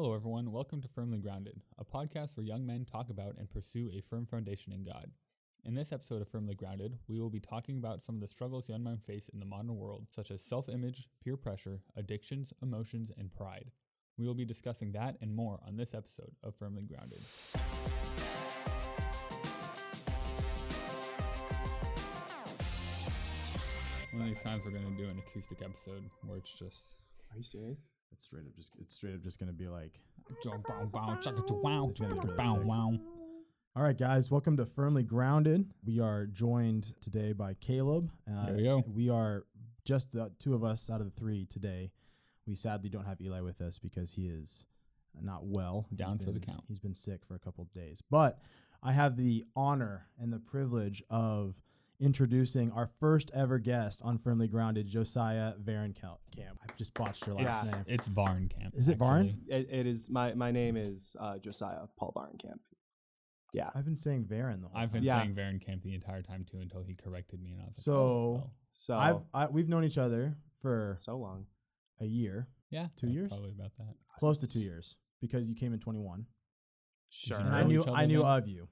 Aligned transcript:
Hello, 0.00 0.14
everyone. 0.14 0.52
Welcome 0.52 0.80
to 0.82 0.86
Firmly 0.86 1.18
Grounded, 1.18 1.60
a 1.76 1.84
podcast 1.84 2.36
where 2.36 2.46
young 2.46 2.64
men 2.64 2.84
talk 2.84 3.10
about 3.10 3.36
and 3.36 3.50
pursue 3.50 3.90
a 3.92 4.00
firm 4.00 4.26
foundation 4.26 4.72
in 4.72 4.84
God. 4.84 5.10
In 5.64 5.74
this 5.74 5.90
episode 5.90 6.22
of 6.22 6.28
Firmly 6.28 6.54
Grounded, 6.54 6.96
we 7.08 7.18
will 7.18 7.30
be 7.30 7.40
talking 7.40 7.78
about 7.78 8.00
some 8.00 8.14
of 8.14 8.20
the 8.20 8.28
struggles 8.28 8.68
young 8.68 8.84
men 8.84 9.00
face 9.04 9.28
in 9.28 9.40
the 9.40 9.44
modern 9.44 9.74
world, 9.74 10.06
such 10.14 10.30
as 10.30 10.40
self 10.40 10.68
image, 10.68 11.08
peer 11.24 11.36
pressure, 11.36 11.80
addictions, 11.96 12.52
emotions, 12.62 13.10
and 13.18 13.34
pride. 13.34 13.72
We 14.16 14.24
will 14.24 14.36
be 14.36 14.44
discussing 14.44 14.92
that 14.92 15.16
and 15.20 15.34
more 15.34 15.58
on 15.66 15.76
this 15.76 15.94
episode 15.94 16.30
of 16.44 16.54
Firmly 16.54 16.84
Grounded. 16.84 17.18
One 24.12 24.22
of 24.22 24.28
these 24.28 24.44
times 24.44 24.62
we're 24.64 24.70
going 24.70 24.96
to 24.96 25.02
do 25.02 25.08
an 25.08 25.18
acoustic 25.18 25.60
episode 25.60 26.08
where 26.24 26.38
it's 26.38 26.52
just. 26.52 26.94
Are 27.32 27.36
you 27.36 27.42
serious? 27.42 27.88
It's 28.12 28.24
straight 28.24 28.46
up 28.46 28.54
just 28.56 28.72
it's 28.80 28.94
straight 28.94 29.14
up 29.14 29.22
just 29.22 29.38
gonna 29.38 29.52
be 29.52 29.68
like 29.68 30.00
It's 31.90 32.00
gonna 32.00 32.14
be 32.14 32.28
really 32.28 32.36
sick. 32.36 33.00
All 33.76 33.82
right 33.84 33.96
guys, 33.96 34.30
welcome 34.30 34.56
to 34.56 34.66
Firmly 34.66 35.02
Grounded. 35.04 35.66
We 35.84 36.00
are 36.00 36.26
joined 36.26 36.94
today 37.00 37.32
by 37.32 37.54
Caleb. 37.54 38.10
Uh, 38.28 38.46
There 38.46 38.56
we 38.56 38.62
go. 38.64 38.84
We 38.92 39.08
are 39.08 39.44
just 39.84 40.12
the 40.12 40.32
two 40.38 40.54
of 40.54 40.64
us 40.64 40.90
out 40.90 41.00
of 41.00 41.06
the 41.06 41.12
three 41.18 41.46
today. 41.46 41.92
We 42.46 42.54
sadly 42.54 42.88
don't 42.90 43.04
have 43.04 43.20
Eli 43.20 43.40
with 43.40 43.60
us 43.60 43.78
because 43.78 44.14
he 44.14 44.26
is 44.26 44.66
not 45.20 45.46
well. 45.46 45.86
He's 45.90 45.98
Down 45.98 46.18
for 46.18 46.24
the 46.32 46.40
been- 46.40 46.42
count. 46.42 46.64
He's 46.66 46.78
been 46.78 46.94
sick 46.94 47.24
for 47.24 47.34
a 47.34 47.38
couple 47.38 47.62
of 47.62 47.72
days. 47.72 48.02
But 48.10 48.40
I 48.82 48.92
have 48.92 49.16
the 49.16 49.44
honor 49.54 50.06
and 50.18 50.32
the 50.32 50.38
privilege 50.40 51.02
of 51.10 51.60
introducing 52.00 52.70
our 52.72 52.88
first 53.00 53.30
ever 53.34 53.58
guest 53.58 54.02
on 54.04 54.18
Firmly 54.18 54.48
Grounded, 54.48 54.86
Josiah 54.86 55.54
Varenkamp. 55.62 56.18
I've 56.38 56.76
just 56.76 56.94
botched 56.94 57.26
your 57.26 57.36
last 57.36 57.64
Yeah. 57.66 57.72
name. 57.72 57.84
It's 57.86 58.06
Varn 58.06 58.48
Camp. 58.48 58.74
Is 58.76 58.88
it 58.88 58.96
Varn? 58.96 59.28
actually. 59.28 59.56
It, 59.56 59.68
it 59.80 59.86
is 59.86 60.08
my 60.10 60.34
my 60.34 60.50
name 60.50 60.76
is 60.76 61.16
uh, 61.20 61.38
Josiah 61.38 61.86
Paul 61.98 62.12
Varenkamp. 62.16 62.60
Yeah. 63.52 63.70
I've 63.74 63.84
been 63.84 63.96
saying 63.96 64.24
Varen 64.26 64.60
the 64.60 64.68
whole 64.68 64.76
I've 64.76 64.92
been 64.92 65.02
time. 65.02 65.06
Yeah. 65.06 65.22
saying 65.22 65.34
Varen 65.34 65.64
Camp 65.64 65.82
the 65.82 65.94
entire 65.94 66.22
time 66.22 66.44
too 66.48 66.58
until 66.60 66.82
he 66.82 66.94
corrected 66.94 67.42
me 67.42 67.52
and 67.52 67.62
I 67.62 67.64
was 67.64 67.78
like, 67.78 67.84
So- 67.84 67.92
oh, 67.94 68.32
well. 68.34 68.52
So 68.70 68.96
I've 68.96 69.20
I, 69.34 69.46
we've 69.48 69.68
known 69.68 69.84
each 69.84 69.98
other 69.98 70.36
for 70.60 70.96
so 71.00 71.16
long. 71.16 71.46
a 72.00 72.04
year, 72.04 72.46
yeah, 72.70 72.88
two 72.96 73.06
yeah, 73.08 73.12
years? 73.14 73.28
probably 73.28 73.50
about 73.50 73.72
that. 73.78 73.94
close 74.18 74.38
to 74.38 74.46
two 74.46 74.60
years, 74.60 74.96
because 75.20 75.48
you 75.48 75.54
came 75.56 75.72
in 75.72 75.80
21, 75.80 76.26
Sure. 77.08 77.38
and 77.40 77.48
I 77.48 77.62
knew 77.64 77.82
I 77.88 78.04
knew 78.06 78.18
then? 78.22 78.26
of 78.30 78.46
you. 78.46 78.68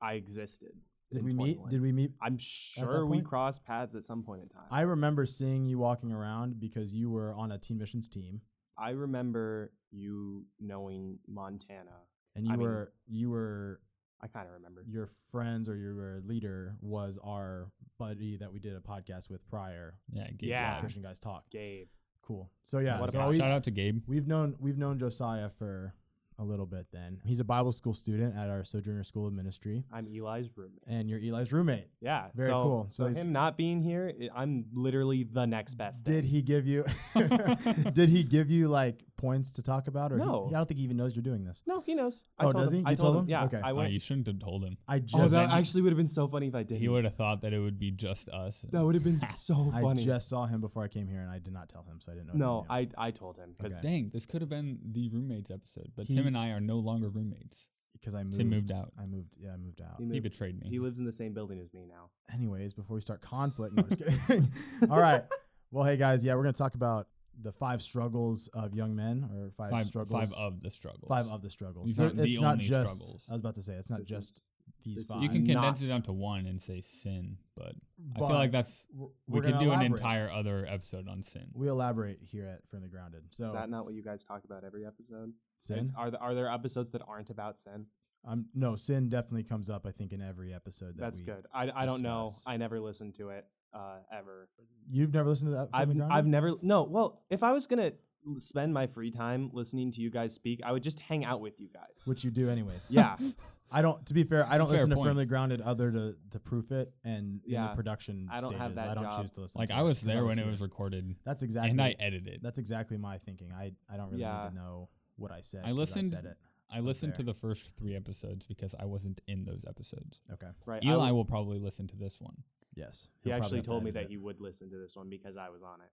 I 0.00 0.14
existed. 0.14 0.70
Did 1.12 1.24
we 1.24 1.32
meet? 1.32 1.58
Did 1.70 1.80
we 1.82 1.92
meet? 1.92 2.12
I'm 2.20 2.38
sure 2.38 3.06
we 3.06 3.20
crossed 3.20 3.64
paths 3.64 3.94
at 3.94 4.04
some 4.04 4.22
point 4.22 4.42
in 4.42 4.48
time. 4.48 4.64
I 4.70 4.82
remember 4.82 5.26
seeing 5.26 5.66
you 5.66 5.78
walking 5.78 6.12
around 6.12 6.58
because 6.60 6.92
you 6.94 7.10
were 7.10 7.32
on 7.34 7.52
a 7.52 7.58
teen 7.58 7.78
missions 7.78 8.08
team, 8.08 8.40
I 8.78 8.90
remember 8.90 9.72
you 9.90 10.46
knowing 10.60 11.18
Montana. 11.28 11.90
and 12.34 12.46
you 12.46 12.52
I 12.52 12.56
mean- 12.56 12.66
were 12.66 12.92
you 13.06 13.30
were 13.30 13.80
I 14.22 14.28
kind 14.28 14.46
of 14.46 14.54
remember. 14.54 14.84
your 14.86 15.08
friends 15.32 15.68
or 15.68 15.76
your 15.76 16.20
leader 16.24 16.76
was 16.80 17.18
our 17.24 17.70
buddy 17.98 18.36
that 18.38 18.52
we 18.52 18.60
did 18.60 18.74
a 18.76 18.80
podcast 18.80 19.28
with 19.28 19.46
prior. 19.48 19.98
Yeah, 20.12 20.28
Gabe. 20.30 20.48
Yeah. 20.50 20.70
Lodge. 20.74 20.80
Christian 20.80 21.02
guys 21.02 21.18
talk. 21.18 21.50
Gabe. 21.50 21.88
Cool. 22.22 22.48
So 22.62 22.78
yeah, 22.78 23.00
What 23.00 23.10
so 23.10 23.18
about- 23.18 23.30
we, 23.30 23.38
Shout 23.38 23.50
out 23.50 23.64
to 23.64 23.70
Gabe. 23.72 24.02
we've 24.06 24.28
known 24.28 24.54
we've 24.60 24.78
known 24.78 24.98
Josiah 24.98 25.50
for 25.50 25.92
a 26.38 26.44
little 26.44 26.66
bit. 26.66 26.86
Then 26.92 27.20
he's 27.24 27.40
a 27.40 27.44
Bible 27.44 27.72
school 27.72 27.94
student 27.94 28.36
at 28.36 28.48
our 28.50 28.64
Sojourner 28.64 29.04
School 29.04 29.26
of 29.26 29.32
Ministry, 29.32 29.84
I'm 29.92 30.06
Eli's 30.08 30.48
roommate. 30.56 30.82
and 30.86 31.08
you're 31.08 31.20
Eli's 31.20 31.52
roommate. 31.52 31.86
Yeah. 32.00 32.26
Very 32.34 32.48
so, 32.48 32.62
cool. 32.62 32.86
So 32.90 33.12
So, 33.12 33.20
him 33.20 33.32
not 33.32 33.56
being 33.56 33.80
here, 33.82 34.12
i- 34.20 34.28
I'm 34.34 34.66
literally 34.72 35.24
the 35.24 35.46
next 35.46 35.74
best. 35.74 36.04
Did 36.04 36.22
thing. 36.24 36.30
he 36.32 36.42
give 36.42 36.66
you? 36.66 36.84
did 37.92 38.08
he 38.08 38.22
give 38.24 38.50
you 38.50 38.68
like 38.68 39.04
points 39.16 39.52
to 39.52 39.62
talk 39.62 39.88
about, 39.88 40.12
or 40.12 40.18
he- 40.18 40.24
No. 40.24 40.46
I 40.48 40.52
don't 40.52 40.66
think 40.66 40.78
he 40.78 40.84
even 40.84 40.96
knows 40.96 41.14
you're 41.14 41.22
doing 41.22 41.44
this. 41.44 41.62
No, 41.66 41.80
he 41.80 41.94
knows. 41.94 42.24
I 42.38 42.46
Oh, 42.46 42.52
told 42.52 42.64
does 42.64 42.72
him. 42.72 42.78
he? 42.80 42.84
I 42.86 42.90
You 42.90 42.96
told 42.96 43.06
told 43.06 43.16
him. 43.16 43.22
him? 43.24 43.28
Yeah. 43.30 43.44
Okay. 43.44 43.60
I 43.62 43.70
Oh, 43.72 43.82
you 43.82 44.00
shouldn't 44.00 44.26
have 44.26 44.38
told 44.38 44.64
him. 44.64 44.76
I 44.88 44.98
just 44.98 45.14
oh, 45.14 45.18
just 45.22 45.34
that 45.34 45.50
actually 45.50 45.82
would 45.82 45.92
have 45.92 45.96
been 45.96 46.06
so 46.08 46.28
funny 46.28 46.48
if 46.48 46.54
I 46.54 46.62
did. 46.62 46.78
He 46.78 46.88
would 46.88 47.04
have 47.04 47.14
thought 47.14 47.42
that 47.42 47.52
it 47.52 47.58
would 47.58 47.78
be 47.78 47.90
just 47.90 48.28
us. 48.28 48.64
That 48.70 48.84
would 48.84 48.94
have 48.94 49.04
been 49.04 49.20
so 49.46 49.70
funny. 49.72 50.02
I 50.02 50.04
just 50.04 50.28
saw 50.28 50.46
him 50.46 50.60
before 50.60 50.82
I 50.84 50.88
came 50.88 51.06
here, 51.08 51.20
and 51.20 51.30
I 51.30 51.38
did 51.38 51.52
not 51.52 51.68
tell 51.68 51.82
him, 51.84 52.00
so 52.00 52.12
I 52.12 52.14
didn't 52.16 52.34
know. 52.34 52.60
no. 52.62 52.66
I 52.68 52.88
I 52.98 53.10
told 53.10 53.36
him 53.36 53.54
because 53.56 53.78
Okay. 53.78 53.88
Dang, 53.88 54.10
this 54.12 54.26
could 54.26 54.40
have 54.42 54.48
been 54.50 54.78
the 54.92 55.08
roommates 55.10 55.50
episode, 55.50 55.90
but 55.96 56.06
He- 56.06 56.14
Tim 56.16 56.26
and 56.26 56.31
I 56.36 56.50
are 56.50 56.60
no 56.60 56.76
longer 56.78 57.08
roommates. 57.08 57.68
because 57.92 58.14
I 58.14 58.22
moved. 58.24 58.36
Tim 58.38 58.50
moved 58.50 58.72
out. 58.72 58.92
I 58.98 59.06
moved. 59.06 59.36
Yeah, 59.38 59.52
I 59.52 59.56
moved 59.56 59.80
out. 59.80 59.96
he, 59.98 60.08
He 60.14 60.20
betrayed 60.20 60.58
me. 60.60 60.68
he 60.68 60.78
lives 60.80 60.98
in 60.98 61.04
the 61.04 61.12
same 61.12 61.32
building 61.34 61.60
as 61.60 61.72
me 61.72 61.84
now. 61.88 62.10
Anyways, 62.32 62.74
before 62.74 62.94
we 62.96 63.00
start 63.00 63.20
conflict, 63.22 63.74
no, 63.76 63.82
just 63.84 64.26
kidding. 64.26 64.50
All 64.90 64.98
right. 65.00 65.22
Well, 65.70 65.84
hey 65.84 65.96
guys, 65.96 66.24
yeah, 66.24 66.34
we're 66.34 66.42
gonna 66.42 66.52
talk 66.52 66.74
about 66.74 67.06
the 67.40 67.52
five 67.52 67.80
struggles 67.80 68.48
of 68.54 68.74
young 68.74 68.94
men, 68.94 69.28
or 69.34 69.50
five, 69.56 69.70
five, 69.70 69.86
struggles. 69.86 70.20
five 70.20 70.32
of 70.38 70.62
the 70.62 70.70
struggles. 70.70 71.08
five 71.08 71.26
of 71.28 71.40
the 71.42 71.48
struggles. 71.48 71.86
These 71.86 71.96
There- 71.96 72.06
aren't 72.08 72.20
it's 72.20 72.34
the 72.36 72.42
not 72.42 72.52
only 72.52 72.64
just. 72.64 72.94
struggles. 72.94 73.24
I 73.28 73.32
was 73.32 73.40
about 73.40 73.54
to 73.54 73.62
say 73.62 73.72
it's 73.74 73.88
not 73.90 74.00
This 74.00 74.08
just 74.08 74.36
is- 74.36 74.50
these 74.84 75.06
five. 75.06 75.22
You 75.22 75.28
can 75.28 75.44
not- 75.44 75.52
condense 75.54 75.82
it 75.82 75.86
down 75.86 76.02
to 76.02 76.12
one 76.12 76.46
and 76.46 76.60
say 76.60 76.80
sin, 76.80 77.38
but 77.56 77.74
I 78.14 78.18
feel 78.18 78.28
like 78.30 78.50
that's 78.52 78.86
we're- 78.92 79.10
we 79.28 79.38
we're 79.40 79.44
could 79.44 79.58
do 79.58 79.70
an 79.70 79.82
entire 79.82 80.30
other 80.30 80.66
episode 80.68 81.08
on 81.08 81.22
sin. 81.22 81.50
We 81.54 81.68
elaborate 81.68 82.20
here 82.22 82.46
at 82.46 82.66
Firmly 82.68 82.88
Grounded. 82.88 83.24
So 83.30 83.44
is 83.44 83.52
that 83.52 83.70
not 83.70 83.84
what 83.84 83.94
you 83.94 84.02
guys 84.02 84.24
talk 84.24 84.44
about 84.44 84.64
every 84.64 84.84
episode? 84.86 85.32
sin. 85.56 85.78
Is- 85.78 85.92
are 85.96 86.10
there, 86.10 86.20
are 86.20 86.34
there 86.34 86.50
episodes 86.50 86.90
that 86.92 87.02
aren't 87.06 87.30
about 87.30 87.58
sin? 87.58 87.86
Um, 88.24 88.46
no, 88.54 88.76
sin 88.76 89.08
definitely 89.08 89.42
comes 89.44 89.68
up. 89.68 89.84
I 89.86 89.90
think 89.90 90.12
in 90.12 90.22
every 90.22 90.52
episode. 90.54 90.96
That 90.96 91.00
That's 91.00 91.20
we, 91.20 91.26
good. 91.26 91.46
I, 91.52 91.70
I 91.74 91.86
don't 91.86 92.02
know. 92.02 92.30
I 92.46 92.56
never 92.56 92.78
listened 92.80 93.14
to 93.16 93.30
it 93.30 93.46
uh, 93.74 93.96
ever. 94.12 94.48
You've 94.88 95.12
never 95.12 95.28
listened 95.28 95.50
to 95.50 95.56
that? 95.56 95.68
I've 95.72 95.88
Grounded? 95.88 96.16
I've 96.16 96.26
never 96.26 96.54
no. 96.62 96.84
Well, 96.84 97.22
if 97.30 97.42
I 97.42 97.52
was 97.52 97.66
gonna 97.66 97.86
l- 97.86 97.92
spend 98.38 98.72
my 98.72 98.86
free 98.86 99.10
time 99.10 99.50
listening 99.52 99.90
to 99.92 100.00
you 100.00 100.10
guys 100.10 100.32
speak, 100.34 100.60
I 100.64 100.72
would 100.72 100.82
just 100.82 101.00
hang 101.00 101.24
out 101.24 101.40
with 101.40 101.58
you 101.60 101.68
guys. 101.72 102.06
which 102.06 102.24
you 102.24 102.30
do 102.30 102.48
anyways. 102.50 102.86
yeah, 102.90 103.16
I 103.70 103.82
don't. 103.82 104.04
To 104.06 104.14
be 104.14 104.24
fair, 104.24 104.46
I 104.48 104.58
don't 104.58 104.68
fair 104.68 104.76
listen 104.78 104.90
to. 104.90 104.96
Firmly 105.02 105.24
Grounded 105.26 105.60
other 105.60 105.90
to 105.90 106.16
to 106.30 106.38
proof 106.40 106.72
it 106.72 106.92
and 107.04 107.40
in 107.46 107.60
the 107.62 107.68
production 107.74 108.28
I 108.30 108.40
don't 108.40 108.50
stages. 108.50 108.60
have 108.62 108.74
that 108.76 108.88
I 108.90 108.94
don't 108.94 109.04
job. 109.04 109.20
choose 109.22 109.30
to 109.32 109.40
listen. 109.42 109.58
Like 109.58 109.68
to 109.68 109.76
I 109.76 109.80
it 109.80 109.84
was 109.84 109.98
'cause 109.98 110.06
there 110.06 110.24
when 110.24 110.38
it 110.38 110.46
was 110.46 110.60
recorded, 110.60 111.14
That's 111.24 111.42
exactly. 111.42 111.70
and 111.70 111.80
I 111.82 111.94
edited. 111.98 112.40
that's 112.42 112.58
exactly 112.58 112.96
my 112.98 113.18
thinking. 113.18 113.50
I 113.52 113.72
I 113.92 113.96
don't 113.96 114.10
really 114.10 114.20
Yeah. 114.22 114.44
need 114.44 114.48
to 114.50 114.54
know 114.56 114.88
what 115.16 115.30
I 115.32 115.40
said. 115.40 115.62
I 115.64 115.68
'cause 115.68 115.76
listened- 115.76 116.08
said 116.10 116.24
it. 116.24 116.36
I 116.74 116.80
listened 116.80 117.14
to 117.16 117.22
the 117.22 117.34
first 117.34 117.76
three 117.76 117.94
episodes 117.94 118.46
because 118.46 118.74
I 118.78 118.86
wasn't 118.86 119.20
in 119.28 119.44
those 119.44 119.62
episodes. 119.68 120.20
Okay. 120.32 120.46
right. 120.64 120.82
Eli 120.82 120.94
w- 121.08 121.14
will 121.16 121.24
probably 121.26 121.58
listen 121.58 121.86
to 121.88 121.96
this 121.96 122.18
one. 122.18 122.34
Yes. 122.74 123.08
he 123.20 123.28
He'll 123.28 123.32
probably 123.38 123.44
actually 123.44 123.58
have 123.58 123.64
to 123.64 123.70
told 123.70 123.84
me 123.84 123.90
that 123.90 124.04
it. 124.04 124.08
he 124.08 124.16
would 124.16 124.40
listen 124.40 124.70
to 124.70 124.78
this 124.78 124.96
one 124.96 125.10
because 125.10 125.36
I 125.36 125.50
was 125.50 125.62
on 125.62 125.82
it. 125.82 125.90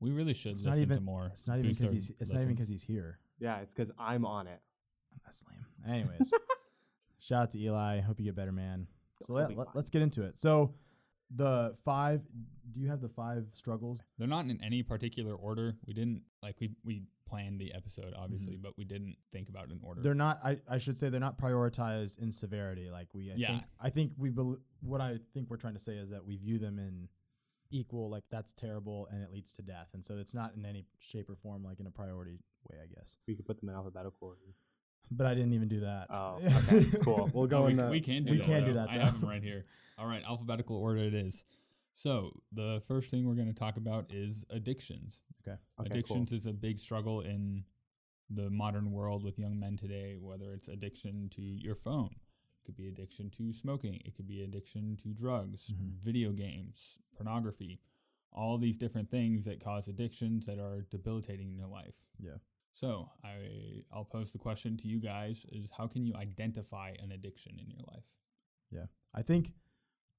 We 0.00 0.10
really 0.12 0.34
should 0.34 0.52
It's 0.52 0.64
not 0.64 0.70
listen 0.72 0.82
even- 0.84 0.96
to 0.98 1.02
more. 1.02 1.26
It's 1.26 1.48
not 1.48 1.58
even 1.58 1.72
because 1.72 1.90
he's. 1.92 2.10
It's 2.20 2.32
not 2.32 2.42
even 2.42 2.54
because 2.54 2.68
he's 2.68 2.82
here. 2.82 3.18
Yeah, 3.38 3.58
it's 3.60 3.74
because 3.74 3.90
I'm 3.98 4.24
on 4.24 4.46
it. 4.46 4.60
That's 5.24 5.42
lame. 5.50 5.64
Anyways, 5.94 6.30
shout 7.20 7.42
out 7.44 7.50
to 7.52 7.58
Eli. 7.60 8.00
Hope 8.00 8.18
you 8.18 8.24
get 8.26 8.36
better, 8.36 8.52
man. 8.52 8.86
So 9.14 9.24
He'll 9.26 9.36
let, 9.36 9.48
be 9.48 9.54
let, 9.56 9.66
fine. 9.72 9.82
us 9.82 9.90
get 9.90 10.02
into 10.02 10.22
it. 10.24 10.38
So 10.38 10.74
the 11.34 11.74
five. 11.84 12.22
Do 12.70 12.80
you 12.80 12.88
have 12.88 13.00
the 13.00 13.08
five 13.08 13.46
struggles? 13.54 14.02
They're 14.18 14.28
not 14.28 14.44
in 14.46 14.62
any 14.62 14.82
particular 14.82 15.34
order. 15.34 15.76
We 15.86 15.94
didn't 15.94 16.22
like 16.42 16.56
we 16.60 16.70
we 16.84 17.02
planned 17.26 17.60
the 17.60 17.74
episode 17.74 18.14
obviously, 18.16 18.56
but 18.56 18.72
we 18.78 18.84
didn't 18.84 19.16
think 19.32 19.48
about 19.48 19.64
it 19.68 19.72
in 19.72 19.80
order. 19.82 19.98
Mm-hmm. 20.00 20.04
They're 20.04 20.14
not. 20.14 20.40
I, 20.44 20.58
I 20.68 20.78
should 20.78 20.98
say 20.98 21.08
they're 21.08 21.18
not 21.20 21.38
prioritized 21.40 22.20
in 22.20 22.30
severity. 22.30 22.90
Like 22.90 23.08
we. 23.14 23.30
I 23.30 23.34
Yeah. 23.36 23.48
Think, 23.48 23.62
I 23.80 23.90
think 23.90 24.12
we. 24.16 24.30
Bel- 24.30 24.58
what 24.80 25.00
I 25.00 25.18
think 25.34 25.50
we're 25.50 25.56
trying 25.56 25.74
to 25.74 25.80
say 25.80 25.94
is 25.94 26.10
that 26.10 26.24
we 26.24 26.36
view 26.36 26.58
them 26.58 26.78
in 26.78 27.08
equal. 27.70 28.10
Like 28.10 28.24
that's 28.30 28.52
terrible, 28.52 29.08
and 29.10 29.22
it 29.22 29.32
leads 29.32 29.52
to 29.54 29.62
death. 29.62 29.88
And 29.94 30.04
so 30.04 30.16
it's 30.18 30.34
not 30.34 30.54
in 30.56 30.64
any 30.64 30.86
shape 31.00 31.28
or 31.30 31.36
form 31.36 31.64
like 31.64 31.80
in 31.80 31.86
a 31.86 31.90
priority 31.90 32.38
way. 32.68 32.78
I 32.82 32.86
guess. 32.86 33.16
We 33.26 33.34
could 33.34 33.46
put 33.46 33.60
them 33.60 33.68
in 33.68 33.74
alphabetical 33.74 34.28
order. 34.28 34.54
But 35.10 35.26
I 35.26 35.34
didn't 35.34 35.54
even 35.54 35.68
do 35.68 35.80
that. 35.80 36.08
Oh, 36.10 36.38
okay, 36.72 36.84
cool. 37.02 37.30
We'll 37.32 37.46
go 37.46 37.62
we, 37.64 37.72
in 37.72 37.78
c- 37.78 37.82
the. 37.82 37.90
we 37.90 38.00
can 38.00 38.24
do 38.24 38.32
we 38.32 38.38
that. 38.38 38.46
can 38.46 38.64
do 38.64 38.72
though. 38.72 38.80
that, 38.80 38.90
I 38.90 38.94
have 38.98 39.20
them 39.20 39.28
right 39.28 39.42
here. 39.42 39.64
All 39.98 40.06
right, 40.06 40.22
alphabetical 40.26 40.76
order 40.76 41.00
it 41.00 41.14
is. 41.14 41.44
So 41.94 42.30
the 42.52 42.80
first 42.86 43.10
thing 43.10 43.26
we're 43.26 43.34
going 43.34 43.52
to 43.52 43.58
talk 43.58 43.76
about 43.76 44.06
is 44.10 44.44
addictions. 44.50 45.20
Okay. 45.42 45.56
Okay, 45.56 45.60
cool. 45.78 45.86
addictions 45.86 46.32
is 46.32 46.46
a 46.46 46.52
big 46.52 46.78
struggle 46.78 47.22
in 47.22 47.64
the 48.30 48.50
modern 48.50 48.92
world 48.92 49.24
with 49.24 49.38
young 49.38 49.58
men 49.58 49.76
today. 49.76 50.16
Whether 50.20 50.52
it's 50.52 50.68
addiction 50.68 51.30
to 51.34 51.42
your 51.42 51.74
phone, 51.74 52.10
it 52.12 52.27
could 52.68 52.76
be 52.76 52.88
addiction 52.88 53.30
to 53.30 53.50
smoking, 53.50 53.94
it 54.04 54.14
could 54.14 54.26
be 54.28 54.42
addiction 54.42 54.94
to 54.98 55.08
drugs, 55.14 55.72
Mhm. 55.72 55.92
video 56.04 56.32
games, 56.32 56.98
pornography, 57.16 57.80
all 58.30 58.58
these 58.58 58.76
different 58.76 59.10
things 59.10 59.46
that 59.46 59.58
cause 59.58 59.88
addictions 59.88 60.44
that 60.44 60.58
are 60.58 60.82
debilitating 60.82 61.48
in 61.48 61.56
your 61.56 61.66
life. 61.68 61.94
Yeah. 62.18 62.36
So 62.72 63.10
I 63.24 63.84
I'll 63.90 64.04
pose 64.04 64.32
the 64.32 64.38
question 64.38 64.76
to 64.76 64.86
you 64.86 65.00
guys: 65.00 65.46
Is 65.46 65.70
how 65.70 65.88
can 65.88 66.04
you 66.04 66.14
identify 66.14 66.90
an 66.90 67.10
addiction 67.12 67.58
in 67.58 67.70
your 67.70 67.80
life? 67.94 68.04
Yeah, 68.70 68.88
I 69.14 69.22
think 69.22 69.54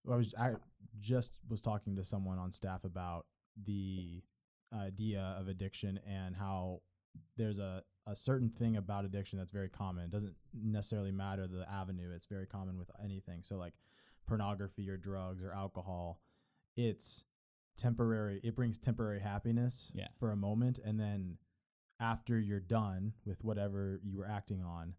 I 0.10 0.16
was 0.16 0.34
I 0.34 0.56
just 1.00 1.40
was 1.48 1.62
talking 1.62 1.96
to 1.98 2.04
someone 2.04 2.40
on 2.40 2.52
staff 2.52 2.84
about 2.84 3.28
the 3.56 4.24
idea 4.74 5.22
of 5.22 5.48
addiction 5.48 6.00
and 6.00 6.36
how 6.36 6.82
there's 7.38 7.60
a 7.60 7.84
a 8.08 8.16
certain 8.16 8.50
thing 8.50 8.76
about 8.78 9.06
addiction 9.06 9.38
that's 9.40 9.52
very 9.52 9.70
common. 9.70 10.06
It 10.06 10.12
doesn't 10.12 10.36
necessarily 10.54 11.12
matter 11.12 11.48
the 11.48 11.70
avenue. 11.70 12.12
It's 12.16 12.26
very 12.26 12.48
common 12.48 12.78
with 12.78 12.90
anything. 13.04 13.42
So 13.44 13.58
like 13.58 13.74
pornography 14.28 14.90
or 14.90 14.98
drugs 14.98 15.44
or 15.44 15.52
alcohol, 15.54 16.22
it's 16.76 17.26
temporary. 17.78 18.40
It 18.44 18.56
brings 18.56 18.78
temporary 18.78 19.20
happiness 19.20 19.92
Yeah. 19.94 20.08
for 20.18 20.32
a 20.32 20.36
moment, 20.36 20.80
and 20.80 21.00
then 21.00 21.38
after 22.00 22.40
you're 22.40 22.60
done 22.60 23.14
with 23.26 23.44
whatever 23.44 24.00
you 24.04 24.18
were 24.18 24.28
acting 24.28 24.64
on, 24.64 24.96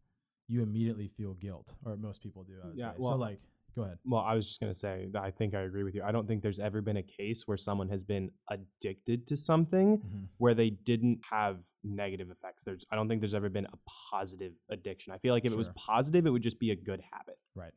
you 0.49 0.63
immediately 0.63 1.09
feel 1.09 1.35
guilt, 1.35 1.75
or 1.85 1.97
most 1.97 2.23
people 2.23 2.45
do. 2.45 2.61
I 2.63 2.67
would 2.67 2.77
Yeah, 2.77 2.93
say. 2.93 2.97
well- 2.99 3.13
so 3.13 3.17
like, 3.17 3.41
go 3.75 3.83
ahead. 3.83 3.99
Well, 4.05 4.21
I 4.23 4.35
was 4.35 4.47
just 4.47 4.61
gonna 4.61 4.75
say 4.75 5.09
that 5.13 5.23
I 5.23 5.31
think 5.31 5.55
I 5.55 5.61
agree 5.63 5.83
with 5.83 5.95
you. 5.95 6.03
I 6.03 6.13
don't 6.13 6.27
think 6.27 6.43
there's 6.43 6.59
ever 6.59 6.81
been 6.81 6.97
a 6.97 7.03
case 7.03 7.47
where 7.47 7.57
someone 7.57 7.89
has 7.89 8.03
been 8.03 8.31
addicted 8.51 9.27
to 9.29 9.37
something 9.37 9.99
Mhm. 9.99 10.29
where 10.39 10.55
they 10.55 10.71
didn't 10.71 11.21
have 11.31 11.65
negative 11.83 12.31
effects. 12.31 12.65
There's 12.65 12.85
I 12.91 12.97
don't 12.97 13.09
think 13.09 13.21
there's 13.21 13.35
ever 13.35 13.49
been 13.49 13.67
a 13.67 13.79
positive 14.11 14.59
addiction. 14.69 15.13
I 15.13 15.19
feel 15.19 15.35
like 15.35 15.45
if 15.45 15.53
it 15.53 15.59
was 15.59 15.71
positive, 15.71 16.27
it 16.27 16.31
would 16.31 16.43
just 16.43 16.59
be 16.59 16.71
a 16.71 16.77
good 16.77 17.01
habit. 17.13 17.39
Right. 17.55 17.73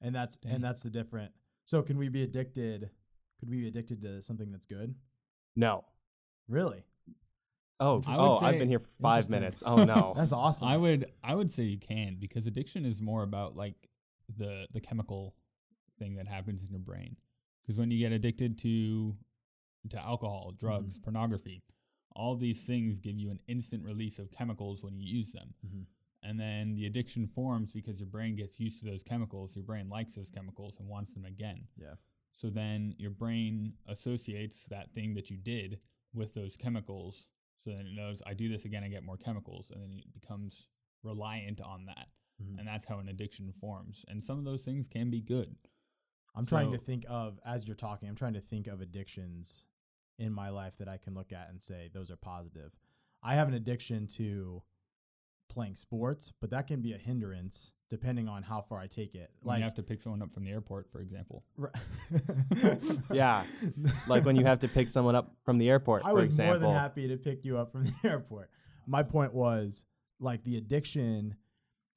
And 0.00 0.14
that's 0.14 0.36
Dang. 0.36 0.52
and 0.56 0.64
that's 0.64 0.82
the 0.82 0.90
different. 0.90 1.32
So 1.64 1.82
can 1.82 1.98
we 1.98 2.08
be 2.08 2.22
addicted? 2.22 2.90
Could 3.40 3.50
we 3.50 3.58
be 3.62 3.68
addicted 3.68 4.02
to 4.02 4.22
something 4.22 4.50
that's 4.50 4.66
good? 4.66 4.94
No. 5.56 5.84
Really? 6.48 6.84
Oh, 7.80 8.02
I 8.06 8.16
would 8.16 8.20
oh, 8.20 8.38
I've 8.40 8.58
been 8.58 8.68
here 8.68 8.80
for 8.80 8.90
five 9.00 9.30
minutes. 9.30 9.62
Oh 9.64 9.84
no. 9.84 10.12
That's 10.16 10.32
awesome. 10.32 10.66
I 10.66 10.76
would 10.76 11.12
I 11.22 11.34
would 11.36 11.50
say 11.52 11.62
you 11.62 11.78
can 11.78 12.16
because 12.18 12.46
addiction 12.48 12.84
is 12.84 13.00
more 13.00 13.22
about 13.22 13.54
like 13.56 13.76
the 14.36 14.66
the 14.72 14.80
chemical 14.80 15.34
thing 15.98 16.14
that 16.16 16.28
happens 16.28 16.62
in 16.62 16.70
your 16.70 16.80
brain. 16.80 17.16
Because 17.62 17.78
when 17.78 17.90
you 17.90 17.98
get 17.98 18.12
addicted 18.12 18.58
to 18.58 19.16
to 19.90 19.98
alcohol, 19.98 20.52
drugs, 20.58 20.98
pornography, 20.98 21.62
all 22.12 22.36
these 22.36 22.64
things 22.64 23.00
give 23.00 23.16
you 23.18 23.30
an 23.30 23.40
instant 23.46 23.84
release 23.84 24.18
of 24.18 24.30
chemicals 24.30 24.82
when 24.82 24.98
you 24.98 25.06
use 25.06 25.32
them. 25.32 25.54
Mhm. 25.64 25.86
And 26.22 26.38
then 26.38 26.74
the 26.74 26.86
addiction 26.86 27.26
forms 27.28 27.72
because 27.72 28.00
your 28.00 28.08
brain 28.08 28.34
gets 28.34 28.58
used 28.58 28.80
to 28.80 28.86
those 28.86 29.04
chemicals. 29.04 29.54
Your 29.54 29.64
brain 29.64 29.88
likes 29.88 30.14
those 30.14 30.30
chemicals 30.30 30.78
and 30.78 30.88
wants 30.88 31.14
them 31.14 31.24
again. 31.24 31.68
Yeah. 31.76 31.94
So 32.32 32.50
then 32.50 32.94
your 32.98 33.10
brain 33.12 33.74
associates 33.86 34.66
that 34.66 34.92
thing 34.92 35.14
that 35.14 35.30
you 35.30 35.36
did 35.36 35.80
with 36.12 36.34
those 36.34 36.56
chemicals. 36.56 37.28
So 37.58 37.70
then 37.70 37.86
it 37.86 37.94
knows 37.94 38.20
I 38.26 38.34
do 38.34 38.48
this 38.48 38.64
again, 38.64 38.84
I 38.84 38.88
get 38.88 39.04
more 39.04 39.16
chemicals, 39.16 39.70
and 39.70 39.80
then 39.80 39.98
it 39.98 40.12
becomes 40.12 40.68
reliant 41.02 41.60
on 41.60 41.86
that. 41.86 42.08
Mhm. 42.42 42.58
And 42.58 42.68
that's 42.68 42.86
how 42.86 42.98
an 42.98 43.08
addiction 43.08 43.52
forms. 43.52 44.04
And 44.08 44.22
some 44.22 44.38
of 44.38 44.44
those 44.44 44.62
things 44.64 44.88
can 44.88 45.10
be 45.10 45.20
good. 45.20 45.56
I'm 46.34 46.46
trying 46.46 46.70
to 46.72 46.78
think 46.78 47.04
of 47.08 47.40
as 47.44 47.66
you're 47.66 47.74
talking. 47.76 48.08
I'm 48.08 48.14
trying 48.14 48.34
to 48.34 48.40
think 48.40 48.66
of 48.68 48.80
addictions 48.80 49.64
in 50.18 50.32
my 50.32 50.50
life 50.50 50.76
that 50.78 50.88
I 50.88 50.96
can 50.96 51.14
look 51.14 51.32
at 51.32 51.48
and 51.50 51.60
say 51.60 51.88
those 51.92 52.10
are 52.10 52.16
positive. 52.16 52.72
I 53.22 53.34
have 53.34 53.48
an 53.48 53.54
addiction 53.54 54.06
to 54.08 54.62
playing 55.48 55.74
sports, 55.74 56.32
but 56.40 56.50
that 56.50 56.66
can 56.68 56.80
be 56.80 56.92
a 56.92 56.98
hindrance 56.98 57.72
depending 57.90 58.28
on 58.28 58.42
how 58.42 58.60
far 58.60 58.78
I 58.78 58.86
take 58.86 59.14
it. 59.14 59.30
When 59.40 59.54
Like 59.54 59.58
you 59.60 59.64
have 59.64 59.74
to 59.74 59.82
pick 59.82 60.00
someone 60.02 60.20
up 60.22 60.32
from 60.32 60.44
the 60.44 60.50
airport, 60.50 60.90
for 60.90 61.00
example. 61.00 61.42
Ri- 61.56 61.70
Yeah, 63.12 63.44
like 64.06 64.24
when 64.24 64.36
you 64.36 64.44
have 64.44 64.58
to 64.60 64.68
pick 64.68 64.88
someone 64.88 65.14
up 65.16 65.34
from 65.44 65.58
the 65.58 65.68
airport, 65.70 66.04
I 66.04 66.10
for 66.10 66.16
was 66.16 66.24
example. 66.26 66.60
more 66.60 66.72
than 66.74 66.80
happy 66.80 67.08
to 67.08 67.16
pick 67.16 67.44
you 67.44 67.56
up 67.58 67.72
from 67.72 67.84
the 67.84 67.92
airport. 68.04 68.50
My 68.86 69.02
point 69.02 69.32
was 69.34 69.84
like 70.20 70.44
the 70.44 70.56
addiction 70.58 71.36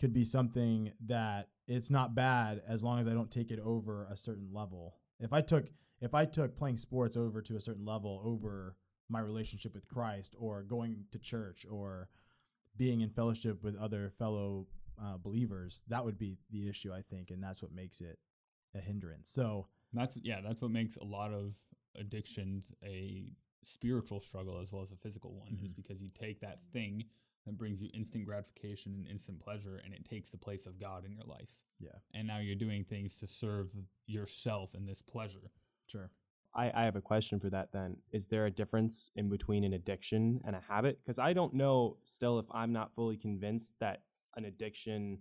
could 0.01 0.11
be 0.13 0.25
something 0.25 0.91
that 1.05 1.49
it's 1.67 1.89
not 1.91 2.15
bad 2.15 2.61
as 2.67 2.83
long 2.83 2.99
as 2.99 3.07
I 3.07 3.13
don't 3.13 3.31
take 3.31 3.51
it 3.51 3.59
over 3.59 4.05
a 4.11 4.17
certain 4.17 4.49
level. 4.51 4.95
If 5.19 5.31
I 5.31 5.41
took 5.41 5.65
if 6.01 6.15
I 6.15 6.25
took 6.25 6.57
playing 6.57 6.77
sports 6.77 7.15
over 7.15 7.41
to 7.43 7.55
a 7.55 7.61
certain 7.61 7.85
level 7.85 8.19
over 8.25 8.75
my 9.07 9.19
relationship 9.19 9.75
with 9.75 9.87
Christ 9.87 10.35
or 10.39 10.63
going 10.63 11.05
to 11.11 11.19
church 11.19 11.65
or 11.69 12.09
being 12.75 13.01
in 13.01 13.09
fellowship 13.11 13.63
with 13.63 13.75
other 13.77 14.09
fellow 14.09 14.67
uh, 14.99 15.17
believers, 15.17 15.83
that 15.87 16.03
would 16.03 16.17
be 16.17 16.37
the 16.49 16.67
issue, 16.67 16.91
I 16.91 17.01
think, 17.01 17.29
and 17.29 17.43
that's 17.43 17.61
what 17.61 17.71
makes 17.73 18.01
it 18.01 18.17
a 18.73 18.79
hindrance. 18.79 19.29
So, 19.29 19.67
That's 19.93 20.17
yeah, 20.23 20.41
that's 20.41 20.61
what 20.61 20.71
makes 20.71 20.95
a 20.95 21.03
lot 21.03 21.31
of 21.33 21.53
addictions 21.95 22.71
a 22.83 23.31
spiritual 23.63 24.21
struggle 24.21 24.59
as 24.59 24.71
well 24.71 24.81
as 24.81 24.91
a 24.91 24.95
physical 24.95 25.35
one 25.35 25.59
is 25.63 25.73
Mhm. 25.73 25.75
because 25.75 26.01
you 26.01 26.09
take 26.09 26.39
that 26.39 26.63
thing 26.73 27.03
that 27.45 27.57
brings 27.57 27.81
you 27.81 27.89
instant 27.93 28.25
gratification 28.25 28.93
and 28.93 29.07
instant 29.07 29.39
pleasure 29.39 29.81
and 29.83 29.93
it 29.93 30.05
takes 30.05 30.29
the 30.29 30.37
place 30.37 30.65
of 30.65 30.79
God 30.79 31.05
in 31.05 31.11
your 31.11 31.25
life. 31.25 31.55
yeah, 31.79 31.89
And 32.13 32.27
now 32.27 32.39
you're 32.39 32.55
doing 32.55 32.83
things 32.83 33.17
to 33.17 33.27
serve 33.27 33.71
yourself 34.05 34.75
in 34.75 34.85
this 34.85 35.01
pleasure. 35.01 35.51
sure. 35.87 36.11
I, 36.53 36.71
I 36.73 36.83
have 36.83 36.95
a 36.95 37.01
question 37.01 37.39
for 37.39 37.49
that 37.49 37.71
then. 37.71 37.97
Is 38.11 38.27
there 38.27 38.45
a 38.45 38.51
difference 38.51 39.09
in 39.15 39.29
between 39.29 39.63
an 39.63 39.73
addiction 39.73 40.41
and 40.45 40.55
a 40.55 40.61
habit? 40.67 40.99
Because 41.03 41.17
I 41.17 41.33
don't 41.33 41.53
know 41.53 41.97
still 42.03 42.39
if 42.39 42.45
I'm 42.51 42.73
not 42.73 42.93
fully 42.93 43.17
convinced 43.17 43.75
that 43.79 44.03
an 44.35 44.45
addiction 44.45 45.19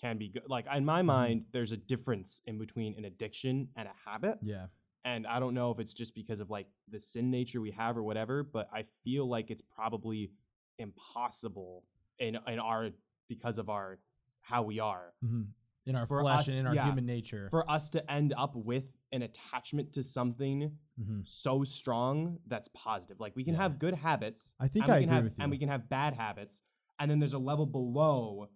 can 0.00 0.18
be 0.18 0.28
good. 0.28 0.42
Like 0.48 0.66
in 0.74 0.84
my 0.84 1.00
mm-hmm. 1.00 1.06
mind, 1.06 1.46
there's 1.52 1.72
a 1.72 1.76
difference 1.76 2.40
in 2.46 2.58
between 2.58 2.94
an 2.96 3.04
addiction 3.04 3.68
and 3.76 3.88
a 3.88 4.10
habit. 4.10 4.38
Yeah. 4.42 4.66
And 5.04 5.26
I 5.26 5.40
don't 5.40 5.54
know 5.54 5.70
if 5.70 5.78
it's 5.78 5.94
just 5.94 6.14
because 6.14 6.40
of 6.40 6.50
like 6.50 6.66
the 6.90 7.00
sin 7.00 7.30
nature 7.30 7.60
we 7.60 7.70
have 7.72 7.96
or 7.96 8.02
whatever, 8.02 8.42
but 8.42 8.68
I 8.72 8.84
feel 9.04 9.28
like 9.28 9.50
it's 9.50 9.62
probably 9.62 10.32
impossible 10.78 11.84
in 12.18 12.38
in 12.46 12.58
our 12.58 12.90
because 13.28 13.58
of 13.58 13.68
our 13.68 13.98
how 14.40 14.62
we 14.62 14.78
are 14.80 15.12
hmm 15.22 15.42
In 15.86 15.96
our 15.96 16.06
For 16.06 16.20
flesh 16.22 16.40
us, 16.40 16.48
and 16.48 16.56
in 16.58 16.66
our 16.66 16.74
yeah. 16.74 16.84
human 16.86 17.06
nature. 17.06 17.48
for 17.50 17.68
us 17.70 17.88
to 17.90 18.10
end 18.10 18.34
up 18.36 18.54
with 18.54 18.96
an 19.12 19.22
attachment 19.22 19.92
to 19.94 20.02
something 20.02 20.72
hmm 21.02 21.20
so 21.24 21.64
strong 21.64 22.38
that's 22.46 22.68
positive. 22.74 23.20
Like 23.20 23.34
we 23.36 23.44
can 23.44 23.54
Yeah. 23.54 23.62
have 23.62 23.78
good 23.78 23.94
habits. 23.94 24.54
I 24.60 24.68
think 24.68 24.84
and 24.84 24.92
I 24.92 25.00
can 25.00 25.04
agree 25.08 25.14
have, 25.16 25.24
with 25.24 25.38
you. 25.38 25.42
And 25.42 25.50
we 25.50 25.58
can 25.58 25.68
have 25.68 25.88
bad 25.88 26.14
habits. 26.14 26.62
And 26.98 27.10
then 27.10 27.18
there's 27.20 27.34
a 27.34 27.38
level 27.38 27.66
below 27.66 28.48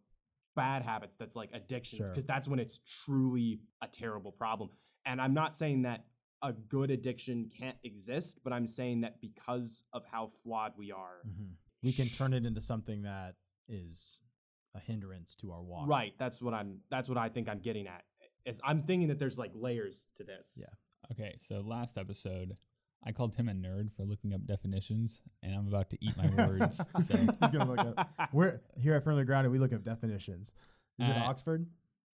bad 0.56 0.82
habits 0.82 1.16
that's 1.16 1.36
like 1.36 1.50
addiction 1.52 1.98
Sure. 1.98 2.08
because 2.08 2.24
that's 2.26 2.48
when 2.48 2.58
it's 2.58 2.78
truly 3.04 3.60
a 3.82 3.88
terrible 3.88 4.32
problem. 4.32 4.70
And 5.04 5.20
I'm 5.20 5.34
not 5.34 5.54
saying 5.54 5.82
that 5.82 6.06
a 6.42 6.52
good 6.52 6.90
addiction 6.90 7.50
can't 7.58 7.76
exist, 7.84 8.38
but 8.44 8.52
I'm 8.52 8.66
saying 8.66 9.02
that 9.02 9.20
because 9.20 9.82
of 9.92 10.04
how 10.10 10.26
flawed 10.42 10.72
we 10.76 10.90
are, 10.92 11.22
Mhm. 11.26 11.56
We 11.82 11.93
can 11.93 12.08
turn 12.08 12.32
it 12.32 12.46
into 12.46 12.61
something 12.61 13.02
that 13.02 13.34
is 13.69 14.19
a 14.75 14.81
hindrance 14.81 15.34
to 15.37 15.52
our 15.52 15.62
walk. 15.62 15.88
right? 15.88 16.12
That's 16.19 16.40
what 16.40 16.55
I'm. 16.55 16.79
That's 16.90 17.08
what 17.08 17.19
I 17.19 17.29
think 17.29 17.49
I'm 17.49 17.61
getting 17.61 17.87
at. 17.87 18.02
Is 18.44 18.61
I'm 18.64 18.82
thinking 18.82 19.08
that 19.08 19.19
there's 19.19 19.38
like 19.38 19.52
layers 19.55 20.06
to 20.17 20.25
this. 20.25 20.58
Yeah. 20.61 20.67
Okay, 21.12 21.34
so 21.38 21.61
last 21.61 21.99
episode, 21.99 22.56
I 23.05 23.12
called 23.12 23.34
him 23.34 23.49
a 23.49 23.52
nerd 23.52 23.93
for 23.96 24.05
looking 24.05 24.32
up 24.32 24.46
definitions, 24.46 25.20
and 25.43 25.55
I'm 25.55 25.67
about 25.69 25.90
to 25.90 25.99
eat 26.05 26.17
my 26.17 26.29
words. 26.46 26.81
So 27.06 27.17
He's 27.17 27.26
gonna 27.50 27.70
look 27.70 27.79
up. 27.81 28.11
We're 28.32 28.61
here 28.79 28.94
at 28.94 29.05
Firmly 29.05 29.25
Grounded. 29.25 29.52
We 29.52 29.58
look 29.58 29.73
up 29.73 29.82
definitions. 29.84 30.52
Is 30.99 31.08
it 31.08 31.17
Uh, 31.17 31.25
Oxford? 31.25 31.67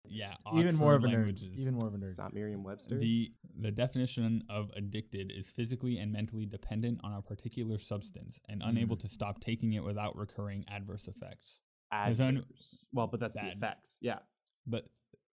Yeah, 0.09 0.35
Even 0.55 0.75
more 0.75 0.93
of 0.95 1.03
Oxford 1.03 1.13
a 1.13 1.17
nerd. 1.17 1.25
languages. 1.25 1.61
Even 1.61 1.75
more 1.75 1.87
of 1.87 1.93
a 1.93 1.97
nerd. 1.97 2.07
It's 2.07 2.17
not 2.17 2.33
Merriam-Webster. 2.33 2.97
The 2.97 3.33
the 3.59 3.71
definition 3.71 4.43
of 4.49 4.71
addicted 4.75 5.31
is 5.31 5.49
physically 5.49 5.97
and 5.97 6.11
mentally 6.11 6.45
dependent 6.45 6.99
on 7.03 7.13
a 7.13 7.21
particular 7.21 7.77
substance 7.79 8.39
and 8.47 8.61
unable 8.63 8.95
Mm. 8.95 8.99
to 9.01 9.07
stop 9.07 9.39
taking 9.39 9.73
it 9.73 9.83
without 9.83 10.15
recurring 10.15 10.63
adverse 10.67 11.07
effects. 11.07 11.59
There's 11.91 12.19
only- 12.19 12.41
Adverse. 12.41 12.85
Well, 12.91 13.07
but 13.07 13.19
that's 13.19 13.33
the 13.35 13.41
Bad. 13.41 13.57
effects. 13.57 13.97
Yeah. 14.01 14.19
But 14.67 14.89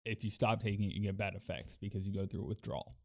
if 0.05 0.25
you 0.25 0.31
stop 0.31 0.61
taking 0.61 0.91
it, 0.91 0.95
you 0.95 1.03
get 1.03 1.17
bad 1.17 1.35
effects 1.37 1.77
because 1.77 2.07
you 2.07 2.13
go 2.13 2.27
through 2.27 2.43
a 2.43 2.47
withdrawal. 2.47 2.97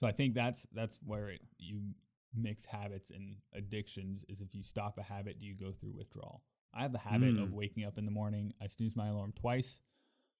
So 0.00 0.06
I 0.06 0.12
think 0.12 0.34
that's 0.34 0.66
that's 0.72 0.98
where 1.02 1.30
it, 1.30 1.40
you 1.58 1.94
mix 2.34 2.64
habits 2.64 3.10
and 3.10 3.36
addictions 3.54 4.24
is 4.28 4.40
if 4.40 4.54
you 4.54 4.62
stop 4.62 4.98
a 4.98 5.02
habit, 5.02 5.40
do 5.40 5.46
you 5.46 5.54
go 5.54 5.72
through 5.72 5.92
withdrawal? 5.92 6.42
I 6.74 6.82
have 6.82 6.92
the 6.92 6.98
habit 6.98 7.36
of 7.38 7.48
Mm. 7.50 7.52
waking 7.52 7.84
up 7.84 7.98
in 7.98 8.04
the 8.04 8.10
morning, 8.10 8.54
I 8.60 8.66
snooze 8.66 8.96
my 8.96 9.08
alarm 9.08 9.32
twice, 9.32 9.80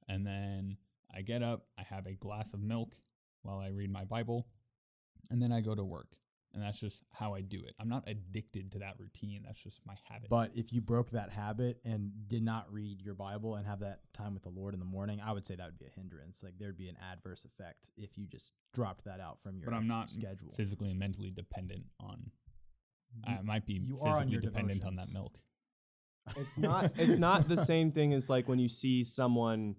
and 0.09 0.27
then 0.27 0.77
I 1.15 1.23
get 1.23 1.43
up, 1.43 1.67
I 1.79 1.83
have 1.83 2.07
a 2.07 2.13
glass 2.15 2.53
of 2.55 2.61
milk 2.61 2.95
while 3.43 3.59
I 3.59 3.69
read 3.69 3.91
my 3.91 4.05
Bible, 4.05 4.47
and 5.31 5.41
then 5.43 5.53
I 5.53 5.61
go 5.61 5.75
to 5.75 5.85
work. 5.85 6.09
And 6.55 6.63
that's 6.63 6.79
just 6.79 7.03
how 7.11 7.33
I 7.35 7.41
do 7.41 7.63
it. 7.67 7.75
I'm 7.81 7.89
not 7.89 8.07
addicted 8.07 8.73
to 8.73 8.81
that 8.81 8.97
routine. 8.99 9.41
That's 9.47 9.59
just 9.63 9.81
my 9.87 9.95
habit. 10.07 10.29
But 10.29 10.51
if 10.55 10.71
you 10.71 10.83
broke 10.83 11.11
that 11.13 11.31
habit 11.31 11.79
and 11.83 12.11
did 12.29 12.43
not 12.43 12.71
read 12.71 13.01
your 13.01 13.15
Bible 13.15 13.55
and 13.55 13.67
have 13.67 13.81
that 13.81 14.01
time 14.13 14.35
with 14.35 14.43
the 14.43 14.51
Lord 14.51 14.75
in 14.75 14.79
the 14.81 14.85
morning, 14.85 15.19
I 15.25 15.33
would 15.33 15.47
say 15.47 15.55
that 15.57 15.65
would 15.65 15.79
be 15.79 15.87
a 15.87 15.99
hindrance. 15.99 16.43
Like 16.43 16.59
there'd 16.59 16.77
be 16.77 16.91
an 16.91 16.99
adverse 17.11 17.47
effect 17.47 17.89
if 17.97 18.19
you 18.19 18.27
just 18.27 18.53
dropped 18.75 19.07
that 19.07 19.19
out 19.19 19.41
from 19.41 19.57
your 19.57 19.71
but 19.71 19.75
I'm 19.75 19.89
not 19.89 20.11
schedule. 20.11 20.53
physically 20.55 20.91
and 20.91 20.99
mentally 20.99 21.31
dependent 21.31 21.85
on 21.99 22.31
You- 23.15 23.35
I 23.35 23.41
might 23.41 23.65
be 23.65 23.75
you 23.83 23.99
are 24.01 24.09
on 24.09 24.13
physically 24.29 24.33
your 24.33 24.41
dependent 24.43 24.85
on 24.85 24.95
that 24.97 25.11
milk. 25.11 25.33
It's 26.37 26.59
not. 26.59 26.93
it's 26.97 27.19
not 27.19 27.49
the 27.49 27.57
same 27.65 27.91
thing 27.93 28.13
as 28.13 28.29
like 28.29 28.47
when 28.47 28.59
you 28.59 28.69
see 28.69 29.05
someone 29.05 29.77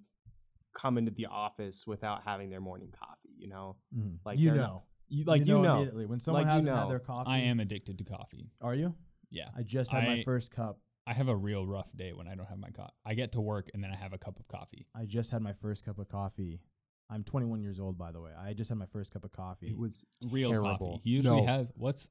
come 0.73 0.97
into 0.97 1.11
the 1.11 1.27
office 1.27 1.85
without 1.87 2.23
having 2.23 2.49
their 2.49 2.61
morning 2.61 2.91
coffee. 2.97 3.33
You 3.37 3.47
know, 3.47 3.77
Mhm. 3.95 4.19
like 4.25 4.39
you 4.39 4.51
know, 4.51 4.55
not- 4.55 4.83
you 5.09 5.23
like 5.25 5.45
you 5.45 5.61
know. 5.61 5.75
immediately 5.77 6.05
when 6.05 6.19
someone 6.19 6.43
Like 6.43 6.51
hasn't 6.51 6.73
know. 6.73 6.79
had 6.81 6.89
their 6.89 6.99
coffee. 6.99 7.29
I 7.29 7.39
am 7.39 7.59
addicted 7.59 7.97
to 7.99 8.03
coffee. 8.03 8.51
Are 8.61 8.73
you? 8.75 8.95
Yeah. 9.29 9.49
I 9.55 9.63
just 9.63 9.91
had 9.91 10.05
my 10.05 10.23
first 10.23 10.51
cup. 10.51 10.79
I 11.05 11.13
have 11.13 11.27
a 11.27 11.35
real 11.35 11.67
rough 11.67 11.91
day 11.95 12.13
when 12.13 12.27
I 12.27 12.35
don't 12.35 12.45
have 12.47 12.57
my 12.59 12.69
coffee. 12.69 12.93
I 13.05 13.13
get 13.13 13.33
to 13.33 13.41
work 13.41 13.69
and 13.73 13.83
then 13.83 13.91
I 13.91 13.95
have 13.95 14.13
a 14.13 14.17
cup 14.17 14.39
of 14.39 14.47
coffee. 14.47 14.87
I 14.95 15.05
just 15.05 15.31
had 15.31 15.41
my 15.41 15.51
first 15.53 15.83
cup 15.83 15.99
of 15.99 16.07
coffee. 16.07 16.61
I'm 17.09 17.23
21 17.25 17.61
years 17.61 17.79
old, 17.79 17.97
by 17.97 18.11
the 18.13 18.21
way. 18.21 18.31
I 18.33 18.53
just 18.53 18.69
had 18.69 18.77
my 18.77 18.85
first 18.85 19.11
cup 19.11 19.25
of 19.25 19.31
coffee. 19.33 19.67
It 19.69 19.77
was 19.77 20.05
Real 20.29 20.49
terrible. 20.51 20.93
coffee. 20.93 21.01
He 21.03 21.09
usually 21.11 21.41
No. 21.41 21.47
has 21.47 21.67
what's 21.75 22.07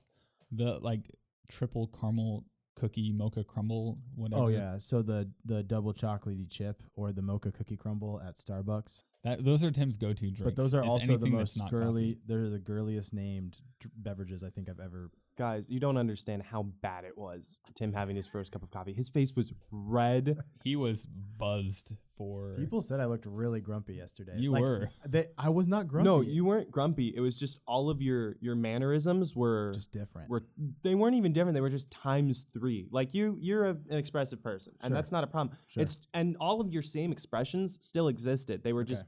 the 0.50 0.78
like 0.80 1.10
triple 1.50 1.86
caramel 1.88 2.44
cookie 2.76 3.12
mocha 3.12 3.44
crumble 3.44 3.96
oh, 3.98 4.02
whatever. 4.14 4.42
oh 4.42 4.48
yeah, 4.48 4.78
so 4.78 5.02
the 5.02 5.30
the 5.44 5.62
double 5.62 5.92
chocolatey 5.92 6.48
chip 6.50 6.82
or 6.94 7.12
the 7.12 7.22
mocha 7.22 7.52
cookie 7.52 7.76
crumble 7.76 8.20
at 8.26 8.36
Starbucks. 8.36 9.04
That 9.24 9.44
those 9.44 9.62
are 9.64 9.70
Tim's 9.70 9.96
go-to 9.96 10.30
drinks. 10.30 10.40
But 10.40 10.56
those 10.56 10.74
are 10.74 10.82
also 10.82 11.16
the 11.16 11.26
most 11.26 11.60
girly. 11.70 12.14
coffee. 12.14 12.18
They're 12.26 12.50
the 12.50 12.58
girliest 12.58 13.14
named 13.14 13.58
beverages 13.96 14.42
I 14.42 14.50
think 14.50 14.68
I've 14.68 14.80
ever 14.80 15.10
Guys, 15.38 15.70
you 15.70 15.80
don't 15.80 15.96
understand 15.96 16.42
how 16.42 16.62
bad 16.82 17.04
it 17.04 17.16
was. 17.16 17.58
Tim 17.74 17.94
having 17.94 18.16
his 18.16 18.26
first 18.26 18.52
cup 18.52 18.62
of 18.62 18.70
coffee. 18.70 18.92
His 18.92 19.08
face 19.08 19.34
was 19.34 19.52
red. 19.70 20.38
He 20.62 20.76
was 20.76 21.06
buzzed 21.38 21.94
for. 22.18 22.54
People 22.58 22.82
said 22.82 23.00
I 23.00 23.06
looked 23.06 23.24
really 23.24 23.60
grumpy 23.62 23.94
yesterday. 23.94 24.34
You 24.36 24.50
Like, 24.52 24.60
were. 24.62 24.90
They, 25.08 25.28
I 25.38 25.48
was 25.48 25.68
not 25.68 25.88
grumpy. 25.88 26.04
No, 26.04 26.20
you 26.20 26.44
weren't 26.44 26.70
grumpy. 26.70 27.14
It 27.16 27.20
was 27.20 27.36
just 27.36 27.58
all 27.66 27.88
of 27.88 28.02
your 28.02 28.36
your 28.40 28.54
mannerisms 28.54 29.34
were 29.34 29.72
just 29.72 29.90
different. 29.90 30.28
were 30.28 30.42
they 30.82 30.94
weren't 30.94 31.16
even 31.16 31.32
different. 31.32 31.54
They 31.54 31.62
were 31.62 31.70
just 31.70 31.90
times 31.90 32.44
three. 32.52 32.86
Like 32.90 33.14
you, 33.14 33.38
you're 33.40 33.66
a, 33.66 33.70
an 33.88 33.96
expressive 33.96 34.42
person, 34.42 34.74
and 34.82 34.90
Sure. 34.90 34.94
that's 34.96 35.12
not 35.12 35.24
a 35.24 35.26
problem. 35.26 35.56
Sure. 35.68 35.82
It's 35.82 35.96
and 36.12 36.36
all 36.40 36.60
of 36.60 36.70
your 36.70 36.82
same 36.82 37.10
expressions 37.10 37.78
still 37.80 38.08
existed. 38.08 38.62
They 38.62 38.74
were 38.74 38.84
just 38.84 39.04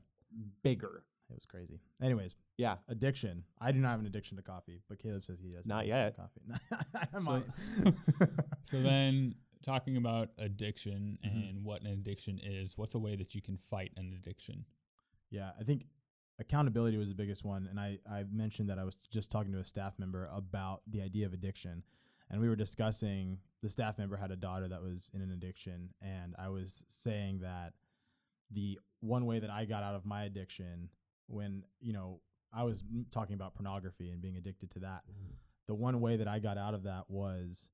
bigger. 0.63 1.05
It 1.31 1.35
was 1.35 1.45
crazy. 1.47 1.81
Anyways, 2.03 2.35
Yeah. 2.57 2.77
addiction. 2.89 3.45
I 3.61 3.73
do 3.73 3.81
not 3.81 3.91
have 3.91 4.01
an 4.01 4.07
addiction 4.07 4.37
to 4.37 4.43
coffee, 4.43 4.81
but 4.89 4.99
Caleb 4.99 5.25
says 5.25 5.39
he 5.41 5.55
has. 5.57 5.67
Not 5.67 5.87
yet. 5.87 6.17
Coffee. 6.17 6.43
I 6.95 7.19
So- 7.19 7.25
might. 7.31 7.95
So 8.63 8.81
then, 8.83 9.35
talking 9.63 9.97
about 9.97 10.29
addiction 10.39 11.19
Mhm. 11.25 11.49
and 11.51 11.65
what 11.65 11.81
an 11.83 11.89
addiction 11.89 12.39
is, 12.43 12.77
what's 12.77 12.95
a 12.95 12.99
way 12.99 13.17
that 13.17 13.35
you 13.35 13.41
can 13.43 13.57
fight 13.57 13.93
an 13.97 14.13
addiction? 14.15 14.65
Yeah, 15.31 15.53
I 15.59 15.65
think 15.65 15.87
accountability 16.39 16.97
was 16.99 17.09
the 17.09 17.15
biggest 17.15 17.45
one. 17.45 17.67
And 17.69 17.81
I, 17.81 17.99
I 18.11 18.25
mentioned 18.31 18.69
that 18.69 18.79
I 18.79 18.85
was 18.85 18.95
just 19.11 19.31
talking 19.31 19.53
to 19.53 19.59
a 19.59 19.65
staff 19.65 19.99
member 19.99 20.29
about 20.33 20.83
the 20.87 21.01
idea 21.03 21.27
of 21.27 21.33
addiction. 21.33 21.83
And 22.31 22.41
we 22.41 22.49
were 22.49 22.57
discussing 22.57 23.39
the 23.63 23.69
staff 23.69 23.99
member 23.99 24.17
had 24.17 24.31
a 24.31 24.37
daughter 24.37 24.69
that 24.69 24.83
was 24.83 25.11
in 25.15 25.21
an 25.23 25.31
addiction. 25.31 25.91
And 26.03 26.35
I 26.39 26.49
was 26.49 26.85
saying 26.89 27.39
that 27.41 27.73
the 28.51 28.79
one 29.01 29.27
way 29.27 29.39
that 29.39 29.51
I 29.51 29.65
got 29.65 29.83
out 29.83 29.95
of 29.95 30.05
my 30.05 30.25
addiction 30.25 30.91
when, 31.27 31.65
you 31.81 31.93
know, 31.93 32.21
I 32.55 32.63
was 32.65 32.83
talking 33.11 33.35
about 33.35 33.55
pornography 33.55 34.11
and 34.11 34.23
being 34.23 34.37
addicted 34.37 34.71
to 34.73 34.79
that. 34.81 35.03
Mm-hmm. 35.11 35.35
The 35.67 35.75
one 35.75 36.01
way 36.01 36.17
that 36.17 36.29
I 36.29 36.39
got 36.39 36.59
out 36.59 36.75
of 36.75 36.85
that 36.85 37.05
was 37.09 37.71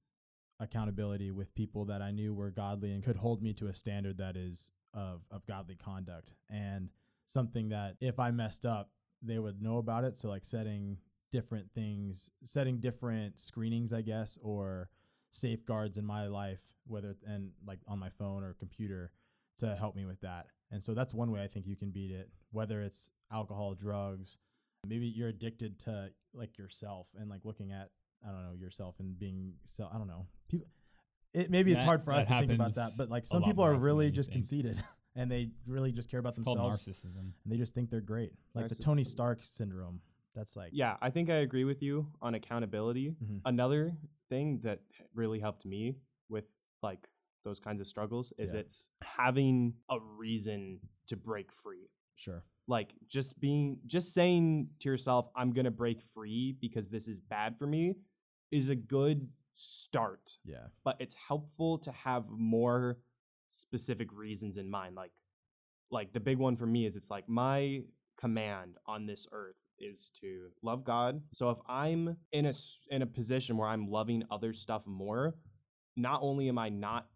accountability 0.61 1.31
with 1.31 1.55
people 1.55 1.87
that 1.87 2.03
I 2.03 2.11
knew 2.11 2.35
were 2.35 2.51
godly 2.51 2.93
and 2.93 3.03
could 3.03 3.17
hold 3.17 3.43
me 3.43 3.53
to 3.55 3.67
a 3.67 3.75
standard 3.75 4.19
that 4.19 4.37
is 4.37 4.71
of 4.93 5.23
of 5.31 5.47
godly 5.47 5.77
conduct 5.77 6.33
and 6.49 6.91
something 7.27 7.69
that 7.69 7.97
if 8.01 8.19
I 8.19 8.31
messed 8.31 8.67
up, 8.67 8.91
they 9.23 9.39
would 9.39 9.63
know 9.63 9.79
about 9.79 10.05
it. 10.05 10.17
So 10.17 10.29
like 10.29 10.45
setting 10.45 10.99
different 11.31 11.71
things, 11.73 12.29
setting 12.43 12.81
different 12.81 13.41
screenings, 13.41 13.93
I 13.93 14.03
guess, 14.03 14.39
or 14.43 14.91
safeguards 15.31 15.97
in 15.97 16.05
my 16.05 16.27
life, 16.27 16.73
whether 16.87 17.17
and 17.27 17.53
like 17.65 17.79
on 17.87 17.99
my 17.99 18.11
phone 18.11 18.43
or 18.43 18.55
computer 18.55 19.13
to 19.59 19.77
help 19.77 19.95
me 19.95 20.07
with 20.07 20.21
that. 20.23 20.47
And 20.71 20.83
so 20.83 20.95
that's 20.95 21.15
one 21.15 21.31
way 21.31 21.43
I 21.43 21.47
think 21.47 21.67
you 21.67 21.77
can 21.77 21.91
beat 21.91 22.11
it, 22.11 22.31
whether 22.51 22.81
it's 22.81 23.11
alcohol, 23.33 23.75
drugs, 23.75 24.37
maybe 24.87 25.07
you're 25.07 25.29
addicted 25.29 25.79
to 25.81 26.11
like 26.33 26.59
yourself 26.59 27.09
and 27.19 27.29
like 27.29 27.45
looking 27.45 27.73
at 27.73 27.91
I 28.27 28.31
don't 28.33 28.43
know 28.43 28.55
yourself 28.55 28.97
and 29.01 29.19
being 29.19 29.55
so 29.65 29.89
I 29.93 29.99
don't 29.99 30.07
know 30.09 30.27
people. 30.49 30.69
It 31.33 31.51
maybe 31.51 31.73
it's 31.73 31.85
hard 31.85 32.03
for 32.03 32.13
us 32.13 32.27
to 32.29 32.39
think 32.41 32.53
about 32.53 32.75
that, 32.75 32.93
but 32.99 33.09
like 33.09 33.25
some 33.25 33.43
people 33.45 33.65
are 33.65 33.75
really 33.75 34.11
just 34.11 34.31
think. 34.31 34.43
conceited 34.43 34.83
and 35.17 35.31
they 35.31 35.51
really 35.67 35.93
just 35.93 36.11
care 36.11 36.19
about 36.21 36.31
It's 36.37 36.45
themselves 36.45 36.83
narcissism. 36.83 37.17
and 37.19 37.33
they 37.47 37.57
just 37.57 37.73
think 37.75 37.89
they're 37.91 38.01
great, 38.01 38.33
like 38.55 38.69
the 38.69 38.75
Tony 38.75 39.05
Stark 39.05 39.41
syndrome. 39.43 40.01
That's 40.35 40.57
like 40.57 40.71
Yeah, 40.73 40.97
I 41.01 41.11
think 41.11 41.31
I 41.31 41.37
agree 41.37 41.65
with 41.65 41.83
you 41.83 42.09
on 42.21 42.35
accountability. 42.35 43.15
Mhm. 43.23 43.41
Another 43.45 43.97
thing 44.29 44.61
that 44.63 44.81
really 45.15 45.39
helped 45.41 45.65
me 45.65 45.97
with 46.29 46.45
like 46.83 47.09
those 47.45 47.59
kinds 47.61 47.81
of 47.81 47.87
struggles 47.87 48.33
is 48.39 48.53
Yeah. 48.53 48.61
it's 48.61 48.91
having 49.03 49.75
a 49.89 49.99
reason 50.01 50.81
to 51.07 51.17
break 51.17 51.53
free. 51.53 51.89
Sure, 52.21 52.45
Like 52.69 52.95
just 53.09 53.41
being 53.41 53.79
just 53.87 54.15
saying 54.15 54.69
to 54.81 54.89
yourself, 54.89 55.29
I'm 55.35 55.53
going 55.53 55.65
to 55.65 55.71
break 55.71 56.03
free 56.15 56.57
because 56.61 56.91
this 56.91 57.09
is 57.09 57.21
bad 57.21 57.59
for 57.59 57.67
me 57.67 57.97
is 58.53 58.69
a 58.69 58.75
good 58.77 59.29
start, 59.53 60.39
yeah, 60.45 60.67
but 60.85 60.97
it's 61.01 61.15
helpful 61.15 61.79
to 61.79 61.93
have 61.93 62.29
more 62.31 62.99
specific 63.49 64.13
reasons 64.13 64.57
in 64.59 64.71
mind. 64.71 64.95
Like 64.95 65.13
like 65.91 66.13
the 66.13 66.21
big 66.21 66.39
one 66.39 66.57
for 66.57 66.67
me 66.67 66.87
is 66.87 66.97
it's 66.97 67.11
like 67.11 67.29
my 67.29 67.83
command 68.19 68.77
on 68.87 69.07
this 69.07 69.27
earth 69.33 69.57
is 69.79 70.11
to 70.21 70.49
love 70.63 70.85
God. 70.85 71.23
So 71.33 71.51
if 71.51 71.59
I'm 71.69 72.17
in 72.33 72.47
a 72.47 72.53
in 72.91 73.03
a 73.03 73.07
position 73.07 73.57
where 73.57 73.69
I'm 73.69 73.91
loving 73.91 74.25
other 74.31 74.53
stuff 74.53 74.87
more, 74.87 75.35
not 75.97 76.21
only 76.23 76.49
am 76.49 76.59
I 76.59 76.69
not 76.69 77.07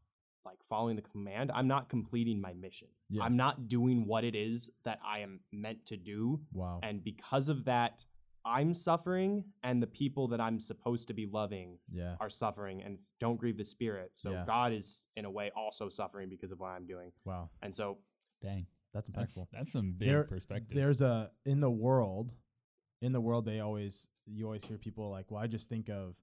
like 0.44 0.58
following 0.68 0.96
the 0.96 1.02
command, 1.02 1.50
I'm 1.54 1.68
not 1.68 1.88
completing 1.88 2.40
my 2.40 2.52
mission. 2.54 2.88
Yeah. 3.14 3.24
I'm 3.24 3.36
not 3.36 3.68
doing 3.68 4.06
what 4.06 4.24
it 4.24 4.34
is 4.34 4.70
that 4.84 4.98
I 5.04 5.20
am 5.20 5.40
meant 5.52 5.86
to 5.86 5.96
do. 5.96 6.40
wow, 6.52 6.80
And 6.82 7.02
because 7.02 7.48
of 7.48 7.64
that, 7.64 8.04
I'm 8.46 8.74
suffering 8.74 9.44
and 9.62 9.82
the 9.82 9.86
people 9.86 10.28
that 10.28 10.40
I'm 10.40 10.58
supposed 10.60 11.08
to 11.08 11.14
be 11.14 11.24
loving 11.26 11.78
yeah, 11.90 12.16
are 12.20 12.28
suffering 12.28 12.82
and 12.82 12.98
don't 13.18 13.38
grieve 13.38 13.56
the 13.56 13.64
spirit. 13.64 14.10
So 14.14 14.32
Yeah. 14.32 14.44
God 14.46 14.72
is 14.72 15.06
in 15.16 15.24
a 15.24 15.30
way 15.30 15.50
also 15.56 15.88
suffering 15.88 16.28
because 16.28 16.52
of 16.52 16.60
what 16.60 16.68
I'm 16.68 16.86
doing. 16.86 17.12
wow, 17.24 17.48
And 17.62 17.74
so 17.74 17.98
Dang, 18.42 18.66
that's 18.92 19.08
that's 19.08 19.34
impactful. 19.36 19.46
that's 19.52 19.72
some 19.72 19.92
big 19.92 20.08
There- 20.08 20.24
perspective. 20.24 20.74
There's 20.76 21.00
a 21.00 21.30
in 21.46 21.60
the 21.60 21.70
world, 21.70 22.34
in 23.00 23.12
the 23.12 23.20
world 23.20 23.44
they 23.46 23.60
always 23.60 24.08
you 24.26 24.44
always 24.46 24.64
hear 24.64 24.78
people 24.78 25.10
like, 25.10 25.30
well, 25.30 25.42
I 25.42 25.46
just 25.46 25.68
think 25.68 25.88
of, 25.88 26.16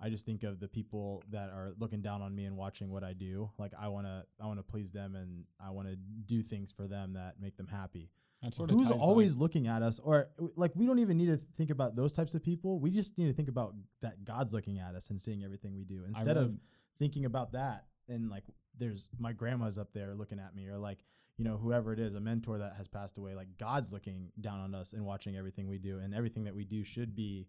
I 0.00 0.10
just 0.10 0.26
think 0.26 0.42
of 0.42 0.60
the 0.60 0.68
people 0.68 1.22
that 1.30 1.50
are 1.50 1.72
looking 1.78 2.02
down 2.02 2.20
on 2.20 2.34
me 2.34 2.44
and 2.44 2.56
watching 2.56 2.90
what 2.90 3.02
I 3.02 3.12
do. 3.12 3.50
Like 3.58 3.72
I 3.78 3.88
wanna 3.88 4.24
I 4.40 4.46
wanna 4.46 4.62
please 4.62 4.92
them 4.92 5.14
and 5.14 5.44
I 5.64 5.70
wanna 5.70 5.96
do 6.26 6.42
things 6.42 6.72
for 6.72 6.86
them 6.86 7.14
that 7.14 7.34
make 7.40 7.56
them 7.56 7.66
happy. 7.66 8.10
Sort 8.52 8.70
of 8.70 8.76
Who's 8.76 8.90
always 8.92 9.34
looking 9.34 9.66
at 9.66 9.82
us, 9.82 9.98
or 9.98 10.28
like 10.54 10.70
we 10.76 10.86
don't 10.86 11.00
even 11.00 11.16
need 11.16 11.26
to 11.26 11.36
think 11.36 11.70
about 11.70 11.96
those 11.96 12.12
types 12.12 12.34
of 12.34 12.44
people. 12.44 12.78
We 12.78 12.90
just 12.92 13.18
need 13.18 13.26
to 13.26 13.32
think 13.32 13.48
about 13.48 13.74
that 14.02 14.24
God's 14.24 14.52
looking 14.52 14.78
at 14.78 14.94
us 14.94 15.10
and 15.10 15.20
seeing 15.20 15.42
everything 15.42 15.74
we 15.74 15.84
do 15.84 16.04
instead 16.06 16.36
of 16.36 16.54
thinking 16.98 17.24
about 17.24 17.52
that 17.52 17.86
and 18.08 18.30
like 18.30 18.44
there's 18.78 19.10
my 19.18 19.32
grandma's 19.32 19.78
up 19.78 19.92
there 19.92 20.14
looking 20.14 20.38
at 20.38 20.54
me 20.54 20.68
or 20.68 20.78
like 20.78 20.98
you 21.38 21.44
know 21.44 21.56
whoever 21.56 21.92
it 21.92 21.98
is 21.98 22.14
a 22.14 22.20
mentor 22.20 22.58
that 22.58 22.74
has 22.76 22.88
passed 22.88 23.18
away 23.18 23.34
like 23.34 23.48
god's 23.58 23.92
looking 23.92 24.30
down 24.40 24.60
on 24.60 24.74
us 24.74 24.92
and 24.92 25.04
watching 25.04 25.36
everything 25.36 25.68
we 25.68 25.78
do 25.78 25.98
and 25.98 26.14
everything 26.14 26.44
that 26.44 26.54
we 26.54 26.64
do 26.64 26.84
should 26.84 27.14
be 27.14 27.46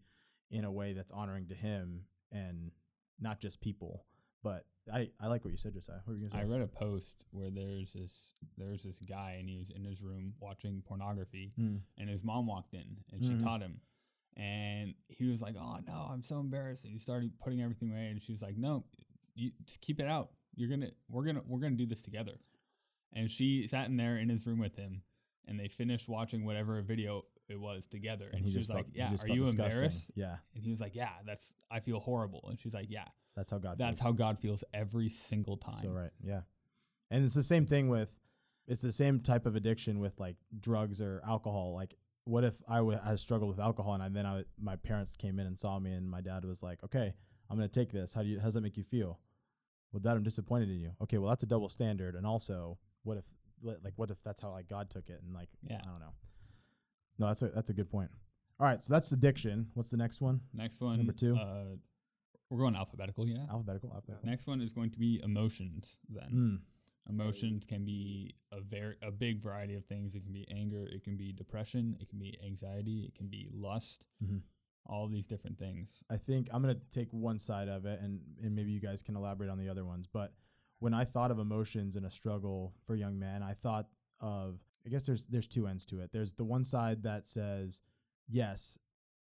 in 0.51 0.66
a 0.66 0.72
way 0.72 0.94
that's 0.94 1.12
honoring 1.12 1.48
to 1.48 1.56
him 1.56 2.01
and 2.31 2.72
not 3.19 3.39
just 3.39 3.62
people 3.62 4.05
but 4.43 4.65
i 4.93 5.10
i 5.19 5.27
like 5.27 5.43
what 5.43 5.51
you 5.51 5.57
said 5.57 5.74
josiah. 5.74 5.96
What 6.05 6.13
were 6.13 6.19
you 6.22 6.29
gonna 6.29 6.41
I 6.41 6.46
say? 6.46 6.50
read 6.50 6.62
a 6.62 6.67
post 6.67 7.25
where 7.31 7.50
there's 7.50 7.93
this 7.93 8.34
there's 8.57 8.84
this 8.84 9.00
guy 9.00 9.38
and 9.39 9.50
he 9.50 9.57
was 9.57 9.69
in 9.69 9.84
his 9.84 10.01
room 10.01 10.34
watching 10.39 10.81
pornography 10.88 11.53
Mm, 11.60 11.81
and 11.98 12.10
his 12.10 12.24
mom 12.24 12.48
walked 12.48 12.74
in 12.74 12.98
and 13.12 13.24
she 13.24 13.31
Mhm. 13.31 13.43
caught 13.43 13.62
him. 13.62 13.81
And 14.36 14.93
he 15.07 15.25
was 15.25 15.41
like 15.41 15.55
oh 15.60 15.79
no 15.88 16.07
i'm 16.12 16.22
so 16.22 16.39
embarrassed. 16.39 16.84
And 16.84 16.93
he 16.93 17.00
started 17.00 17.39
putting 17.39 17.62
everything 17.62 17.91
away 17.91 18.07
and 18.07 18.22
she 18.22 18.31
was 18.31 18.41
like 18.41 18.57
no 18.57 18.84
you 19.36 19.51
just 19.65 19.81
keep 19.81 20.00
it 20.00 20.07
out. 20.07 20.29
You're 20.55 20.69
gonna 20.69 20.91
we're 21.10 21.25
gonna 21.25 21.41
we're 21.46 21.60
gonna 21.60 21.75
do 21.75 21.86
this 21.88 22.01
together. 22.01 22.34
And 23.13 23.29
she 23.31 23.67
sat 23.67 23.88
in 23.88 23.98
there 23.98 24.17
in 24.17 24.29
his 24.29 24.46
room 24.46 24.60
with 24.60 24.75
him 24.75 25.01
and 25.48 25.60
they 25.60 25.67
finished 25.67 26.07
watching 26.07 26.46
whatever 26.46 26.81
video 26.81 27.24
it 27.50 27.60
was 27.60 27.88
together 27.88 28.25
and, 28.25 28.36
and 28.36 28.46
he 28.46 28.51
she 28.51 28.58
was 28.58 28.70
like 28.70 28.86
felt, 28.86 28.94
he 28.94 29.00
yeah 29.00 29.06
are 29.24 29.27
you 29.36 29.46
disgusting. 29.46 29.75
embarrassed 29.84 30.12
yeah 30.16 30.36
and 30.56 30.63
he 30.63 30.70
was 30.72 30.80
like 30.80 30.96
yeah 30.96 31.10
that's 31.25 31.54
i 31.72 31.80
feel 31.80 32.00
horrible 32.00 32.46
and 32.50 32.60
she's 32.60 32.74
like 32.74 32.88
yeah 32.89 33.06
that's 33.36 33.51
how 33.51 33.58
god 33.58 33.77
that's 33.77 33.98
feels. 34.00 34.04
how 34.04 34.12
god 34.12 34.39
feels 34.39 34.63
every 34.74 35.10
single 35.10 35.58
time 35.58 35.80
So 35.82 35.89
right, 35.89 36.12
yeah. 36.24 36.42
And 37.10 37.24
it's 37.24 37.36
the 37.36 37.44
same 37.44 37.66
thing 37.66 37.88
with 37.88 38.13
it's 38.68 38.82
the 38.82 38.92
same 38.92 39.22
type 39.22 39.46
of 39.46 39.56
addiction 39.56 40.00
with 40.00 40.20
like 40.20 40.36
drugs 40.60 41.01
or 41.01 41.22
alcohol. 41.25 41.74
Like, 41.74 41.96
what 42.25 42.44
if 42.44 42.56
I 42.68 42.82
wa- 42.82 43.00
I 43.06 43.16
struggled 43.16 43.50
with 43.50 43.60
alcohol 43.62 43.94
and 43.94 44.04
I, 44.04 44.10
then 44.10 44.25
I, 44.25 44.44
my 44.60 44.75
parents 44.75 45.16
came 45.16 45.39
in 45.39 45.48
and 45.48 45.58
saw 45.58 45.80
me 45.80 45.94
and 45.94 46.10
my 46.10 46.20
dad 46.20 46.44
was 46.44 46.62
like, 46.62 46.84
"Okay, 46.84 47.13
I'm 47.50 47.56
gonna 47.56 47.70
take 47.70 47.94
this. 47.94 48.13
How 48.13 48.24
do 48.24 48.27
you? 48.27 48.39
How 48.39 48.46
does 48.46 48.56
that 48.56 48.62
make 48.62 48.75
you 48.75 48.84
feel?" 48.84 49.20
Well, 49.94 50.01
Dad, 50.01 50.18
I'm 50.18 50.24
disappointed 50.24 50.70
in 50.70 50.82
you. 50.82 50.92
Okay, 51.04 51.18
well 51.18 51.30
that's 51.30 51.44
a 51.44 51.48
double 51.48 51.70
standard. 51.70 52.16
And 52.16 52.25
also, 52.27 52.77
what 53.04 53.16
if 53.18 53.24
like 53.63 53.94
what 53.96 54.12
if 54.12 54.22
that's 54.22 54.42
how 54.42 54.51
like 54.51 54.68
God 54.68 54.89
took 54.89 55.10
it 55.10 55.22
and 55.24 55.34
like 55.34 55.48
Yeah. 55.63 55.80
I 55.82 55.86
don't 55.86 56.00
know. 56.01 56.13
No, 57.19 57.27
that's 57.27 57.41
a 57.41 57.47
that's 57.50 57.69
a 57.69 57.74
good 57.74 57.89
point. 57.89 58.09
All 58.59 58.65
right, 58.67 58.83
so 58.83 58.91
that's 58.93 59.12
addiction. 59.12 59.67
What's 59.75 59.89
the 59.91 59.97
next 59.97 60.19
one? 60.21 60.41
next 60.53 60.81
one 60.81 60.97
Number 60.97 61.13
two. 61.13 61.36
uh 61.36 61.75
we're 62.50 62.59
going 62.59 62.75
alphabetical 62.77 63.27
yeah 63.27 63.45
Alphabetical. 63.51 63.91
Alphabetical. 63.93 64.29
next 64.29 64.47
one 64.47 64.62
is 64.62 64.71
going 64.74 64.89
to 64.91 64.97
be 64.97 65.19
emotions 65.24 65.97
then 66.09 66.29
Mm, 66.33 66.59
Emotions 67.09 67.65
can 67.65 67.86
be 67.86 68.36
a 68.51 68.59
very 68.62 68.95
a 69.01 69.12
big 69.12 69.41
variety 69.41 69.75
of 69.75 69.86
things. 69.86 70.13
It 70.15 70.24
can 70.24 70.33
be 70.33 70.45
anger, 70.51 70.86
it 70.91 71.03
can 71.03 71.15
be 71.17 71.31
depression, 71.31 71.95
it 72.01 72.09
can 72.09 72.19
be 72.19 72.38
anxiety, 72.45 73.05
it 73.07 73.15
can 73.15 73.27
be 73.27 73.47
lust. 73.53 74.05
Mhm. 74.24 74.41
All 74.86 75.07
these 75.07 75.25
different 75.27 75.57
things. 75.57 76.03
I 76.09 76.17
think 76.17 76.47
I'm 76.51 76.62
gonna 76.62 76.79
take 76.91 77.12
one 77.12 77.39
side 77.39 77.67
of 77.69 77.86
it, 77.86 78.00
and 78.01 78.21
and 78.41 78.55
maybe 78.55 78.71
you 78.71 78.79
guys 78.81 79.01
can 79.01 79.15
elaborate 79.15 79.50
on 79.50 79.57
the 79.57 79.69
other 79.69 79.86
ones. 79.86 80.07
But 80.07 80.33
when 80.79 80.93
I 80.93 81.05
thought 81.05 81.31
of 81.31 81.39
emotions 81.39 81.95
and 81.95 82.05
a 82.05 82.12
struggle 82.12 82.74
for 82.86 82.95
young 82.95 83.17
men, 83.19 83.41
I 83.41 83.53
thought 83.53 83.88
of 84.19 84.59
I 84.88 84.89
guess 84.89 85.06
there's 85.06 85.25
there's 85.25 85.48
two 85.48 85.67
ends 85.67 85.86
to 85.86 86.00
it. 86.00 86.12
There's 86.13 86.34
the 86.34 86.46
one 86.46 86.63
side 86.63 87.03
that 87.03 87.27
says, 87.27 87.82
yes, 88.29 88.79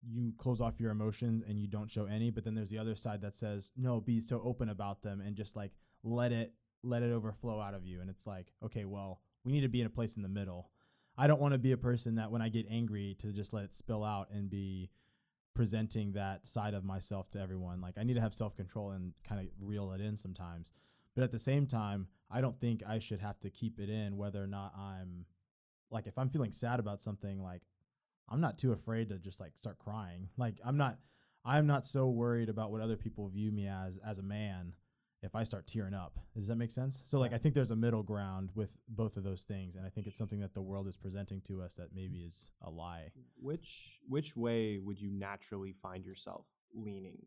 you 0.06 0.34
close 0.38 0.60
off 0.60 0.82
your 0.82 0.92
emotions 0.92 1.44
and 1.48 1.58
you 1.58 1.68
don't 1.68 1.90
show 1.90 2.06
any, 2.06 2.30
but 2.30 2.44
then 2.44 2.56
there's 2.56 2.70
the 2.70 2.78
other 2.78 2.94
side 2.94 3.22
that 3.22 3.34
says, 3.34 3.72
no, 3.78 4.02
be 4.02 4.20
so 4.20 4.42
open 4.44 4.68
about 4.68 5.02
them 5.02 5.22
and 5.22 5.36
just 5.36 5.56
like 5.56 5.72
let 6.04 6.34
it 6.34 6.54
let 6.84 7.04
it 7.04 7.12
overflow 7.12 7.60
out 7.62 7.74
of 7.74 7.86
you. 7.86 8.02
And 8.02 8.10
it's 8.10 8.28
like, 8.28 8.52
okay, 8.64 8.84
well, 8.84 9.22
we 9.46 9.54
need 9.54 9.62
to 9.62 9.70
be 9.70 9.80
in 9.80 9.88
a 9.88 9.90
place 9.90 10.18
in 10.18 10.24
the 10.24 10.30
middle. 10.30 10.72
I 11.18 11.28
don't 11.28 11.40
want 11.40 11.54
to 11.54 11.58
be 11.58 11.72
a 11.72 11.78
person 11.78 12.16
that 12.16 12.32
when 12.32 12.42
I 12.42 12.50
get 12.50 12.68
angry 12.70 13.16
to 13.20 13.32
just 13.32 13.54
let 13.54 13.64
it 13.64 13.74
spill 13.74 14.04
out 14.04 14.30
and 14.32 14.50
be 14.50 14.92
presenting 15.54 16.12
that 16.12 16.50
side 16.50 16.74
of 16.74 16.84
myself 16.84 17.30
to 17.30 17.40
everyone. 17.40 17.80
Like 17.80 17.98
I 17.98 18.04
need 18.04 18.16
to 18.16 18.22
have 18.22 18.34
self 18.34 18.58
control 18.58 18.92
and 18.92 19.14
kind 19.28 19.40
of 19.40 19.48
reel 19.60 19.94
it 19.94 20.02
in 20.02 20.18
sometimes. 20.18 20.74
But 21.16 21.24
at 21.24 21.32
the 21.32 21.40
same 21.40 21.66
time, 21.66 22.08
I 22.30 22.42
don't 22.42 22.60
think 22.60 22.84
I 22.86 23.00
should 23.00 23.22
have 23.22 23.40
to 23.40 23.50
keep 23.50 23.80
it 23.80 23.90
in 23.90 24.18
whether 24.18 24.44
or 24.44 24.48
not 24.48 24.74
I'm 24.78 25.26
like 25.96 26.08
if 26.08 26.18
I'm 26.18 26.30
feeling 26.30 26.52
sad 26.52 26.80
about 26.80 27.02
something 27.02 27.42
like 27.42 27.62
I'm 28.30 28.42
not 28.42 28.60
too 28.60 28.74
afraid 28.74 29.10
to 29.10 29.18
just 29.18 29.40
like 29.40 29.58
start 29.58 29.80
crying. 29.80 30.30
Like 30.38 30.60
I'm 30.64 30.78
not 30.78 31.00
I'm 31.44 31.66
not 31.66 31.86
so 31.86 32.08
worried 32.10 32.50
about 32.50 32.72
what 32.72 32.82
other 32.82 32.98
people 32.98 33.28
view 33.30 33.52
me 33.52 33.68
as 33.68 33.98
as 34.06 34.20
a 34.20 34.24
man 34.24 34.74
if 35.24 35.36
I 35.36 35.44
start 35.44 35.66
tearing 35.66 35.94
up. 35.94 36.20
Does 36.36 36.48
that 36.50 36.58
make 36.58 36.70
sense? 36.70 37.02
So 37.06 37.18
like 37.18 37.34
I 37.34 37.38
think 37.38 37.56
there's 37.56 37.72
a 37.72 37.76
middle 37.76 38.04
ground 38.04 38.50
with 38.56 38.78
both 38.90 39.16
of 39.16 39.24
those 39.24 39.44
things 39.44 39.78
and 39.78 39.86
I 39.86 39.90
think 39.90 40.06
it's 40.06 40.18
something 40.18 40.42
that 40.42 40.54
the 40.54 40.62
world 40.62 40.88
is 40.88 40.98
presenting 40.98 41.42
to 41.48 41.62
us 41.62 41.76
that 41.76 41.96
maybe 41.96 42.18
is 42.18 42.52
a 42.62 42.70
lie. 42.70 43.12
Which 43.42 44.02
which 44.10 44.36
way 44.36 44.78
would 44.78 45.00
you 45.00 45.12
naturally 45.12 45.72
find 45.72 46.06
yourself 46.06 46.46
leaning? 46.74 47.26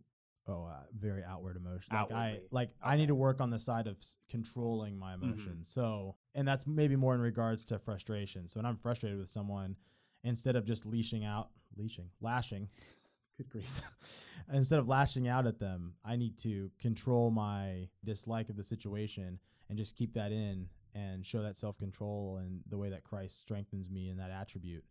Oh, 0.48 0.64
uh, 0.64 0.80
very 0.98 1.22
outward 1.22 1.56
emotion. 1.56 1.94
Like 1.94 2.10
I 2.10 2.14
Outwardly. 2.30 2.48
like 2.50 2.70
I 2.82 2.96
need 2.96 3.08
to 3.08 3.14
work 3.14 3.40
on 3.40 3.50
the 3.50 3.58
side 3.58 3.86
of 3.86 3.96
s- 3.98 4.16
controlling 4.30 4.98
my 4.98 5.12
emotions. 5.14 5.68
So, 5.68 6.16
and 6.34 6.48
that's 6.48 6.66
maybe 6.66 6.96
more 6.96 7.14
in 7.14 7.20
regards 7.20 7.64
to 7.66 7.78
frustration. 7.78 8.48
So 8.48 8.58
when 8.58 8.64
I'm 8.66 8.76
frustrated 8.78 9.18
with 9.18 9.28
someone, 9.28 9.76
instead 10.24 10.56
of 10.56 10.64
just 10.64 10.86
leashing 10.86 11.22
out, 11.24 11.50
leashing, 11.76 12.08
lashing, 12.22 12.68
good 13.36 13.50
grief, 13.50 13.82
instead 14.52 14.78
of 14.78 14.88
lashing 14.88 15.28
out 15.28 15.46
at 15.46 15.60
them, 15.60 15.94
I 16.04 16.16
need 16.16 16.38
to 16.38 16.70
control 16.80 17.30
my 17.30 17.88
dislike 18.04 18.48
of 18.48 18.56
the 18.56 18.64
situation 18.64 19.38
and 19.68 19.76
just 19.76 19.96
keep 19.96 20.14
that 20.14 20.32
in 20.32 20.68
and 20.94 21.26
show 21.26 21.42
that 21.42 21.58
self 21.58 21.76
control 21.78 22.38
and 22.38 22.60
the 22.70 22.78
way 22.78 22.88
that 22.88 23.04
Christ 23.04 23.38
strengthens 23.38 23.90
me 23.90 24.08
in 24.08 24.16
that 24.16 24.30
attribute 24.30 24.84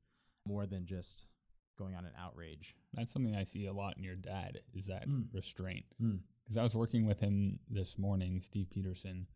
more 0.46 0.68
than 0.68 0.86
just 0.86 1.26
going 1.78 1.96
on 1.96 2.06
an 2.06 2.14
outrage. 2.18 2.76
That's 2.94 3.12
something 3.12 3.36
I 3.36 3.44
see 3.44 3.66
a 3.68 3.74
lot 3.74 3.98
in 3.98 4.04
your 4.04 4.16
dad 4.16 4.60
is 4.74 4.88
that 4.88 5.08
Mm. 5.08 5.34
restraint. 5.34 5.86
Mm. 6.02 6.22
Because 6.44 6.58
I 6.58 6.64
was 6.64 6.76
working 6.76 7.06
with 7.06 7.20
him 7.20 7.60
this 7.70 7.98
morning, 7.98 8.42
Steve 8.42 8.70
Peterson, 8.70 9.28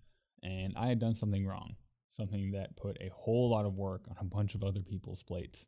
and 0.43 0.73
I 0.77 0.87
had 0.87 0.99
done 0.99 1.13
something 1.15 1.45
wrong, 1.45 1.75
something 2.09 2.51
that 2.51 2.75
put 2.75 2.97
a 3.01 3.09
whole 3.09 3.49
lot 3.49 3.65
of 3.65 3.75
work 3.77 4.07
on 4.09 4.17
a 4.19 4.23
bunch 4.23 4.55
of 4.55 4.63
other 4.63 4.81
people's 4.81 5.23
plates. 5.23 5.67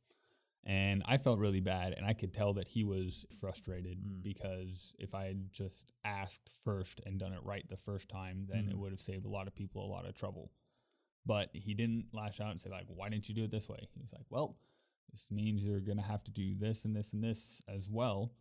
And 0.66 1.04
I 1.06 1.18
felt 1.18 1.40
really 1.40 1.60
bad, 1.60 1.92
and 1.94 2.06
I 2.06 2.14
could 2.14 2.34
tell 2.34 2.54
that 2.54 2.70
he 2.70 2.86
was 2.86 3.26
frustrated 3.38 4.02
Mm. 4.02 4.24
because 4.24 4.94
if 4.98 5.14
I 5.14 5.26
had 5.26 5.52
just 5.52 5.92
asked 6.06 6.50
first 6.64 7.02
and 7.06 7.20
done 7.20 7.34
it 7.34 7.44
right 7.44 7.68
the 7.68 7.76
first 7.76 8.08
time, 8.08 8.46
then 8.46 8.70
it 8.70 8.76
Mhm. 8.76 8.80
would 8.80 8.92
have 8.94 9.02
saved 9.02 9.26
a 9.26 9.30
lot 9.30 9.48
of 9.48 9.54
people 9.54 9.86
a 9.86 9.92
lot 9.92 10.06
of 10.06 10.16
trouble. 10.16 10.52
But 11.26 11.54
he 11.56 11.74
didn't 11.74 12.14
lash 12.14 12.40
out 12.40 12.52
and 12.52 12.62
say, 12.62 12.70
like, 12.70 12.88
why 12.88 13.10
didn't 13.10 13.28
you 13.28 13.36
do 13.36 13.44
it 13.44 13.52
this 13.52 13.68
way? 13.70 13.90
He 13.94 14.00
was 14.02 14.14
like, 14.14 14.26
well, 14.30 14.58
this 15.12 15.28
means 15.30 15.64
you're 15.64 15.80
going 15.80 15.98
to 15.98 16.04
have 16.04 16.24
to 16.24 16.32
do 16.32 16.56
this 16.58 16.86
and 16.86 16.96
this 16.96 17.14
and 17.14 17.24
this 17.24 17.62
as 17.68 17.90
well. 17.90 18.32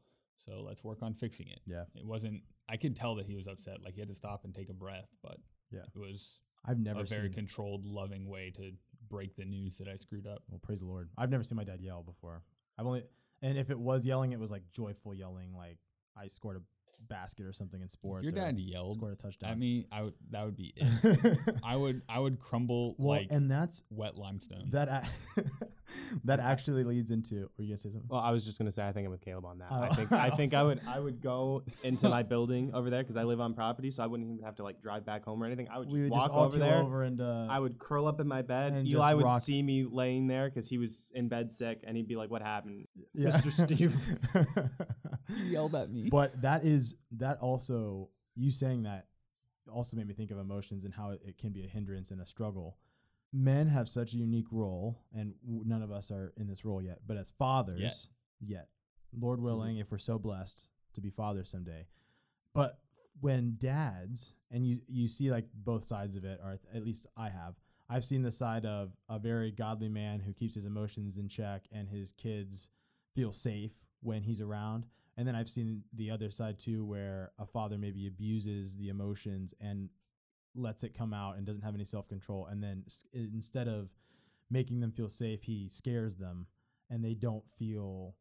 So 0.45 0.62
let's 0.66 0.83
work 0.83 1.02
on 1.02 1.14
fixing 1.14 1.49
it. 1.49 1.61
Yeah. 1.66 1.85
It 1.95 2.04
wasn't, 2.07 2.42
I 2.69 2.76
could 2.76 2.97
tell 2.97 3.14
that 3.16 3.26
he 3.26 3.35
was 3.35 3.47
upset. 3.47 3.83
Like 3.85 3.95
he 3.95 4.00
had 4.00 4.09
to 4.09 4.14
stop 4.14 4.45
and 4.45 4.54
take 4.54 4.71
a 4.71 4.75
breath, 4.75 5.09
but 5.23 5.37
Yeah. 5.71 5.83
it 5.95 5.99
was 5.99 6.40
I've 6.64 6.78
never 6.78 7.00
a 7.00 7.04
very 7.04 7.31
controlled, 7.31 7.85
loving 7.85 8.26
way 8.28 8.50
to 8.57 8.73
break 9.09 9.37
the 9.37 9.45
news 9.45 9.76
that 9.78 9.88
I 9.88 9.97
screwed 9.97 10.26
up. 10.26 10.42
Well, 10.49 10.61
praise 10.62 10.81
the 10.81 10.87
Lord. 10.87 11.11
I've 11.19 11.31
never 11.31 11.42
seen 11.45 11.57
my 11.57 11.64
dad 11.64 11.81
yell 11.81 12.02
before. 12.02 12.42
I've 12.78 12.87
only, 12.87 13.04
and 13.42 13.59
if 13.59 13.71
it 13.71 13.78
was 13.78 14.07
yelling, 14.07 14.33
it 14.33 14.40
was 14.40 14.50
like 14.50 14.62
joyful 14.73 15.14
yelling, 15.14 15.54
like 15.57 15.78
I 16.16 16.26
scored 16.28 16.57
a 16.57 16.61
basket 17.09 17.47
or 17.47 17.52
something 17.52 17.81
in 17.83 17.88
sports. 17.88 18.25
if 18.26 18.33
your 18.33 18.45
dad 18.45 18.59
yelled 18.59 18.95
scored 18.95 19.12
a 19.12 19.16
touchdown. 19.16 19.50
I 19.50 19.54
mean, 19.57 19.85
I 19.92 20.02
would, 20.02 20.14
that 20.31 20.45
would 20.45 20.57
be 20.57 20.73
it. 20.76 21.38
I 21.64 21.76
would, 21.76 22.02
I 22.09 22.19
would 22.21 22.38
crumble 22.38 22.95
well, 22.99 23.19
like 23.19 23.26
and 23.31 23.50
that's 23.50 23.83
wet 23.90 24.16
limestone. 24.16 24.71
that. 24.71 24.88
A- 24.88 25.42
that 26.25 26.41
actually 26.41 26.85
leads 26.85 27.11
into. 27.11 27.49
Were 27.57 27.65
you 27.65 27.69
gonna 27.69 27.77
say 27.79 27.91
something? 27.91 28.09
Well, 28.09 28.21
I 28.21 28.31
was 28.31 28.45
just 28.45 28.59
gonna 28.59 28.73
say 28.73 28.87
I 28.87 28.93
think 28.93 29.07
I'm 29.07 29.11
with 29.13 29.21
Caleb 29.21 29.45
on 29.45 29.59
that. 29.59 29.71
I 29.73 29.89
Oh. 29.89 29.93
think 29.95 30.13
I 30.13 30.31
think 30.37 30.55
I 30.55 30.63
would 30.63 30.81
I 30.87 30.99
would 31.01 31.21
go 31.21 31.63
into 31.85 32.09
my 32.09 32.23
building 32.23 32.71
over 32.75 32.91
there 32.91 33.03
because 33.03 33.17
I 33.17 33.23
live 33.25 33.41
on 33.41 33.55
property, 33.55 33.91
so 33.91 34.03
I 34.03 34.07
wouldn't 34.07 34.31
even 34.31 34.45
have 34.45 34.57
to 34.57 34.63
like 34.63 34.81
drive 34.83 35.05
back 35.07 35.25
home 35.25 35.43
or 35.43 35.47
anything. 35.47 35.69
I 35.73 35.79
would 35.79 35.87
just 35.89 35.95
we 35.95 36.03
would 36.03 36.11
walk 36.11 36.21
just 36.23 36.31
all 36.31 36.45
over 36.45 36.59
there. 36.59 36.77
over 36.83 37.03
and 37.03 37.21
uh, 37.21 37.47
I 37.51 37.59
would 37.59 37.79
curl 37.79 38.07
up 38.07 38.21
in 38.21 38.29
my 38.29 38.43
bed. 38.43 38.75
And 38.75 38.87
Eli 38.87 39.15
would 39.15 39.25
rock. 39.25 39.43
see 39.43 39.63
me 39.63 39.85
laying 39.85 40.27
there 40.27 40.49
because 40.49 40.69
he 40.69 40.79
was 40.79 41.12
in 41.14 41.29
bed 41.29 41.51
sick, 41.51 41.81
and 41.87 41.97
he'd 41.97 42.09
be 42.09 42.16
like, 42.16 42.31
"What 42.31 42.43
happened?" 42.43 42.87
yeah. 43.14 43.31
Mr. 43.31 43.51
Steve. 43.64 43.97
he 45.29 45.51
yelled 45.53 45.75
at 45.75 45.90
me. 45.90 46.09
but 46.11 46.40
that 46.43 46.64
is 46.64 46.95
that 47.19 47.38
also 47.40 48.11
you 48.35 48.51
saying 48.51 48.85
that 48.85 49.07
also 49.73 49.97
made 49.97 50.07
me 50.07 50.14
think 50.14 50.31
of 50.31 50.38
emotions 50.38 50.85
and 50.85 50.93
how 50.95 51.11
it, 51.11 51.21
it 51.25 51.38
can 51.38 51.53
be 51.53 51.64
a 51.64 51.69
hindrance 51.69 52.11
and 52.11 52.21
a 52.21 52.27
struggle 52.27 52.77
men 53.33 53.66
have 53.66 53.88
such 53.88 54.12
a 54.12 54.16
unique 54.16 54.47
role 54.51 54.99
and 55.14 55.35
w- 55.45 55.64
none 55.66 55.83
of 55.83 55.90
us 55.90 56.11
are 56.11 56.33
in 56.37 56.47
this 56.47 56.64
role 56.64 56.83
yet 56.83 56.99
but 57.07 57.16
as 57.16 57.31
fathers 57.38 58.09
yet. 58.40 58.68
lord 59.18 59.38
mm-hmm. 59.38 59.47
willing 59.47 59.77
if 59.79 59.90
we're 59.90 59.99
so 59.99 60.18
blessed 60.18 60.66
to 60.95 61.01
be 61.01 61.11
fathers 61.11 61.51
someday. 61.51 61.87
But 62.55 62.79
when 63.21 63.57
dads 63.59 64.35
and 64.51 64.66
you 64.66 64.81
you 64.88 65.09
see 65.09 65.31
like 65.31 65.47
both 65.55 65.85
sides 65.85 66.16
of 66.16 66.25
it 66.25 66.40
or 66.42 66.59
at 66.75 66.83
least 66.83 67.07
i 67.16 67.29
have 67.29 67.55
i've 67.90 68.05
seen 68.05 68.23
the 68.23 68.33
side 68.33 68.64
of 68.64 68.92
a 69.09 69.18
very 69.18 69.51
godly 69.51 69.88
man 69.88 70.21
who 70.21 70.33
keeps 70.33 70.55
his 70.55 70.64
emotions 70.64 71.18
in 71.18 71.29
check 71.29 71.64
and 71.71 71.88
his 71.88 72.12
kids 72.12 72.68
feel 73.14 73.33
safe 73.33 73.73
when 74.01 74.23
he's 74.23 74.40
around. 74.40 74.87
And 75.16 75.27
then 75.27 75.35
I've 75.35 75.49
seen 75.49 75.83
the 75.92 76.11
other 76.11 76.31
side 76.31 76.59
too, 76.59 76.85
where 76.85 77.33
a 77.38 77.47
father 77.47 77.79
maybe 77.79 78.07
abuses 78.07 78.77
the 78.77 78.88
emotions 78.88 79.55
and 79.61 79.90
lets 80.55 80.85
it 80.85 80.97
come 80.97 81.15
out 81.15 81.37
and 81.37 81.47
doesn't 81.47 81.62
have 81.62 81.75
any 81.75 81.85
self 81.85 82.09
control. 82.09 82.47
And 82.47 82.62
then 82.62 82.85
instead 83.15 83.69
of 83.69 83.91
making 84.51 84.81
them 84.81 84.93
feel 84.93 85.09
safe, 85.09 85.43
he 85.43 85.69
scares 85.69 86.17
them 86.17 86.47
and 86.91 87.05
they 87.05 87.15
don't 87.15 87.49
feel 87.59 88.15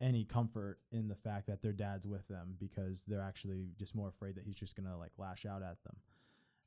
any 0.00 0.24
comfort 0.24 0.78
in 0.92 1.08
the 1.08 1.14
fact 1.14 1.46
that 1.46 1.62
their 1.62 1.72
dad's 1.72 2.06
with 2.06 2.28
them 2.28 2.56
because 2.58 3.04
they're 3.04 3.22
actually 3.22 3.68
just 3.78 3.94
more 3.94 4.08
afraid 4.08 4.34
that 4.36 4.44
he's 4.44 4.56
just 4.56 4.76
going 4.76 4.88
to 4.88 4.96
like 4.96 5.12
lash 5.18 5.46
out 5.46 5.62
at 5.62 5.82
them. 5.84 5.96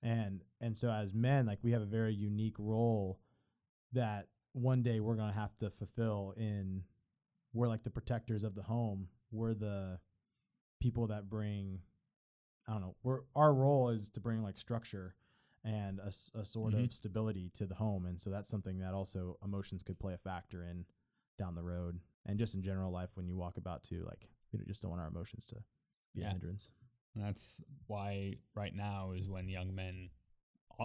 And 0.04 0.44
and 0.62 0.78
so 0.78 0.90
as 0.92 1.14
men, 1.14 1.46
like 1.46 1.60
we 1.62 1.72
have 1.72 1.82
a 1.82 1.86
very 1.86 2.14
unique 2.14 2.56
role 2.58 3.20
that 3.94 4.28
one 4.54 4.84
day 4.84 5.00
we're 5.00 5.16
going 5.16 5.32
to 5.32 5.40
have 5.40 5.56
to 5.58 5.70
fulfill 5.70 6.34
in 6.38 6.84
we're 7.54 7.68
like 7.68 7.84
the 7.84 7.90
protectors 7.90 8.44
of 8.44 8.56
the 8.56 8.64
home. 8.64 9.08
We're 9.32 9.54
the 9.54 10.00
people 10.80 11.08
that 11.08 11.30
bring 11.30 11.80
I 12.68 12.74
don't 12.74 12.82
know. 12.82 12.96
We're 13.04 13.22
our 13.36 13.54
role 13.54 13.90
is 13.90 14.10
to 14.10 14.20
bring 14.20 14.44
like 14.44 14.58
structure 14.58 15.16
and 15.64 16.00
a 16.00 16.12
sort 16.12 16.74
Mhm. 16.74 16.86
of 16.86 16.94
stability 16.94 17.50
to 17.56 17.66
the 17.66 17.76
home, 17.76 18.06
and 18.06 18.20
so 18.22 18.30
that's 18.30 18.50
something 18.50 18.80
that 18.80 18.94
also 18.94 19.38
emotions 19.44 19.84
could 19.84 20.00
play 20.00 20.14
a 20.14 20.18
factor 20.18 20.64
in 20.64 20.86
down 21.38 21.56
the 21.56 21.64
road, 21.64 22.00
and 22.26 22.40
just 22.40 22.56
in 22.56 22.62
general 22.62 22.92
life 22.92 23.16
when 23.16 23.28
you 23.28 23.36
walk 23.36 23.58
about 23.58 23.84
too. 23.84 24.04
Like 24.06 24.30
we 24.52 24.64
just 24.66 24.82
don't 24.82 24.92
want 24.92 25.02
our 25.02 25.08
emotions 25.08 25.46
to 25.48 25.56
be 26.14 26.22
a 26.22 26.24
Yeah. 26.26 26.32
hindrance. 26.32 26.72
And 27.16 27.24
that's 27.24 27.62
why 27.88 28.40
right 28.54 28.74
now 28.74 29.12
is 29.12 29.30
when 29.30 29.50
young 29.50 29.74
men, 29.76 30.10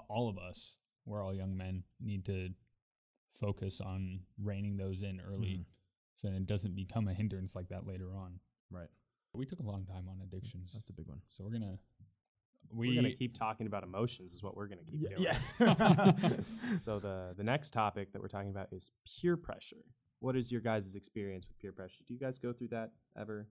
all 0.09 0.29
of 0.29 0.39
us, 0.39 0.79
we're 1.05 1.23
all 1.23 1.35
young 1.35 1.57
men, 1.57 1.85
need 2.01 2.25
to 2.27 2.55
focus 3.31 3.81
on 3.81 4.27
reining 4.39 4.77
those 4.77 5.03
in 5.03 5.21
early 5.21 5.59
Mhm. 5.59 5.67
so 6.17 6.31
that 6.31 6.37
it 6.37 6.47
doesn't 6.47 6.75
become 6.75 7.07
a 7.09 7.15
hindrance 7.15 7.55
like 7.55 7.69
that 7.69 7.87
later 7.87 8.15
on. 8.15 8.41
Right. 8.71 8.91
We 9.35 9.47
took 9.47 9.61
a 9.61 9.63
long 9.63 9.85
time 9.87 10.07
on 10.09 10.21
addictions. 10.23 10.73
That's 10.75 10.91
a 10.91 10.93
big 10.93 11.07
one. 11.09 11.21
So 11.31 11.43
we're 11.45 11.51
going 11.51 11.63
to. 11.63 11.79
We, 12.75 12.91
are 12.93 13.03
gonna 13.03 13.15
keep 13.15 13.35
talking 13.37 13.67
about 13.67 13.83
emotions, 13.83 14.33
is 14.33 14.43
what 14.43 14.57
we're 14.57 14.67
gonna 14.69 14.81
keep 14.91 15.01
Yeah. 15.03 15.37
doing. 15.59 15.77
yeah. 15.79 16.13
So 16.83 16.99
the 17.01 17.35
the 17.37 17.43
next 17.43 17.73
topic 17.73 18.13
that 18.13 18.23
we're 18.23 18.29
talking 18.29 18.49
about 18.51 18.73
is 18.73 18.93
peer 19.21 19.37
pressure. 19.37 19.85
What 20.21 20.37
is 20.37 20.51
your 20.51 20.63
guys' 20.63 20.95
experience 20.95 21.45
with 21.47 21.59
peer 21.59 21.73
pressure? 21.73 22.03
Do 22.09 22.15
you 22.15 22.21
guys 22.21 22.39
go 22.39 22.53
through 22.55 22.69
that 22.69 22.93
ever? 23.19 23.47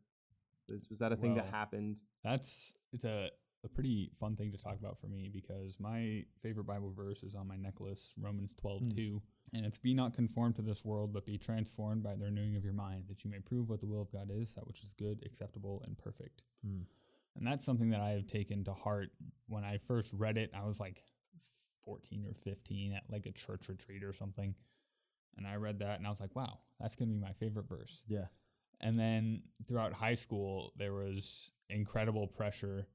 Was, 0.70 0.88
was 0.90 0.98
that 1.00 1.12
a 1.12 1.16
thing 1.18 1.36
that 1.36 1.48
happened? 1.52 1.98
That's 2.24 2.74
it's 2.94 3.04
a 3.06 3.30
a 3.64 3.68
pretty 3.68 4.10
fun 4.20 4.36
thing 4.36 4.52
to 4.54 4.58
talk 4.58 4.80
about 4.80 4.98
for 5.00 5.06
me 5.08 5.30
because 5.32 5.80
my 5.80 6.24
favorite 6.42 6.66
Bible 6.66 6.92
verse 6.96 7.22
is 7.22 7.36
on 7.36 7.48
my 7.48 7.58
necklace, 7.58 8.14
Romans 8.20 8.56
twelve 8.60 8.82
Mm. 8.82 8.96
two, 8.96 9.22
and 9.54 9.66
it's 9.66 9.78
be 9.78 9.94
not 9.94 10.14
conformed 10.14 10.56
to 10.56 10.62
this 10.62 10.86
world, 10.86 11.14
but 11.14 11.26
be 11.26 11.38
transformed 11.38 12.04
by 12.04 12.16
the 12.16 12.26
renewing 12.26 12.56
of 12.56 12.64
your 12.64 12.74
mind, 12.74 13.06
that 13.10 13.24
you 13.24 13.30
may 13.30 13.40
prove 13.40 13.70
what 13.70 13.82
the 13.82 13.88
will 13.88 14.02
of 14.02 14.12
God 14.12 14.30
is, 14.32 14.54
that 14.56 14.66
which 14.66 14.84
is 14.84 14.94
good, 14.94 15.22
acceptable, 15.26 15.84
and 15.86 15.98
perfect. 15.98 16.44
Mm. 16.66 16.84
And 17.38 17.48
that's 17.48 17.66
something 17.66 17.90
that 17.90 18.02
I 18.02 18.12
have 18.12 18.28
taken 18.28 18.64
to 18.66 18.74
heart. 18.74 19.12
When 19.48 19.64
I 19.64 19.78
first 19.78 20.14
read 20.14 20.38
it, 20.38 20.52
I 20.56 20.66
was 20.66 20.80
like 20.80 21.04
14 21.86 22.26
or 22.26 22.34
15 22.34 22.94
at 22.94 23.04
like 23.10 23.26
a 23.26 23.32
church 23.32 23.68
retreat 23.70 24.04
or 24.04 24.14
something. 24.14 24.56
And 25.38 25.48
I 25.48 25.56
read 25.56 25.80
that 25.80 25.98
and 25.98 26.08
I 26.08 26.10
was 26.10 26.20
like, 26.20 26.36
wow, 26.36 26.60
that's 26.80 26.96
going 26.96 27.10
to 27.10 27.16
be 27.16 27.22
my 27.22 27.34
favorite 27.34 27.68
verse. 27.68 28.04
yeah. 28.08 28.26
And 28.84 28.98
then 28.98 29.44
throughout 29.68 29.94
high 29.94 30.16
school, 30.16 30.74
there 30.76 30.94
was 30.94 31.52
incredible 31.70 32.26
pressure 32.26 32.88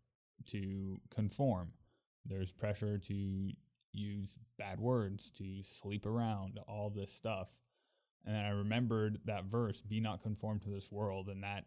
to 0.47 1.01
conform. 1.14 1.69
There's 2.25 2.53
pressure 2.53 2.99
to 2.99 3.53
use 3.97 4.37
bad 4.59 4.81
words, 4.81 5.31
to 5.39 5.63
sleep 5.63 6.07
around, 6.07 6.59
all 6.69 6.91
this 6.91 7.13
stuff. 7.13 7.49
And 8.25 8.35
then 8.35 8.45
I 8.45 8.51
remembered 8.51 9.21
that 9.25 9.45
verse, 9.45 9.81
be 9.83 10.01
not 10.01 10.23
conformed 10.23 10.63
to 10.63 10.71
this 10.71 10.91
world. 10.91 11.29
And 11.29 11.43
that 11.43 11.67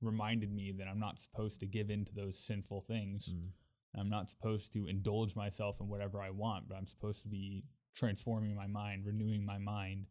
reminded 0.00 0.52
me 0.52 0.72
that 0.72 0.86
I'm 0.88 0.98
not 1.00 1.18
supposed 1.18 1.60
to 1.60 1.66
give 1.66 1.90
in 1.90 2.04
to 2.06 2.14
those 2.14 2.38
sinful 2.38 2.82
things. 2.82 3.32
Mm. 3.32 3.50
I'm 3.98 4.08
not 4.08 4.30
supposed 4.30 4.72
to 4.74 4.86
indulge 4.86 5.34
myself 5.34 5.80
in 5.80 5.88
whatever 5.88 6.22
I 6.22 6.30
want, 6.30 6.68
but 6.68 6.76
I'm 6.76 6.86
supposed 6.86 7.22
to 7.22 7.28
be 7.28 7.64
transforming 7.94 8.54
my 8.54 8.66
mind, 8.66 9.04
renewing 9.04 9.44
my 9.44 9.58
mind 9.58 10.06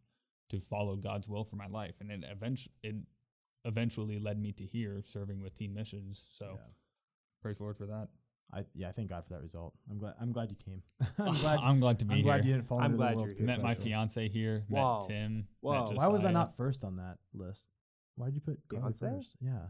to 0.50 0.60
follow 0.60 0.96
God's 0.96 1.30
will 1.30 1.46
for 1.46 1.56
my 1.56 1.68
life. 1.68 1.96
And 2.02 2.12
it 2.12 2.24
eventually, 2.30 2.74
it 2.84 2.96
eventually 3.64 4.20
led 4.20 4.40
me 4.40 4.52
to 4.54 4.66
here 4.66 5.02
serving 5.04 5.42
with 5.42 5.56
teen 5.56 5.74
missions. 5.74 6.28
So 6.32 6.58
Yeah. 6.60 6.74
praise 7.42 7.58
the 7.58 7.64
Lord 7.64 7.78
for 7.78 7.86
that. 7.86 8.10
I 8.54 8.66
yeah, 8.74 8.90
I 8.90 8.92
thank 8.92 9.10
God 9.10 9.24
for 9.26 9.34
that 9.34 9.42
result. 9.42 9.74
I'm 9.92 9.98
glad 10.00 10.16
I'm 10.20 10.32
glad 10.32 10.50
you 10.50 10.58
came. 10.58 10.82
I'm 11.20 11.36
glad 11.36 11.60
I'm 11.62 11.80
glad 11.80 12.00
to 12.00 12.06
be 12.06 12.16
here. 12.16 12.20
I'm 12.20 12.24
glad 12.26 12.46
you 12.46 12.54
didn't 12.54 12.68
fall 12.68 12.80
I'm 12.80 12.86
under 12.86 12.98
glad 12.98 13.16
the 13.18 13.22
you're 13.22 13.30
peer 13.36 13.46
met 13.46 13.62
my 13.62 13.76
fiance 13.76 14.28
here. 14.30 14.66
Whoa. 14.70 15.00
Met 15.00 15.08
Tim. 15.08 15.48
Whoa. 15.62 15.88
Met 15.90 15.98
Why 15.98 16.08
was 16.08 16.26
I 16.26 16.32
not 16.32 16.58
first 16.58 16.84
on 16.84 16.96
that 16.98 17.18
list? 17.34 17.66
Why'd 18.16 18.34
you 18.34 18.42
put 18.42 18.60
Carly 18.68 18.82
Fiance? 18.94 19.08
first? 19.08 19.36
Yeah. 19.40 19.68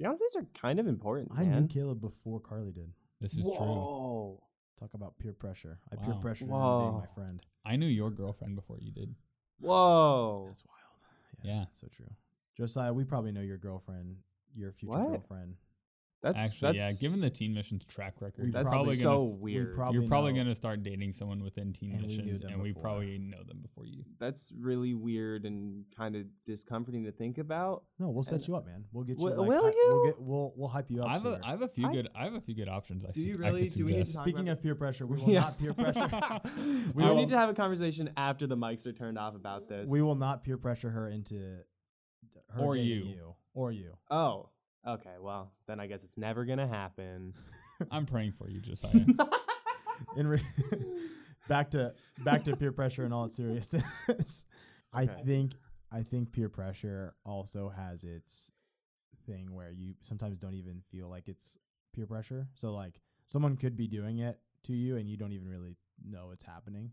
Fiancés 0.00 0.36
are 0.36 0.46
kind 0.54 0.78
of 0.80 0.86
important. 0.86 1.30
I 1.36 1.44
knew. 1.44 1.66
Caleb 1.66 2.00
before 2.00 2.40
Carly 2.40 2.72
did. 2.72 2.92
This 3.20 3.34
is 3.34 3.44
true. 3.44 3.52
Whoa. 3.54 4.42
Talk 4.78 4.94
about 4.94 5.18
peer 5.18 5.32
pressure. 5.32 5.78
I 5.92 5.96
peer 5.96 6.14
Wow. 6.14 6.20
pressured 6.20 6.48
him 6.48 6.54
into 6.54 6.78
being 6.78 6.94
my 6.98 7.06
friend. 7.14 7.40
I 7.66 7.76
knew 7.76 7.86
your 7.86 8.10
girlfriend 8.10 8.54
before 8.56 8.78
you 8.80 8.92
did. 8.92 9.14
Whoa. 9.60 10.44
That's 10.48 10.64
wild. 10.64 11.44
Yeah. 11.44 11.64
So 11.72 11.86
true. 11.88 12.10
Josiah, 12.56 12.92
we 12.92 13.04
probably 13.04 13.32
know 13.32 13.40
your 13.42 13.58
girlfriend, 13.58 14.16
your 14.54 14.72
future 14.72 14.98
What? 14.98 15.08
girlfriend. 15.08 15.56
That's 16.22 16.38
Actually, 16.38 16.76
yeah. 16.76 16.92
Given 16.92 17.18
the 17.20 17.30
teen 17.30 17.54
missions 17.54 17.82
track 17.86 18.20
record, 18.20 18.44
We 18.44 18.50
that's 18.50 18.68
probably 18.68 18.98
probably 18.98 19.02
so 19.02 19.18
gonna 19.20 19.32
s- 19.32 19.38
weird. 19.40 19.74
prob- 19.74 19.94
you're 19.94 20.06
probably 20.06 20.32
gonna 20.34 20.54
start 20.54 20.82
dating 20.82 21.14
someone 21.14 21.42
within 21.42 21.72
teen 21.72 21.92
And 21.92 22.02
missions, 22.02 22.40
them 22.40 22.52
and 22.52 22.60
we 22.62 22.68
before. 22.72 22.82
probably 22.82 23.18
know 23.18 23.42
them 23.42 23.60
before 23.62 23.86
you. 23.86 24.04
that's 24.18 24.52
really 24.58 24.92
weird 24.92 25.46
and 25.46 25.86
kind 25.96 26.16
of 26.16 26.26
discomforting 26.44 27.04
to 27.04 27.12
think 27.12 27.38
about. 27.38 27.84
No, 27.98 28.10
we'll 28.10 28.22
set 28.22 28.34
And- 28.34 28.48
you 28.48 28.56
up, 28.56 28.66
man. 28.66 28.84
We'll 28.92 29.04
get 29.04 29.18
you. 29.18 29.24
Will- 29.24 29.36
like, 29.38 29.48
will 29.48 29.62
hy- 29.62 29.72
We'll, 29.74 30.04
you? 30.04 30.12
get, 30.12 30.20
we'll 30.22 30.52
we'll 30.56 30.68
hype 30.68 30.90
you 30.90 31.00
up. 31.02 31.08
I 31.08 31.12
have 31.14 31.22
to 31.22 31.28
a 31.30 31.36
her. 31.36 31.40
I 31.42 31.50
have 31.52 31.62
a 31.62 31.68
few 31.68 31.88
I- 31.88 31.92
good 31.92 32.08
I 32.14 32.24
have 32.24 32.34
a 32.34 32.40
few 32.42 32.54
good 32.54 32.68
options. 32.68 33.02
I 33.02 33.12
Do 33.12 33.22
you 33.22 33.32
think 33.38 33.44
I 33.44 33.48
really- 33.48 33.68
could 33.70 33.78
do 33.78 33.84
we 33.86 33.92
need 33.92 34.04
to 34.06 34.12
Speaking 34.12 34.48
of 34.50 34.60
peer 34.62 34.74
pressure, 34.74 35.06
we 35.06 35.16
will 35.22 35.30
Yeah. 35.30 35.40
not 35.40 35.58
peer 35.58 35.72
pressure. 35.72 36.00
we 36.58 36.62
Do 36.62 36.92
we 36.96 37.04
will, 37.04 37.14
need 37.16 37.30
to 37.30 37.38
have 37.38 37.48
a 37.48 37.54
conversation 37.54 38.10
after 38.18 38.46
the 38.46 38.58
mics 38.58 38.86
are 38.86 38.92
turned 38.92 39.16
off 39.16 39.34
about 39.34 39.68
this? 39.68 39.88
we 39.88 40.02
will 40.02 40.16
not 40.16 40.44
peer 40.44 40.58
pressure 40.58 40.90
her 40.90 41.08
into 41.08 41.34
her 42.50 42.60
Or 42.60 42.76
dating 42.76 43.08
you. 43.08 43.34
or 43.54 43.72
you. 43.72 43.96
Oh, 44.10 44.50
okay. 44.86 45.14
Well, 45.20 45.52
then 45.66 45.80
I 45.80 45.86
guess 45.86 46.04
it's 46.04 46.16
never 46.18 46.44
gonna 46.44 46.68
happen. 46.68 47.34
I'm 47.90 48.06
praying 48.06 48.32
for 48.32 48.48
you, 48.48 48.60
Josiah. 48.60 49.04
In 50.16 50.26
re- 50.26 50.42
back 51.48 51.70
to 51.72 51.94
back 52.24 52.44
to 52.44 52.56
peer 52.56 52.72
pressure 52.72 53.04
and 53.04 53.12
all 53.14 53.24
its 53.24 53.36
seriousness. 53.36 54.44
I 54.92 55.04
Okay. 55.04 55.22
think 55.24 55.52
I 55.92 56.02
think 56.02 56.32
peer 56.32 56.48
pressure 56.48 57.14
also 57.24 57.68
has 57.68 58.04
its 58.04 58.50
thing 59.26 59.54
where 59.54 59.70
you 59.70 59.94
sometimes 60.00 60.38
don't 60.38 60.54
even 60.54 60.80
feel 60.90 61.08
like 61.08 61.28
it's 61.28 61.58
peer 61.94 62.06
pressure. 62.06 62.48
So 62.54 62.72
like 62.72 63.00
someone 63.26 63.56
could 63.56 63.76
be 63.76 63.86
doing 63.86 64.18
it 64.18 64.38
to 64.64 64.72
you 64.72 64.96
and 64.96 65.08
you 65.08 65.16
don't 65.16 65.32
even 65.32 65.48
really 65.48 65.76
know 66.04 66.30
it's 66.32 66.44
happening, 66.44 66.92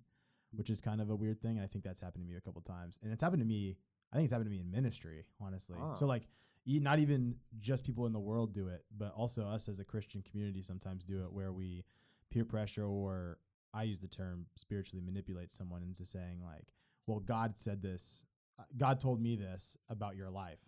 which 0.51 0.69
is 0.69 0.81
kind 0.81 0.99
of 1.01 1.09
a 1.09 1.15
weird 1.15 1.41
thing. 1.41 1.57
And 1.57 1.61
I 1.63 1.67
think 1.67 1.83
that's 1.83 2.01
happened 2.01 2.23
to 2.25 2.29
me 2.29 2.35
a 2.37 2.41
couple 2.41 2.61
times. 2.61 2.99
And 3.01 3.11
it's 3.11 3.23
happened 3.23 3.41
to 3.41 3.47
me. 3.47 3.77
I 4.11 4.15
think 4.17 4.25
it's 4.25 4.31
happened 4.33 4.47
to 4.49 4.51
me 4.55 4.59
in 4.59 4.69
ministry, 4.69 5.25
honestly. 5.41 5.77
Ah. 5.81 5.93
So 5.93 6.05
like 6.05 6.23
e- 6.23 6.27
not 6.67 6.99
even 6.99 7.35
just 7.59 7.83
people 7.85 8.05
in 8.05 8.13
the 8.13 8.19
world 8.19 8.53
do 8.53 8.67
it, 8.67 8.83
but 8.95 9.13
also 9.13 9.45
us 9.47 9.67
as 9.69 9.79
a 9.79 9.85
Christian 9.85 10.21
community 10.21 10.61
sometimes 10.61 11.03
do 11.05 11.23
it 11.23 11.31
where 11.31 11.51
we 11.53 11.85
peer 12.29 12.43
pressure 12.45 12.85
or 12.85 13.39
I 13.73 13.83
use 13.83 13.99
the 14.01 14.07
term 14.07 14.47
spiritually 14.55 15.01
manipulate 15.05 15.51
someone 15.51 15.81
into 15.83 16.05
saying 16.05 16.41
like, 16.43 16.67
well, 17.05 17.19
God 17.19 17.57
said 17.57 17.81
this, 17.81 18.25
uh, 18.59 18.63
God 18.75 18.99
told 18.99 19.21
me 19.21 19.35
this 19.35 19.77
about 19.89 20.15
your 20.15 20.29
life. 20.29 20.59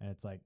And 0.00 0.10
it's 0.10 0.24
like, 0.24 0.40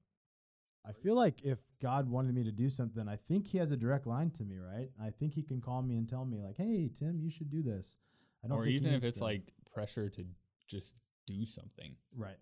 I 0.87 0.93
feel 0.93 1.15
like 1.15 1.43
if 1.45 1.59
God 1.81 2.11
wanted 2.11 2.35
me 2.35 2.45
to 2.45 2.53
do 2.53 2.69
something, 2.69 3.09
I 3.09 3.17
think 3.17 3.47
He 3.49 3.59
has 3.59 3.71
a 3.71 3.77
direct 3.77 4.07
line 4.07 4.31
to 4.33 4.45
me, 4.45 4.59
right? 4.59 4.91
I 5.03 5.11
think 5.11 5.33
He 5.35 5.43
can 5.43 5.61
call 5.61 5.81
me 5.83 5.97
and 5.97 6.07
tell 6.07 6.27
me, 6.27 6.43
like, 6.43 6.59
"Hey, 6.59 6.91
Tim, 6.95 7.21
you 7.21 7.31
should 7.31 7.49
do 7.49 7.63
this." 7.63 7.97
I 8.45 8.49
don't 8.49 8.59
or 8.59 8.65
think 8.65 8.77
even 8.77 8.93
if 8.93 9.03
it's 9.03 9.17
to- 9.17 9.25
like 9.25 9.55
pressure 9.73 10.11
to 10.11 10.27
just 10.69 10.95
do 11.27 11.47
something. 11.47 11.97
right, 12.15 12.37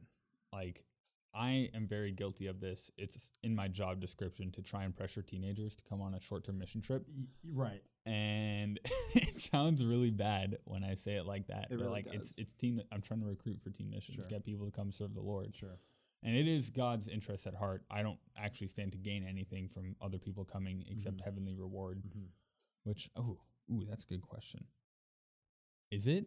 Like 0.52 0.84
I 1.34 1.70
am 1.74 1.86
very 1.86 2.12
guilty 2.12 2.46
of 2.46 2.60
this. 2.60 2.90
It's 2.98 3.30
in 3.42 3.54
my 3.54 3.68
job 3.68 4.00
description 4.00 4.50
to 4.52 4.62
try 4.62 4.84
and 4.84 4.94
pressure 4.94 5.22
teenagers 5.22 5.74
to 5.76 5.82
come 5.84 6.02
on 6.02 6.14
a 6.14 6.20
short-term 6.20 6.58
mission 6.58 6.80
trip, 6.82 7.06
right, 7.54 7.82
and 8.04 8.78
it 9.14 9.40
sounds 9.40 9.84
really 9.84 10.10
bad 10.10 10.58
when 10.64 10.84
I 10.84 10.94
say 10.94 11.14
it 11.14 11.24
like 11.26 11.46
that. 11.46 11.68
It 11.70 11.78
but 11.78 11.78
really 11.80 11.90
like 11.90 12.12
does. 12.12 12.34
it's 12.36 12.52
teen. 12.54 12.82
I'm 12.92 13.00
trying 13.00 13.20
to 13.20 13.26
recruit 13.26 13.60
for 13.62 13.70
teen 13.70 13.88
missions, 13.90 14.16
Sure. 14.16 14.26
get 14.28 14.44
people 14.44 14.66
to 14.66 14.72
come 14.72 14.90
serve 14.92 15.14
the 15.14 15.22
Lord. 15.22 15.54
sure, 15.56 15.78
and 16.22 16.36
it 16.36 16.46
is 16.46 16.68
God's 16.68 17.08
interest 17.08 17.46
at 17.46 17.54
heart. 17.54 17.82
I 17.90 18.02
don't 18.02 18.18
actually 18.36 18.68
stand 18.68 18.92
to 18.92 18.98
gain 18.98 19.24
anything 19.26 19.68
from 19.68 19.96
other 20.02 20.18
people 20.18 20.44
coming 20.44 20.84
except 20.90 21.16
Mhm. 21.16 21.24
heavenly 21.24 21.54
reward. 21.54 22.02
Mhm. 22.04 22.26
Which 22.84 23.08
oh, 23.16 23.40
ooh, 23.72 23.84
that's 23.88 24.04
a 24.04 24.06
good 24.08 24.22
question. 24.22 24.66
Is 25.90 26.06
it? 26.06 26.26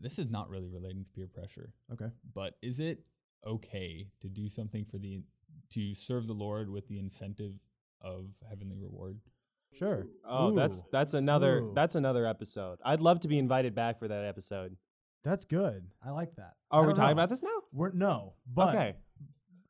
This 0.00 0.18
is 0.18 0.30
not 0.30 0.48
really 0.48 0.68
relating 0.68 1.04
to 1.04 1.10
peer 1.10 1.26
pressure, 1.26 1.74
okay, 1.92 2.10
but 2.32 2.56
is 2.62 2.80
it 2.80 3.04
okay 3.46 4.08
to 4.20 4.28
do 4.28 4.48
something 4.48 4.84
for 4.84 4.98
the 4.98 5.22
to 5.70 5.94
serve 5.94 6.26
the 6.26 6.32
Lord 6.34 6.68
with 6.70 6.86
the 6.88 6.98
incentive 6.98 7.54
of 8.00 8.26
heavenly 8.48 8.78
reward? 8.78 9.18
sure. 9.74 10.06
Oh, 10.28 10.54
that's 10.54 10.80
Ooh, 10.80 10.88
that's 10.92 11.14
another 11.14 11.58
Ooh. 11.60 11.72
that's 11.74 11.94
another 11.94 12.26
episode. 12.26 12.78
I'd 12.84 13.00
love 13.00 13.20
to 13.20 13.28
be 13.28 13.38
invited 13.38 13.74
back 13.74 13.98
for 13.98 14.08
that 14.08 14.24
episode. 14.24 14.76
that's 15.24 15.44
good. 15.46 15.86
I 16.04 16.10
like 16.10 16.34
that. 16.36 16.54
Are 16.70 16.84
I 16.84 16.86
we 16.86 16.92
talking 16.92 17.06
know. 17.06 17.12
about 17.12 17.30
this 17.30 17.42
now? 17.42 17.50
We're 17.72 17.92
no, 17.92 18.34
but 18.52 18.74
okay. 18.74 18.94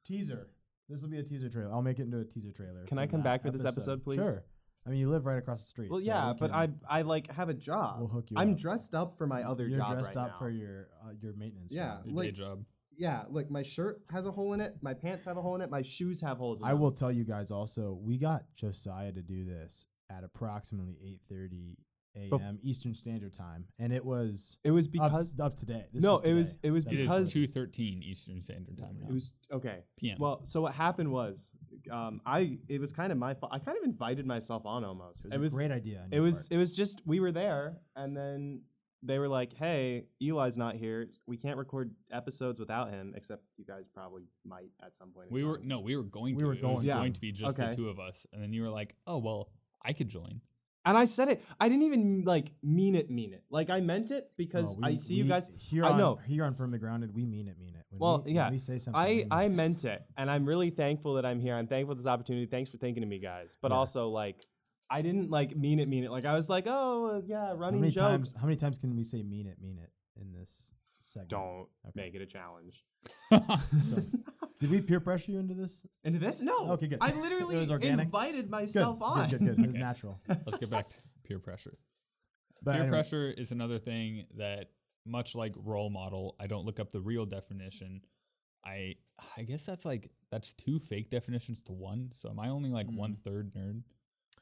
teaser. 0.04 0.48
This 0.88 1.02
will 1.02 1.08
be 1.11 1.18
a 1.18 1.22
teaser 1.22 1.48
trailer. 1.48 1.72
I'll 1.72 1.82
make 1.82 1.98
it 1.98 2.02
into 2.02 2.18
a 2.18 2.24
teaser 2.24 2.50
trailer. 2.52 2.85
Can 2.87 2.98
I 2.98 3.06
come 3.06 3.22
back 3.22 3.42
for 3.42 3.50
this 3.50 3.64
episode, 3.64 4.02
please? 4.02 4.16
Sure. 4.16 4.44
I 4.85 4.90
mean, 4.90 4.98
you 4.98 5.08
live 5.08 5.24
right 5.26 5.38
across 5.38 5.61
the 5.62 5.68
street. 5.68 5.90
Well, 5.90 6.00
so 6.00 6.06
yeah, 6.06 6.32
we 6.32 6.38
but 6.40 6.50
I 6.52 6.66
can- 6.66 6.80
I 6.88 7.02
like 7.02 7.30
have 7.32 7.48
a 7.48 7.54
job. 7.54 8.00
We'll 8.00 8.08
hook 8.08 8.30
you 8.30 8.37
I'm 8.37 8.52
up. 8.52 8.58
dressed 8.58 8.94
up 8.96 9.16
for 9.16 9.26
my 9.28 9.42
other 9.42 9.66
You're 9.68 9.78
job 9.78 9.92
dressed 9.92 10.16
right 10.16 10.24
up 10.24 10.28
now. 10.32 10.38
for 10.40 10.50
your 10.50 10.88
uh, 11.04 11.12
your 11.20 11.35
maintenance. 11.35 11.70
Yeah, 11.72 11.98
job. 11.98 12.06
Your 12.06 12.14
Like- 12.16 12.26
day 12.35 12.40
job. 12.40 12.64
Yeah, 12.96 13.24
look, 13.31 13.50
my 13.50 13.62
shirt 13.62 14.02
has 14.11 14.26
a 14.26 14.31
hole 14.31 14.52
in 14.52 14.61
it. 14.61 14.76
My 14.83 14.94
pants 14.94 15.24
have 15.24 15.37
a 15.37 15.42
hole 15.42 15.55
in 15.55 15.61
it. 15.61 15.70
My 15.70 15.83
shoes 15.83 16.20
have 16.20 16.38
holes 16.38 16.61
in 16.61 16.66
I 16.66 16.70
them. 16.72 16.81
will 16.81 16.92
tell 16.92 17.12
you 17.12 17.24
guys 17.24 17.50
also. 17.50 17.98
We 18.00 18.18
got 18.18 18.44
Josiah 18.55 19.12
to 19.12 19.22
do 19.22 19.44
this 19.44 19.87
at 20.11 20.24
approximately 20.24 20.96
8:30 21.31 21.76
Bef- 22.14 22.40
a.m. 22.42 22.59
Eastern 22.62 22.92
Standard 22.92 23.33
Time, 23.33 23.64
and 23.78 23.90
it 23.90 24.05
was 24.05 24.59
It 24.62 24.70
was 24.70 24.87
because 24.87 25.35
of 25.38 25.57
today. 25.57 25.87
This 25.94 26.02
No, 26.02 26.12
was 26.12 26.22
it 26.24 26.35
was- 26.35 26.57
today. 26.57 26.68
it 26.68 26.70
was 26.72 26.85
That 26.85 26.92
It 26.92 27.00
is 27.00 27.09
because- 27.09 27.33
two 27.33 27.46
thirteen 27.46 28.02
Eastern 28.02 28.42
Standard 28.42 28.76
Time 28.76 28.98
now. 29.00 29.09
it 29.09 29.14
was 29.14 29.33
okay. 29.50 29.85
PM. 29.96 30.18
Well, 30.20 30.44
so 30.44 30.61
what 30.61 30.74
happened 30.74 31.11
was, 31.11 31.52
um, 31.90 32.20
I 32.26 32.59
it 32.68 32.81
was 32.81 32.92
kind 32.92 33.12
of 33.12 33.16
my 33.18 33.33
fault. 33.33 33.50
I 33.55 33.59
kind 33.61 33.78
of 33.78 33.85
invited 33.85 34.26
myself 34.26 34.66
on 34.66 34.85
almost. 34.85 35.24
It 35.24 35.40
was, 35.40 35.55
a 35.55 35.57
great 35.57 35.70
idea. 35.70 36.00
on 36.02 36.09
It 36.12 36.16
your 36.16 36.24
was 36.24 36.37
part. 36.48 36.52
it 36.52 36.57
was 36.59 36.72
just 36.74 37.00
we 37.07 37.18
were 37.18 37.33
there, 37.33 37.78
and 37.96 38.14
then 38.14 38.61
they 39.02 39.18
were 39.18 39.28
like, 39.28 39.52
"Hey, 39.54 40.04
Eli's 40.22 40.56
not 40.56 40.76
here. 40.76 41.08
We 41.26 41.36
can't 41.36 41.56
record 41.58 41.94
episodes 42.10 42.58
without 42.58 42.90
him." 42.90 43.14
Except 43.16 43.42
you 43.56 43.64
guys 43.64 43.88
probably 43.88 44.24
might 44.44 44.70
at 44.84 44.94
some 44.94 45.10
point. 45.10 45.28
in 45.28 45.34
we 45.34 45.44
were 45.44 45.60
no, 45.62 45.80
we 45.80 45.96
were 45.96 46.02
going 46.04 46.34
We 46.36 46.40
to. 46.40 46.46
were 46.46 46.52
it 46.52 46.62
was 46.62 46.82
going 46.84 46.88
to. 46.88 46.94
going 46.94 47.12
to 47.14 47.20
be 47.20 47.32
just 47.32 47.58
Okay. 47.58 47.70
the 47.70 47.76
two 47.76 47.88
of 47.88 47.98
us, 47.98 48.26
and 48.32 48.42
then 48.42 48.52
you 48.52 48.62
were 48.62 48.70
like, 48.70 48.94
"Oh 49.06 49.18
well, 49.18 49.48
I 49.82 49.92
could 49.92 50.08
join." 50.08 50.40
and 50.84 50.96
I 50.98 51.04
said 51.04 51.28
it. 51.28 51.40
I 51.60 51.68
didn't 51.68 51.84
even 51.84 52.24
like 52.24 52.52
mean 52.60 52.96
it. 52.96 53.08
Mean 53.08 53.32
it. 53.34 53.44
Like 53.50 53.70
I 53.70 53.80
meant 53.80 54.10
it 54.10 54.32
because 54.36 54.74
Oh, 54.76 54.80
I 54.82 54.90
we- 54.90 54.98
see 54.98 55.14
you 55.14 55.22
we- 55.24 55.28
guys. 55.28 55.48
here. 55.56 55.84
I 55.84 55.90
on, 55.90 55.96
know. 55.98 56.16
here 56.26 56.44
on 56.44 56.54
Firmly 56.54 56.78
Grounded. 56.80 57.14
We 57.14 57.24
mean 57.24 57.46
it. 57.46 57.56
Mean 57.58 57.76
it. 57.76 57.84
When 57.90 58.00
Well, 58.00 58.18
we, 58.18 58.24
when 58.24 58.34
yeah, 58.34 58.50
we 58.50 58.58
say 58.58 58.78
something. 58.78 59.00
I 59.00 59.06
we 59.08 59.26
I 59.30 59.42
mean 59.44 59.52
it. 59.52 59.56
meant 59.56 59.84
it, 59.84 60.02
and 60.16 60.28
I'm 60.30 60.44
really 60.44 60.70
thankful 60.70 61.14
that 61.14 61.24
I'm 61.26 61.38
here. 61.40 61.54
I'm 61.54 61.68
thankful 61.68 61.94
for 61.94 61.98
this 61.98 62.06
opportunity. 62.06 62.46
Thanks 62.46 62.68
for 62.70 62.78
thinking 62.78 63.02
of 63.04 63.08
me, 63.08 63.18
guys. 63.20 63.56
But 63.60 63.70
Yeah. 63.70 63.76
also 63.78 64.08
like. 64.08 64.44
I 64.92 65.02
didn't 65.02 65.31
like 65.31 65.57
mean 65.57 65.81
it, 65.81 65.88
mean 65.88 66.05
it. 66.05 66.11
Like 66.11 66.24
I 66.26 66.35
was 66.35 66.48
like, 66.50 66.64
oh 66.66 67.16
uh, 67.16 67.20
yeah, 67.26 67.46
How 67.48 67.55
running 67.55 67.81
many 67.81 67.92
joke. 67.92 68.02
times? 68.02 68.35
How 68.38 68.44
many 68.46 68.57
times 68.57 68.78
can 68.78 68.94
we 68.96 69.05
say 69.05 69.22
"mean 69.22 69.46
it"? 69.46 69.57
Mean 69.61 69.78
it 69.78 69.90
in 70.20 70.33
this 70.33 70.72
segment. 71.00 71.31
Don't 71.31 71.66
Okay. 71.88 71.92
make 71.96 72.14
it 72.14 72.22
a 72.22 72.26
challenge. 72.26 72.85
Did 74.61 74.70
we 74.70 74.81
peer 74.81 75.00
pressure 75.00 75.33
you 75.33 75.38
into 75.38 75.55
this? 75.55 75.85
Into 76.05 76.18
this? 76.20 76.40
No. 76.40 76.72
Okay, 76.72 76.87
good. 76.87 76.98
I 77.00 77.12
literally 77.12 77.57
was 77.57 77.70
organic? 77.70 78.07
invited 78.07 78.42
Good. 78.44 78.50
myself 78.50 79.02
on. 79.02 79.28
Good. 79.28 79.40
Good. 79.40 79.57
Good. 79.57 79.59
It 79.64 79.66
was 79.66 79.74
Okay. 79.76 79.83
natural. 79.85 80.20
Let's 80.28 80.59
get 80.59 80.70
back 80.70 80.88
to 80.90 80.98
peer 81.24 81.38
pressure. 81.40 81.76
But 82.62 82.72
peer 82.72 82.83
anyway, 82.83 82.90
pressure 82.96 83.31
is 83.37 83.50
another 83.50 83.78
thing 83.78 84.26
that 84.37 84.70
much 85.05 85.35
like 85.35 85.52
role 85.57 85.90
model 85.90 86.37
i 86.38 86.46
don't 86.46 86.64
look 86.64 86.78
up 86.78 86.92
the 86.92 87.00
real 87.00 87.26
definition 87.26 88.02
i 88.64 88.94
i 89.37 89.42
guess 89.42 89.66
that's 89.66 89.85
like 89.85 90.09
that's 90.31 90.52
two 90.52 90.78
fake 90.78 91.11
definitions 91.11 91.59
to 91.59 91.72
one 91.72 92.12
so 92.22 92.31
am 92.31 92.38
i 92.38 92.48
only 92.50 92.70
like 92.70 92.87
Mm. 92.87 92.94
one 92.98 93.14
third 93.16 93.52
nerd 93.52 93.83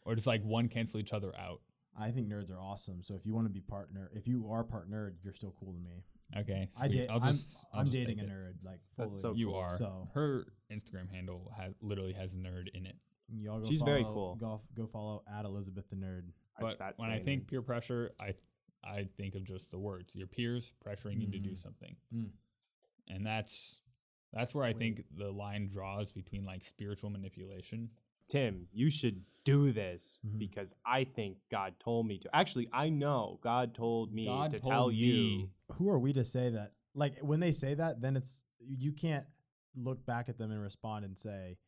or 0.04 0.14
does 0.14 0.26
like 0.26 0.42
one 0.42 0.68
cancel 0.68 1.00
each 1.00 1.12
other 1.12 1.34
out 1.36 1.60
I 1.98 2.12
think 2.12 2.28
nerds 2.28 2.50
are 2.52 2.60
awesome. 2.60 3.02
So 3.02 3.14
if 3.14 3.26
you 3.26 3.34
want 3.34 3.46
to 3.46 3.52
be 3.52 3.60
partner, 3.60 4.10
if 4.14 4.26
you 4.28 4.48
are 4.50 4.62
part 4.62 4.90
nerd, 4.90 5.14
you're 5.22 5.34
still 5.34 5.52
cool 5.58 5.72
to 5.74 5.78
me. 5.80 6.04
okay 6.38 6.68
I 6.80 6.86
sweet. 6.86 6.96
date. 6.98 7.08
i'll 7.10 7.18
just 7.20 7.58
I'm, 7.58 7.66
I'll 7.74 7.80
I'm 7.80 7.86
just 7.86 7.98
dating 7.98 8.20
a 8.20 8.22
nerd. 8.22 8.54
Like 8.64 8.80
fully. 8.96 9.08
That's 9.08 9.20
so 9.20 9.34
you 9.34 9.46
cool. 9.48 9.56
are 9.56 9.76
So- 9.76 10.08
her 10.14 10.46
instagram 10.72 11.10
handle 11.10 11.52
has 11.58 11.74
literally 11.82 12.12
has 12.14 12.34
nerd 12.34 12.68
in 12.74 12.86
it 12.86 12.96
Y'all 13.32 13.60
go 13.60 13.68
She's 13.68 13.82
very 13.82 14.02
cool. 14.02 14.34
Go, 14.40 14.60
go 14.76 14.86
follow 14.86 15.22
at 15.32 15.44
Elizabeth 15.44 15.88
the 15.88 15.94
nerd. 15.96 16.28
It's 16.28 16.34
but 16.60 16.78
that 16.78 16.94
when 16.96 17.10
i 17.10 17.18
think 17.18 17.48
peer 17.48 17.60
pressure 17.62 18.12
i 18.20 18.32
i 18.84 19.08
think 19.16 19.34
of 19.34 19.44
just 19.44 19.70
the 19.70 19.78
words 19.78 20.14
your 20.14 20.26
peers 20.28 20.72
pressuring 20.86 21.20
you 21.20 21.30
to 21.30 21.38
do 21.38 21.50
Mm. 21.50 21.62
something 21.62 21.96
Mm. 22.14 22.30
and 23.08 23.26
that's 23.26 23.78
that's 24.32 24.54
where 24.54 24.64
i 24.64 24.68
Wait. 24.68 24.78
think 24.78 25.04
the 25.16 25.30
line 25.30 25.68
draws 25.68 26.12
between 26.12 26.44
like 26.44 26.62
spiritual 26.62 27.10
manipulation 27.10 27.90
Tim, 28.30 28.68
you 28.72 28.88
should 28.90 29.24
do 29.44 29.72
this 29.72 30.20
Mhm. 30.24 30.38
because 30.38 30.74
I 30.84 31.04
think 31.04 31.38
God 31.50 31.74
told 31.80 32.06
me 32.06 32.18
to. 32.18 32.34
Actually, 32.36 32.68
I 32.72 32.88
know 32.90 33.38
God 33.42 33.74
told 33.74 34.12
me 34.12 34.26
God 34.26 34.50
to 34.52 34.60
told 34.60 34.72
tell 34.72 34.88
me 34.88 34.94
you. 34.94 35.50
Who 35.74 35.88
are 35.90 35.98
we 35.98 36.12
to 36.12 36.24
say 36.24 36.50
that? 36.50 36.72
Like 36.94 37.18
when 37.20 37.40
they 37.40 37.52
say 37.52 37.74
that, 37.74 38.00
then 38.00 38.16
it's 38.16 38.44
you 38.58 38.92
can't 38.92 39.26
look 39.74 40.04
back 40.06 40.28
at 40.28 40.36
them 40.38 40.50
and 40.50 40.60
respond 40.60 41.04
and 41.04 41.18
say, 41.18 41.58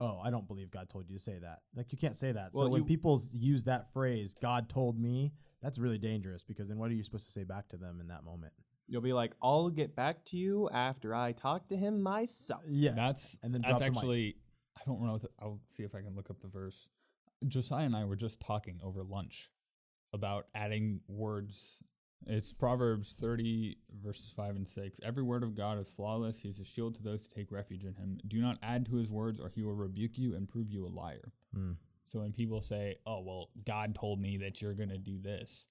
"Oh, 0.00 0.18
I 0.18 0.30
don't 0.30 0.46
believe 0.48 0.70
God 0.70 0.88
told 0.88 1.08
you 1.08 1.16
to 1.16 1.22
say 1.22 1.38
that." 1.38 1.62
Like 1.74 1.92
you 1.92 1.98
can't 1.98 2.16
say 2.16 2.32
that. 2.32 2.54
so 2.54 2.68
when 2.68 2.82
you- 2.82 2.86
people 2.86 3.20
use 3.32 3.64
that 3.64 3.92
phrase, 3.92 4.34
"God 4.34 4.68
told 4.68 4.98
me," 4.98 5.32
that's 5.60 5.78
really 5.78 5.98
dangerous 5.98 6.42
because 6.44 6.68
then 6.68 6.78
what 6.78 6.90
are 6.90 6.94
you 6.94 7.02
supposed 7.02 7.26
to 7.26 7.32
say 7.32 7.44
back 7.44 7.68
to 7.68 7.76
them 7.76 8.00
in 8.00 8.08
that 8.08 8.24
moment? 8.24 8.52
You'll 8.88 9.00
be 9.02 9.12
like, 9.12 9.34
I'll 9.42 9.68
get 9.70 9.96
back 9.96 10.24
to 10.26 10.36
you 10.36 10.68
after 10.70 11.12
I 11.14 11.32
talk 11.32 11.66
to 11.68 11.76
him 11.76 12.00
myself. 12.00 12.62
Yeah, 12.68 12.92
That's 12.92 13.36
and 13.42 13.52
then 13.52 13.62
that's 13.62 13.70
drop 13.70 13.80
the 13.80 13.86
actually 13.86 14.36
I 14.76 14.80
don't 14.84 15.02
know. 15.02 15.18
The, 15.18 15.28
I'll 15.40 15.60
see 15.66 15.82
if 15.82 15.94
I 15.94 16.00
can 16.00 16.14
look 16.14 16.30
up 16.30 16.40
the 16.40 16.48
verse. 16.48 16.88
Josiah 17.46 17.84
and 17.84 17.96
I 17.96 18.04
were 18.04 18.16
just 18.16 18.40
talking 18.40 18.80
over 18.82 19.02
lunch 19.02 19.50
about 20.12 20.46
adding 20.54 21.00
words. 21.08 21.82
It's 22.26 22.52
Proverbs 22.52 23.14
30 23.20 23.76
verses 24.02 24.32
5 24.34 24.56
and 24.56 24.68
6. 24.68 25.00
Every 25.04 25.22
word 25.22 25.42
of 25.42 25.54
God 25.54 25.78
is 25.78 25.90
flawless. 25.90 26.40
He 26.40 26.48
is 26.48 26.58
a 26.58 26.64
shield 26.64 26.94
to 26.96 27.02
those 27.02 27.26
who 27.26 27.40
take 27.40 27.52
refuge 27.52 27.84
in 27.84 27.94
him. 27.94 28.18
Do 28.26 28.40
not 28.40 28.58
add 28.62 28.86
to 28.86 28.96
his 28.96 29.10
words 29.10 29.38
or 29.38 29.50
he 29.54 29.62
will 29.62 29.74
rebuke 29.74 30.16
you 30.16 30.34
and 30.34 30.48
prove 30.48 30.70
you 30.70 30.86
a 30.86 30.88
liar. 30.88 31.32
Mm. 31.56 31.76
So 32.08 32.20
when 32.20 32.32
people 32.32 32.60
say, 32.60 32.98
"Oh, 33.04 33.20
well, 33.20 33.50
God 33.64 33.94
told 33.94 34.20
me 34.20 34.38
that 34.38 34.62
you're 34.62 34.74
going 34.74 34.88
to 34.90 34.98
do 34.98 35.18
this." 35.18 35.66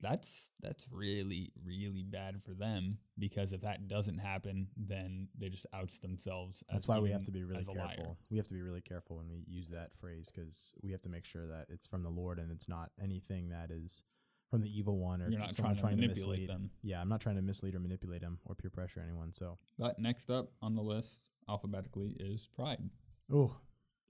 That's 0.00 0.50
that's 0.60 0.88
really 0.92 1.52
really 1.64 2.02
bad 2.02 2.42
for 2.42 2.52
them 2.54 2.98
because 3.18 3.52
if 3.52 3.62
that 3.62 3.88
doesn't 3.88 4.18
happen, 4.18 4.68
then 4.76 5.28
they 5.38 5.48
just 5.48 5.66
outs 5.72 5.98
themselves. 5.98 6.62
That's 6.70 6.86
why 6.88 6.98
we 6.98 7.10
have 7.10 7.24
to 7.24 7.32
be 7.32 7.44
really 7.44 7.60
as 7.60 7.68
a 7.68 7.72
liar. 7.72 7.94
careful. 7.96 8.18
We 8.30 8.36
have 8.36 8.46
to 8.48 8.54
be 8.54 8.62
really 8.62 8.80
careful 8.82 9.16
when 9.16 9.28
we 9.30 9.44
use 9.46 9.68
that 9.68 9.90
phrase 9.98 10.30
because 10.34 10.74
we 10.82 10.92
have 10.92 11.00
to 11.02 11.08
make 11.08 11.24
sure 11.24 11.46
that 11.46 11.66
it's 11.68 11.86
from 11.86 12.02
the 12.02 12.10
Lord 12.10 12.38
and 12.38 12.50
it's 12.50 12.68
not 12.68 12.90
anything 13.02 13.48
that 13.50 13.70
is 13.70 14.02
from 14.50 14.62
the 14.62 14.78
evil 14.78 14.98
one 14.98 15.20
or 15.22 15.28
You're 15.28 15.40
not 15.40 15.50
someone 15.50 15.74
trying 15.76 15.96
to 15.96 15.96
trying 15.96 16.00
manipulate 16.00 16.40
mislead. 16.42 16.48
them. 16.48 16.70
Yeah, 16.82 17.00
I'm 17.00 17.08
not 17.08 17.20
trying 17.20 17.36
to 17.36 17.42
mislead 17.42 17.74
or 17.74 17.80
manipulate 17.80 18.20
them 18.20 18.38
or 18.44 18.54
peer 18.54 18.70
pressure 18.70 19.00
anyone. 19.00 19.32
So, 19.32 19.58
But 19.78 19.98
next 19.98 20.30
up 20.30 20.52
on 20.62 20.76
the 20.76 20.82
list 20.82 21.30
alphabetically 21.48 22.16
is 22.20 22.46
pride. 22.54 22.90
oh, 23.32 23.56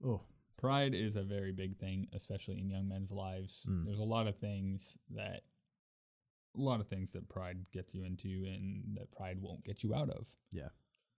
oh, 0.05 0.21
Pride 0.57 0.95
is 0.95 1.15
a 1.15 1.21
very 1.21 1.51
big 1.51 1.77
thing, 1.77 2.07
especially 2.13 2.57
in 2.59 2.67
young 2.69 2.87
men's 2.87 3.11
lives. 3.11 3.63
Mm. 3.69 3.85
There's 3.85 3.99
a 3.99 4.03
lot 4.03 4.25
of 4.27 4.37
things 4.37 4.97
that 5.15 5.41
a 6.57 6.61
lot 6.61 6.79
of 6.79 6.87
things 6.87 7.11
that 7.11 7.27
pride 7.29 7.57
gets 7.71 7.93
you 7.93 8.03
into 8.03 8.27
and 8.45 8.83
that 8.95 9.11
pride 9.11 9.37
won't 9.41 9.63
get 9.63 9.83
you 9.83 9.93
out 9.93 10.09
of. 10.09 10.27
Yeah, 10.51 10.69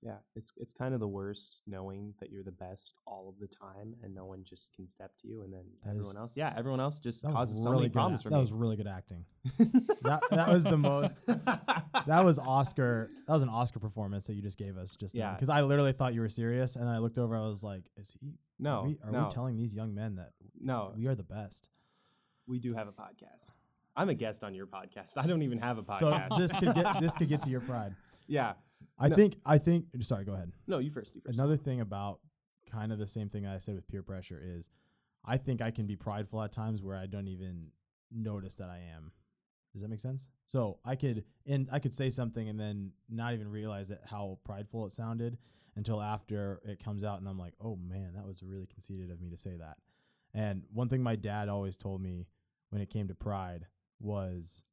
Yeah, 0.02 0.18
it's 0.36 0.52
it's 0.58 0.74
kind 0.74 0.94
of 0.94 1.00
the 1.00 1.08
worst 1.08 1.62
knowing 1.68 2.14
that 2.20 2.30
you're 2.32 2.44
the 2.44 2.52
best 2.52 2.96
all 3.06 3.28
of 3.30 3.40
the 3.40 3.48
time 3.48 3.96
and 4.04 4.14
no 4.14 4.26
one 4.26 4.44
just 4.44 4.74
can 4.76 4.88
step 4.88 5.12
to 5.22 5.28
you 5.28 5.42
and 5.44 5.54
then 5.54 5.64
That 5.84 5.92
is- 5.92 5.98
everyone 6.08 6.18
else. 6.18 6.38
Yeah, 6.38 6.54
everyone 6.58 6.80
else 6.80 7.00
just 7.00 7.22
that 7.24 7.32
causes 7.32 7.56
was 7.56 7.64
so 7.64 7.70
really 7.70 7.82
many 7.84 7.90
good. 7.90 7.94
problems 7.94 8.20
act- 8.20 8.24
for 8.24 8.30
that 8.30 8.36
me. 8.38 8.42
was 8.42 8.54
really 8.54 8.76
good 8.76 8.88
acting. 8.88 9.26
that 10.04 10.22
that 10.32 10.48
was 10.50 10.64
the 10.64 10.78
most. 10.78 11.18
That 12.08 12.24
was 12.24 12.40
Oscar. 12.40 13.12
That 13.28 13.34
was 13.34 13.44
an 13.44 13.50
Oscar 13.50 13.80
performance 13.80 14.26
that 14.28 14.34
you 14.34 14.42
just 14.42 14.58
gave 14.58 14.78
us 14.78 14.96
just 14.96 15.14
Yeah. 15.14 15.34
Because 15.34 15.50
I 15.50 15.62
literally 15.62 15.92
thought 15.92 16.14
you 16.14 16.22
were 16.22 16.30
serious, 16.30 16.76
and 16.76 16.88
I 16.90 16.98
looked 17.00 17.18
over. 17.20 17.36
I 17.36 17.42
was 17.42 17.62
like, 17.62 17.84
"Is 17.98 18.16
he? 18.20 18.34
no, 18.58 18.72
are, 18.80 18.84
we, 18.88 18.98
are 19.04 19.12
no, 19.12 19.24
we 19.26 19.30
telling 19.30 19.58
these 19.58 19.76
young 19.76 19.94
men 19.94 20.16
that 20.16 20.32
no. 20.60 20.94
we 20.96 21.08
are 21.08 21.14
the 21.16 21.24
best?" 21.24 21.70
We 22.48 22.58
do 22.58 22.74
have 22.74 22.88
a 22.88 22.92
podcast. 22.92 23.52
I'm 24.00 24.10
a 24.10 24.14
guest 24.16 24.44
on 24.46 24.54
your 24.56 24.66
podcast. 24.66 25.18
I 25.18 25.28
don't 25.28 25.42
even 25.42 25.58
have 25.60 25.78
a 25.78 25.84
podcast. 25.84 26.30
So 26.30 26.40
this 26.40 26.52
could 26.54 26.74
get 26.74 27.02
this 27.02 27.12
could 27.14 27.28
get 27.28 27.42
to 27.44 27.50
your 27.50 27.60
pride. 27.62 27.96
yeah. 28.28 28.54
I 28.98 29.10
No. 29.10 29.16
think 29.16 29.36
I 29.46 29.58
think 29.58 29.86
sorry, 30.02 30.24
go 30.24 30.34
ahead. 30.34 30.52
No, 30.68 30.78
you 30.80 30.90
first. 30.90 31.14
You 31.14 31.22
first. 31.22 31.38
Another 31.38 31.58
thing 31.58 31.82
about 31.82 32.20
kind 32.72 32.94
of 32.94 33.00
the 33.00 33.08
same 33.08 33.28
thing 33.28 33.46
I 33.46 33.58
said 33.58 33.76
with 33.76 33.88
peer 33.88 34.02
pressure 34.04 34.40
is 34.42 34.70
I 35.26 35.36
think 35.38 35.62
I 35.62 35.72
can 35.72 35.86
be 35.86 35.96
prideful 35.98 36.42
at 36.42 36.52
times 36.54 36.82
where 36.82 36.96
I 36.96 37.08
don't 37.08 37.28
even 37.28 37.72
notice 38.10 38.56
that 38.56 38.70
I 38.70 38.80
am. 38.96 39.12
Does 39.74 39.82
that 39.82 39.90
make 39.90 40.00
sense? 40.00 40.30
So 40.46 40.80
I 40.86 40.96
could 40.96 41.26
and 41.46 41.68
I 41.72 41.80
could 41.80 41.94
say 41.94 42.10
something 42.10 42.48
and 42.48 42.58
then 42.60 42.92
not 43.10 43.34
even 43.34 43.50
realize 43.52 43.90
that 43.90 44.02
how 44.06 44.40
prideful 44.46 44.86
it 44.88 44.94
sounded 44.94 45.38
until 45.76 46.02
after 46.02 46.62
it 46.64 46.82
comes 46.84 47.04
out 47.04 47.20
and 47.20 47.28
I'm 47.28 47.38
like, 47.38 47.54
"Oh 47.62 47.76
man, 47.76 48.14
that 48.16 48.26
was 48.26 48.42
really 48.42 48.66
conceited 48.66 49.12
of 49.12 49.20
me 49.20 49.30
to 49.30 49.38
say 49.38 49.58
that." 49.58 49.78
And 50.34 50.64
one 50.72 50.88
thing 50.88 51.04
my 51.04 51.16
dad 51.18 51.50
always 51.50 51.76
told 51.76 52.02
me 52.02 52.28
when 52.70 52.82
it 52.82 52.90
came 52.90 53.08
to 53.10 53.16
pride 53.16 53.66
was 54.00 54.64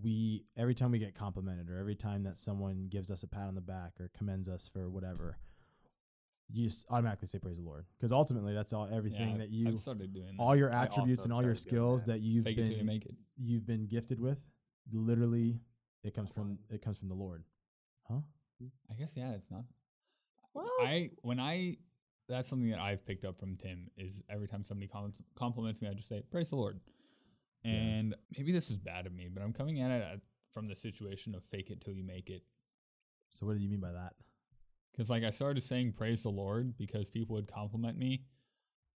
we 0.00 0.44
every 0.56 0.74
time 0.74 0.90
we 0.92 0.98
get 0.98 1.14
complimented 1.14 1.68
or 1.68 1.76
every 1.78 1.94
time 1.96 2.22
that 2.24 2.38
someone 2.38 2.86
gives 2.88 3.10
us 3.10 3.22
a 3.22 3.26
pat 3.28 3.46
on 3.48 3.54
the 3.54 3.60
back 3.60 3.92
or 4.00 4.10
commends 4.16 4.48
us 4.48 4.68
for 4.72 4.88
whatever 4.88 5.36
you 6.52 6.64
just 6.66 6.86
automatically 6.90 7.28
say 7.28 7.38
praise 7.38 7.56
the 7.58 7.62
lord 7.62 7.84
because 7.98 8.12
ultimately 8.12 8.54
that's 8.54 8.72
all 8.72 8.88
everything 8.92 9.32
Yeah, 9.32 9.38
that 9.38 9.50
you 9.50 9.68
I've 9.68 9.78
started 9.78 10.12
doing 10.14 10.36
that. 10.36 10.42
all 10.42 10.56
your 10.56 10.70
attributes 10.70 11.24
and 11.24 11.32
all 11.32 11.42
your 11.44 11.54
skills 11.54 12.04
that. 12.04 12.14
that 12.14 12.20
you've 12.20 12.44
Fake 12.44 12.58
it 12.58 12.70
you 12.70 12.76
been 12.78 12.86
make 12.86 13.04
it. 13.04 13.14
you've 13.36 13.66
been 13.66 13.86
gifted 13.86 14.20
with 14.20 14.38
literally 14.92 15.60
it 16.02 16.14
comes 16.14 16.30
from 16.32 16.58
it 16.70 16.82
comes 16.82 16.98
from 16.98 17.08
the 17.08 17.14
lord 17.14 17.44
huh 18.08 18.20
I 18.90 18.94
guess 18.94 19.12
yeah, 19.14 19.30
it's 19.32 19.50
not. 19.50 19.64
Well- 20.52 20.68
I 20.82 21.10
when 21.22 21.40
I 21.40 21.74
that's 22.28 22.46
something 22.48 22.68
that 22.70 22.78
I've 22.78 23.06
picked 23.06 23.24
up 23.24 23.38
from 23.40 23.56
Tim 23.56 23.88
is 23.96 24.22
every 24.28 24.46
time 24.48 24.64
somebody 24.64 24.86
compliments, 24.86 25.18
compliments 25.34 25.80
me, 25.80 25.88
I 25.88 25.94
just 25.94 26.08
say 26.10 26.22
praise 26.30 26.50
the 26.50 26.56
Lord. 26.56 26.78
Yeah. 27.64 27.72
And 27.72 28.14
maybe 28.36 28.52
this 28.52 28.70
is 28.70 28.76
bad 28.78 29.06
of 29.06 29.12
me, 29.12 29.28
but 29.32 29.42
I'm 29.42 29.52
coming 29.52 29.80
at 29.80 29.90
it 29.90 30.02
uh, 30.02 30.16
from 30.52 30.68
the 30.68 30.76
situation 30.76 31.34
of 31.34 31.44
fake 31.44 31.70
it 31.70 31.80
till 31.80 31.92
you 31.92 32.04
make 32.04 32.30
it. 32.30 32.42
so 33.38 33.46
what 33.46 33.56
do 33.56 33.62
you 33.62 33.68
mean 33.68 33.80
by 33.80 33.92
that 33.92 34.14
Because 34.92 35.10
like 35.10 35.24
I 35.24 35.30
started 35.30 35.62
saying 35.62 35.92
praise 35.92 36.22
the 36.22 36.30
Lord 36.30 36.76
because 36.76 37.10
people 37.10 37.36
would 37.36 37.52
compliment 37.52 37.98
me, 37.98 38.24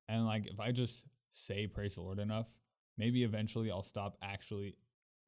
and 0.09 0.25
like 0.27 0.47
if 0.47 0.59
I 0.61 0.73
just 0.73 1.07
say 1.33 1.67
praise 1.67 1.95
the 1.97 2.03
Lord 2.03 2.19
enough, 2.19 2.49
maybe 2.97 3.23
eventually 3.25 3.71
I'll 3.71 3.83
stop 3.83 4.17
actually. 4.23 4.77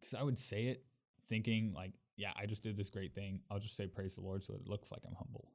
Because 0.01 0.15
I 0.15 0.23
would 0.23 0.39
say 0.39 0.67
it 0.67 0.85
thinking 1.29 1.73
like, 1.75 1.93
yeah, 2.17 2.33
I 2.41 2.47
just 2.47 2.63
did 2.63 2.77
this 2.77 2.91
great 2.91 3.15
thing. 3.15 3.41
I'll 3.51 3.59
just 3.59 3.77
say 3.77 3.87
praise 3.87 4.15
the 4.15 4.21
Lord 4.23 4.43
so 4.43 4.55
it 4.55 4.69
looks 4.69 4.91
like 4.93 5.03
I'm 5.07 5.15
humble. 5.17 5.51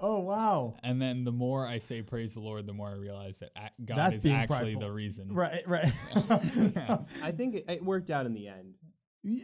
Oh 0.00 0.20
wow 0.20 0.74
And 0.82 1.00
then 1.00 1.24
the 1.24 1.32
more 1.32 1.66
I 1.66 1.78
say 1.78 2.02
praise 2.02 2.34
the 2.34 2.40
Lord, 2.40 2.66
the 2.66 2.72
more 2.72 2.88
I 2.88 2.94
realize 2.94 3.38
that 3.40 3.72
God 3.84 3.98
That's 3.98 4.16
is 4.24 4.30
actually 4.30 4.74
prideful. 4.74 4.80
the 4.80 4.92
reason. 4.92 5.32
right 5.32 5.62
right 5.66 5.92
I 7.22 7.32
think 7.32 7.54
it, 7.56 7.64
it 7.68 7.84
worked 7.84 8.10
out 8.10 8.26
in 8.26 8.34
the 8.34 8.48
end. 8.48 8.74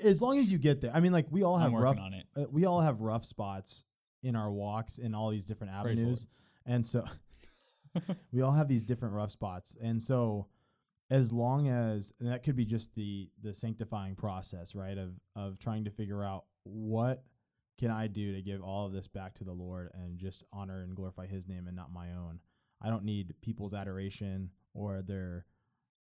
as 0.03 0.21
long 0.23 0.39
as 0.39 0.51
you 0.51 0.59
get 0.59 0.81
there 0.81 0.91
i 0.95 1.01
mean 1.01 1.13
like 1.13 1.27
we 1.31 1.43
all 1.43 1.59
have 1.59 1.73
I'm 1.75 1.81
rough. 1.81 1.99
On 1.99 2.15
it. 2.15 2.25
Uh, 2.37 2.45
we 2.51 2.65
all 2.65 2.81
have 2.81 3.01
rough 3.01 3.25
spots 3.25 3.85
in 4.23 4.35
our 4.35 4.51
walks 4.51 4.99
in 4.99 5.15
all 5.15 5.29
these 5.31 5.45
different 5.45 5.73
Praise 5.83 5.99
avenues 5.99 6.27
and 6.65 6.85
so 6.85 7.05
we 8.33 8.41
all 8.43 8.53
have 8.53 8.69
these 8.69 8.83
different 8.85 9.15
rough 9.15 9.31
spots 9.31 9.77
and 9.83 10.03
so 10.03 10.47
as 11.11 11.33
long 11.33 11.69
as 11.69 12.13
and 12.19 12.29
that 12.31 12.43
could 12.43 12.57
be 12.57 12.65
just 12.65 12.95
the 12.95 13.29
the 13.43 13.55
sanctifying 13.55 14.15
process 14.17 14.75
right 14.75 14.99
of 14.99 15.13
of 15.37 15.59
trying 15.59 15.85
to 15.85 15.91
figure 15.91 16.25
out 16.25 16.45
what 16.65 17.23
can 17.79 17.91
i 17.91 18.07
do 18.07 18.35
to 18.35 18.43
give 18.43 18.63
all 18.63 18.87
of 18.87 18.93
this 18.93 19.09
back 19.09 19.35
to 19.35 19.45
the 19.45 19.53
lord 19.53 19.91
and 19.95 20.19
just 20.19 20.45
honor 20.53 20.83
and 20.83 20.97
glorify 20.97 21.27
his 21.27 21.47
name 21.47 21.67
and 21.67 21.77
not 21.77 21.93
my 21.93 22.09
own? 22.13 22.41
I 22.83 22.91
don't 22.91 23.05
need 23.05 23.35
people's 23.43 23.75
adoration 23.75 24.51
or 24.75 25.03
their 25.03 25.47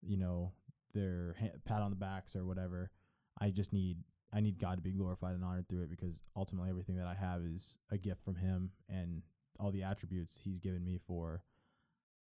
you 0.01 0.17
know 0.17 0.51
their 0.93 1.35
pat 1.65 1.81
on 1.81 1.89
the 1.89 1.95
backs 1.95 2.35
or 2.35 2.45
whatever. 2.45 2.91
I 3.39 3.49
just 3.49 3.73
need 3.73 3.97
i 4.33 4.39
need 4.39 4.59
god 4.59 4.77
to 4.77 4.81
be 4.81 4.91
glorified 4.91 5.35
and 5.35 5.43
honored 5.43 5.69
through 5.69 5.83
it 5.83 5.89
because 5.89 6.21
ultimately 6.35 6.69
everything 6.69 6.97
that 6.97 7.07
i 7.07 7.13
have 7.13 7.41
is 7.41 7.77
a 7.91 7.97
gift 7.97 8.21
from 8.23 8.35
him 8.35 8.71
and 8.89 9.21
all 9.59 9.71
the 9.71 9.83
attributes 9.83 10.41
he's 10.43 10.59
given 10.59 10.83
me 10.83 10.97
for 11.07 11.43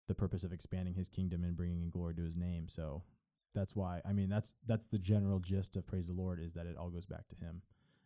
the 0.10 0.16
purpose 0.16 0.44
of 0.44 0.52
expanding 0.52 0.96
his 0.96 1.08
kingdom 1.08 1.44
and 1.44 1.56
bringing 1.56 1.84
in 1.84 1.90
glory 1.90 2.16
to 2.16 2.24
his 2.24 2.36
name. 2.36 2.68
So 2.68 3.04
that's 3.56 3.76
why 3.76 4.02
I 4.06 4.12
mean 4.12 4.28
that's 4.28 4.54
that's 4.68 4.88
the 4.88 5.00
general 5.00 5.40
gist 5.40 5.78
of 5.78 5.88
praise 5.88 6.08
the 6.08 6.14
Lord 6.14 6.40
is 6.42 6.54
that 6.54 6.66
it 6.66 6.76
all 6.76 6.90
goes 6.90 7.06
back 7.06 7.28
to 7.30 7.36
him, 7.36 7.62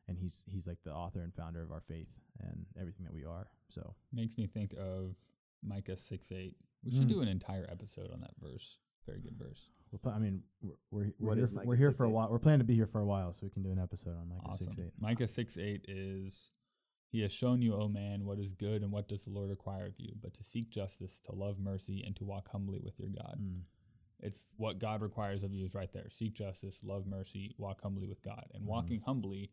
and 0.07 0.17
he's 0.17 0.45
he's 0.49 0.67
like 0.67 0.79
the 0.83 0.93
author 0.93 1.21
and 1.21 1.33
founder 1.33 1.61
of 1.61 1.71
our 1.71 1.81
faith 1.81 2.09
and 2.39 2.65
everything 2.79 3.05
that 3.05 3.13
we 3.13 3.23
are. 3.25 3.47
So 3.69 3.95
Makes 4.11 4.37
me 4.37 4.47
think 4.47 4.73
of 4.73 5.15
Micah 5.63 5.97
6 5.97 6.31
8. 6.31 6.55
We 6.83 6.91
should 6.91 7.05
Mm. 7.07 7.09
do 7.09 7.21
an 7.21 7.27
entire 7.27 7.67
episode 7.71 8.11
on 8.11 8.19
that 8.21 8.33
verse. 8.41 8.77
Very 9.05 9.19
good 9.21 9.37
verse. 9.37 9.69
we'll 9.91 9.99
put, 9.99 10.13
I 10.13 10.19
mean 10.19 10.43
we're 10.61 10.73
we're, 10.91 11.13
we're 11.19 11.27
What 11.29 11.37
here 11.37 11.45
is 11.45 11.51
for, 11.53 11.63
we're 11.65 11.75
here 11.75 11.91
for 11.91 12.03
a 12.05 12.09
while. 12.09 12.29
We're 12.31 12.39
planning 12.39 12.59
to 12.59 12.65
be 12.65 12.75
here 12.75 12.87
for 12.87 12.99
a 13.01 13.05
while, 13.05 13.31
so 13.33 13.39
we 13.43 13.49
can 13.49 13.63
do 13.63 13.71
an 13.71 13.79
episode 13.79 14.15
on 14.17 14.29
Micah 14.29 14.41
Awesome. 14.45 14.67
six 14.73 14.79
eight. 14.79 14.93
Micah 14.99 15.27
6 15.27 15.57
8 15.57 15.85
is 15.87 16.51
He 17.11 17.21
has 17.21 17.31
shown 17.31 17.61
you, 17.61 17.75
O 17.75 17.87
man, 17.87 18.25
what 18.25 18.39
is 18.39 18.53
good 18.55 18.81
and 18.81 18.91
what 18.91 19.07
does 19.07 19.23
the 19.23 19.29
Lord 19.29 19.49
require 19.51 19.85
of 19.85 19.93
you, 19.99 20.13
but 20.21 20.33
to 20.33 20.43
seek 20.43 20.69
justice, 20.71 21.19
to 21.25 21.31
love 21.35 21.59
mercy, 21.59 22.01
and 22.05 22.15
to 22.15 22.23
walk 22.25 22.49
humbly 22.49 22.79
with 22.83 22.97
your 22.99 23.09
God. 23.09 23.37
Mm. 23.39 23.61
It's 24.19 24.55
what 24.57 24.79
God 24.79 25.01
requires 25.01 25.43
of 25.43 25.53
you 25.53 25.63
is 25.65 25.75
right 25.75 25.91
there. 25.93 26.09
Seek 26.09 26.33
justice, 26.33 26.79
love 26.81 27.05
mercy, 27.05 27.53
walk 27.59 27.81
humbly 27.81 28.07
with 28.07 28.23
God. 28.23 28.47
And 28.55 28.63
Mhm. 28.63 28.67
walking 28.67 29.01
humbly, 29.01 29.51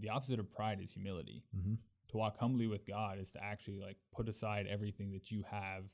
the 0.00 0.08
opposite 0.08 0.40
of 0.40 0.50
pride 0.50 0.80
is 0.82 0.92
humility. 0.92 1.44
Mm-hmm. 1.56 1.74
To 2.10 2.16
walk 2.16 2.38
humbly 2.38 2.66
with 2.66 2.86
God 2.86 3.18
is 3.20 3.30
to 3.32 3.42
actually 3.42 3.78
like 3.78 3.96
put 4.12 4.28
aside 4.28 4.66
everything 4.68 5.12
that 5.12 5.30
you 5.30 5.44
have 5.48 5.84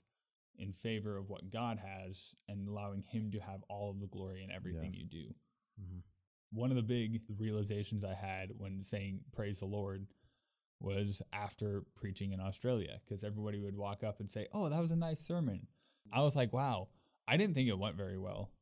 in 0.59 0.73
favor 0.73 1.19
of 1.19 1.29
what 1.29 1.51
God 1.51 1.79
has 1.79 2.35
and 2.49 2.67
allowing 2.67 3.03
him 3.03 3.31
to 3.33 3.39
have 3.41 3.61
all 3.69 3.91
of 3.91 4.01
the 4.01 4.07
glory 4.07 4.43
in 4.43 4.51
everything 4.51 4.95
you 4.95 5.07
do. 5.07 5.35
Mm-hmm. 5.81 5.99
One 6.53 6.71
of 6.71 6.77
the 6.77 6.83
big 6.83 7.21
realizations 7.39 8.05
I 8.05 8.15
had 8.15 8.51
when 8.57 8.83
saying 8.83 9.21
praise 9.35 9.59
the 9.59 9.67
Lord 9.67 10.07
was 10.81 11.23
after 11.33 11.85
preaching 11.95 12.33
in 12.33 12.41
Australia 12.41 13.01
because 13.05 13.25
everybody 13.25 13.61
would 13.61 13.77
walk 13.77 14.05
up 14.05 14.21
and 14.21 14.31
say, 14.31 14.47
"Oh, 14.53 14.69
that 14.69 14.81
was 14.81 14.93
a 14.93 14.97
nice 14.97 15.21
sermon." 15.21 15.67
I 16.13 16.23
was 16.23 16.37
like, 16.37 16.53
"Wow, 16.53 16.89
I 17.27 17.37
didn't 17.37 17.55
think 17.55 17.69
it 17.69 17.79
went 17.79 17.97
very 17.97 18.19
well." 18.19 18.53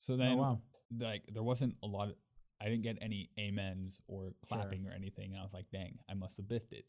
So 0.00 0.16
then 0.16 0.32
oh 0.32 0.36
wow. 0.36 0.60
like 0.98 1.22
there 1.32 1.42
wasn't 1.42 1.76
a 1.82 1.86
lot 1.86 2.08
of 2.08 2.14
I 2.60 2.66
didn't 2.66 2.82
get 2.82 2.98
any 3.00 3.30
amens 3.38 4.00
or 4.06 4.34
clapping 4.46 4.86
or 4.86 4.92
anything. 4.92 5.30
And 5.30 5.40
I 5.40 5.42
was 5.42 5.54
like, 5.54 5.66
dang, 5.72 5.98
I 6.10 6.14
must 6.14 6.36
have 6.36 6.48
biffed 6.48 6.72
it. 6.72 6.84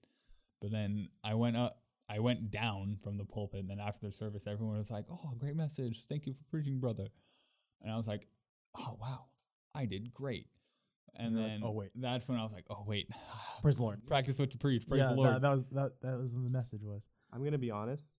But 0.61 0.71
then 0.71 1.09
I 1.23 1.33
went 1.33 1.55
up, 1.55 1.81
I 2.09 2.19
went 2.19 2.51
down 2.51 2.97
from 3.01 3.17
the 3.17 3.23
pulpit. 3.23 3.61
And 3.61 3.69
then 3.69 3.79
after 3.79 4.05
the 4.05 4.11
service, 4.11 4.45
everyone 4.47 4.77
was 4.77 4.91
like, 4.91 5.05
"Oh, 5.09 5.33
great 5.37 5.55
message! 5.55 6.05
Thank 6.07 6.27
you 6.27 6.33
for 6.33 6.43
preaching, 6.49 6.79
brother." 6.79 7.07
And 7.81 7.91
I 7.91 7.97
was 7.97 8.07
like, 8.07 8.27
"Oh 8.77 8.97
wow, 9.01 9.25
I 9.73 9.85
did 9.85 10.13
great." 10.13 10.47
And 11.15 11.33
You're 11.33 11.41
like, 11.41 11.51
then 11.51 11.61
"Oh, 11.63 11.71
wait." 11.71 11.89
that's 11.95 12.27
when 12.27 12.37
I 12.37 12.43
was 12.43 12.51
like, 12.51 12.65
"Oh 12.69 12.83
wait, 12.85 13.09
Praise 13.61 13.77
the 13.77 13.83
Lord. 13.83 14.05
practice 14.05 14.37
what 14.37 14.53
you 14.53 14.59
preach." 14.59 14.87
Praise 14.87 14.99
yeah, 15.01 15.09
the 15.09 15.15
Lord. 15.15 15.35
That, 15.35 15.41
that 15.41 15.51
was 15.51 15.67
that, 15.69 15.91
that 16.01 16.19
was 16.19 16.33
what 16.33 16.43
the 16.43 16.49
message 16.49 16.83
was. 16.83 17.07
I'm 17.33 17.43
gonna 17.43 17.57
be 17.57 17.71
honest. 17.71 18.15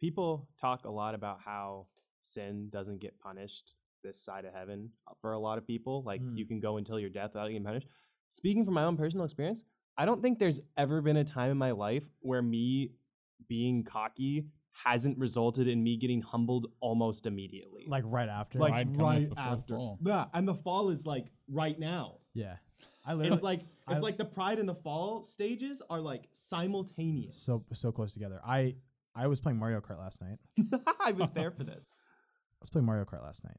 People 0.00 0.48
talk 0.60 0.84
a 0.84 0.90
lot 0.90 1.14
about 1.14 1.40
how 1.44 1.86
sin 2.20 2.68
doesn't 2.70 3.00
get 3.00 3.18
punished 3.20 3.74
this 4.02 4.20
side 4.20 4.44
of 4.44 4.52
heaven 4.54 4.90
for 5.20 5.32
a 5.32 5.38
lot 5.38 5.58
of 5.58 5.66
people. 5.66 6.02
Like 6.04 6.20
Mm. 6.22 6.36
you 6.36 6.46
can 6.46 6.60
go 6.60 6.76
until 6.76 6.98
your 6.98 7.10
death 7.10 7.34
without 7.34 7.48
getting 7.48 7.64
punished. 7.64 7.86
Speaking 8.30 8.64
from 8.64 8.74
my 8.74 8.84
own 8.84 8.96
personal 8.96 9.24
experience, 9.24 9.64
I 9.96 10.06
don't 10.06 10.22
think 10.22 10.38
there's 10.38 10.60
ever 10.76 11.02
been 11.02 11.16
a 11.18 11.24
time 11.24 11.50
in 11.50 11.58
my 11.58 11.72
life 11.72 12.04
where 12.20 12.40
me 12.42 12.92
being 13.48 13.84
cocky 13.84 14.46
hasn't 14.72 15.18
resulted 15.18 15.68
in 15.68 15.82
me 15.82 15.98
getting 15.98 16.22
humbled 16.22 16.66
almost 16.80 17.26
immediately. 17.26 17.84
Like 17.86 18.04
right 18.06 18.28
after. 18.28 18.58
like 18.58 18.72
Pride 18.72 18.86
coming 18.96 19.00
right 19.06 19.28
before 19.28 19.44
the 19.44 19.50
after. 19.50 19.74
fall. 19.76 19.98
Yeah, 20.02 20.24
and 20.32 20.48
the 20.48 20.54
fall 20.54 20.88
is 20.88 21.04
like 21.06 21.26
right 21.48 21.78
now. 21.78 22.18
yeah. 22.34 22.56
I 23.04 23.14
literally 23.14 23.34
It's 23.34 23.42
like 23.42 23.60
it's 23.88 23.98
I- 23.98 24.00
like 24.00 24.16
the 24.16 24.24
pride 24.24 24.58
and 24.60 24.68
the 24.68 24.74
fall 24.76 25.24
stages 25.24 25.82
are 25.90 26.00
like 26.00 26.28
simultaneous. 26.32 27.36
so 27.36 27.60
so 27.72 27.92
close 27.92 28.14
together. 28.14 28.40
I 28.46 28.76
I 29.14 29.26
was 29.26 29.40
playing 29.40 29.58
Mario 29.58 29.80
Kart 29.80 29.98
last 29.98 30.22
night. 30.22 30.38
I 31.00 31.12
was 31.12 31.32
there 31.32 31.50
for 31.50 31.64
this. 31.72 32.00
I 32.00 32.58
was 32.62 32.70
playing 32.70 32.86
Mario 32.86 33.04
Kart 33.04 33.22
last 33.22 33.44
night. 33.44 33.58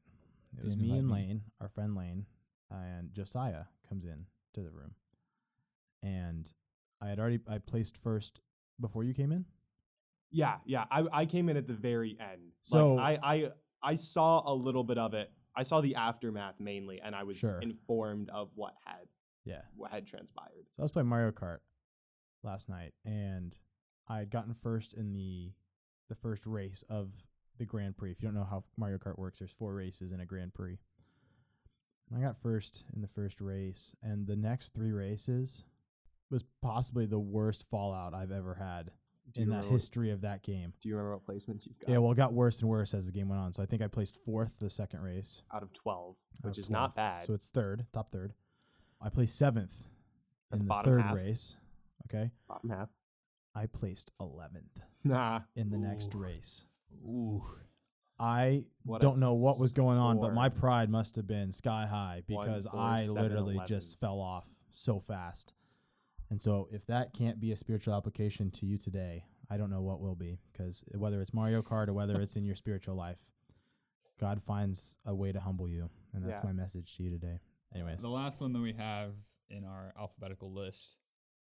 It 0.58 0.64
was 0.64 0.76
me 0.76 0.98
and. 0.98 1.10
Lane, 1.10 1.42
our 1.60 1.68
friend 1.68 1.94
Lane, 1.94 2.26
and 2.70 3.12
Josiah 3.12 3.64
comes 3.88 4.04
in 4.04 4.26
to 4.54 4.62
the 4.62 4.70
room. 4.70 4.94
And 6.02 6.50
I 7.00 7.08
had 7.08 7.18
already 7.18 7.40
I 7.48 7.58
placed 7.58 7.96
first 7.96 8.42
before 8.80 9.04
you 9.04 9.14
came 9.14 9.32
in. 9.32 9.44
Yeah, 10.30 10.56
yeah. 10.64 10.84
I, 10.90 11.04
I 11.12 11.26
came 11.26 11.48
in 11.48 11.56
at 11.56 11.66
the 11.66 11.74
very 11.74 12.16
end. 12.20 12.52
So- 12.62 12.94
like, 12.94 13.20
I, 13.22 13.34
I 13.34 13.50
I 13.86 13.94
saw 13.96 14.50
a 14.50 14.54
little 14.54 14.82
bit 14.84 14.96
of 14.98 15.12
it. 15.14 15.30
I 15.54 15.62
saw 15.62 15.80
the 15.82 15.94
aftermath 15.96 16.58
mainly, 16.58 17.00
and 17.00 17.14
I 17.14 17.22
was 17.24 17.36
Sure. 17.36 17.60
informed 17.60 18.30
of 18.30 18.50
what 18.54 18.74
had 18.84 19.06
Yeah. 19.44 19.60
what 19.76 19.90
had 19.90 20.06
transpired. 20.06 20.66
So 20.72 20.82
I 20.82 20.84
was 20.84 20.90
playing 20.90 21.08
Mario 21.08 21.30
Kart 21.32 21.58
last 22.42 22.68
night, 22.68 22.94
and 23.04 23.56
I 24.08 24.18
had 24.18 24.30
gotten 24.30 24.54
first 24.54 24.94
in 24.94 25.12
the 25.12 25.52
the 26.08 26.14
first 26.14 26.46
race 26.46 26.82
of 26.88 27.12
the 27.58 27.64
Grand 27.64 27.96
Prix. 27.96 28.10
If 28.12 28.22
you 28.22 28.28
don't 28.28 28.34
know 28.34 28.46
how 28.48 28.64
Mario 28.76 28.98
Kart 28.98 29.18
works, 29.18 29.38
there's 29.38 29.52
four 29.52 29.74
races 29.74 30.12
in 30.12 30.20
a 30.20 30.26
Grand 30.26 30.54
Prix. 30.54 30.78
I 32.16 32.20
got 32.20 32.36
first 32.36 32.84
in 32.94 33.00
the 33.00 33.08
first 33.08 33.40
race, 33.40 33.94
and 34.02 34.26
the 34.26 34.36
next 34.36 34.74
three 34.74 34.92
races 34.92 35.64
was 36.30 36.44
possibly 36.62 37.06
the 37.06 37.18
worst 37.18 37.68
fallout 37.70 38.14
I've 38.14 38.30
ever 38.30 38.54
had 38.54 38.90
in 39.34 39.48
the 39.48 39.62
history 39.62 40.10
of 40.10 40.20
that 40.20 40.42
game. 40.42 40.74
Do 40.80 40.88
you 40.88 40.96
remember 40.96 41.16
what 41.16 41.26
placements 41.26 41.66
you've 41.66 41.78
got? 41.78 41.88
Yeah, 41.88 41.98
well, 41.98 42.12
it 42.12 42.16
got 42.16 42.32
worse 42.34 42.60
and 42.60 42.68
worse 42.68 42.92
as 42.94 43.06
the 43.06 43.12
game 43.12 43.28
went 43.28 43.40
on. 43.40 43.52
So 43.54 43.62
I 43.62 43.66
think 43.66 43.82
I 43.82 43.86
placed 43.88 44.16
fourth 44.24 44.58
the 44.60 44.68
second 44.70 45.00
race, 45.00 45.42
out 45.52 45.62
of 45.62 45.72
twelve, 45.72 46.16
out 46.44 46.50
which 46.50 46.58
of 46.58 46.64
is 46.64 46.70
not 46.70 46.94
bad. 46.94 47.24
So 47.24 47.32
it's 47.34 47.48
third, 47.50 47.86
top 47.92 48.12
third. 48.12 48.34
I 49.00 49.08
placed 49.08 49.36
seventh 49.36 49.86
That's 50.50 50.62
in 50.62 50.68
the 50.68 50.82
third 50.84 51.00
half. 51.02 51.16
race. 51.16 51.56
Okay, 52.06 52.30
bottom 52.46 52.68
half. 52.70 52.90
I 53.54 53.66
placed 53.66 54.12
eleventh 54.20 54.78
Nah. 55.04 55.40
in 55.56 55.70
the 55.70 55.78
next 55.78 56.14
race. 56.14 56.66
Ooh, 57.04 57.42
I 58.18 58.64
What 58.84 59.00
don't 59.00 59.18
know 59.18 59.34
what 59.34 59.58
was 59.58 59.72
going 59.72 59.98
on, 59.98 60.20
but 60.20 60.34
my 60.34 60.48
pride 60.48 60.88
must 60.90 61.16
have 61.16 61.26
been 61.26 61.52
sky 61.52 61.86
high 61.86 62.22
One, 62.28 62.46
because 62.46 62.66
four, 62.66 62.80
I 62.80 63.00
seven, 63.06 63.14
literally 63.22 63.54
11. 63.54 63.66
just 63.66 63.98
fell 64.00 64.20
off 64.20 64.48
so 64.70 65.00
fast. 65.00 65.54
And 66.30 66.40
so, 66.40 66.68
if 66.72 66.86
that 66.86 67.12
can't 67.12 67.38
be 67.40 67.52
a 67.52 67.56
spiritual 67.56 67.94
application 67.94 68.50
to 68.52 68.66
you 68.66 68.78
today, 68.78 69.24
I 69.50 69.56
don't 69.56 69.70
know 69.70 69.82
what 69.82 70.00
will 70.00 70.14
be. 70.14 70.38
Because 70.52 70.84
whether 70.94 71.20
it's 71.20 71.34
Mario 71.34 71.60
Kart 71.62 71.88
or 71.88 71.92
whether 71.92 72.20
it's 72.20 72.36
in 72.36 72.44
your 72.44 72.54
spiritual 72.56 72.94
life, 72.96 73.18
God 74.18 74.42
finds 74.42 74.96
a 75.04 75.14
way 75.14 75.32
to 75.32 75.40
humble 75.40 75.68
you, 75.68 75.90
and 76.12 76.24
that's 76.24 76.40
Yeah. 76.40 76.46
my 76.46 76.52
message 76.52 76.96
to 76.96 77.02
you 77.02 77.10
today. 77.10 77.40
Anyways, 77.74 78.00
the 78.00 78.08
last 78.08 78.40
one 78.40 78.52
that 78.52 78.60
we 78.60 78.72
have 78.74 79.12
in 79.50 79.64
our 79.64 79.92
alphabetical 79.98 80.52
list 80.52 80.98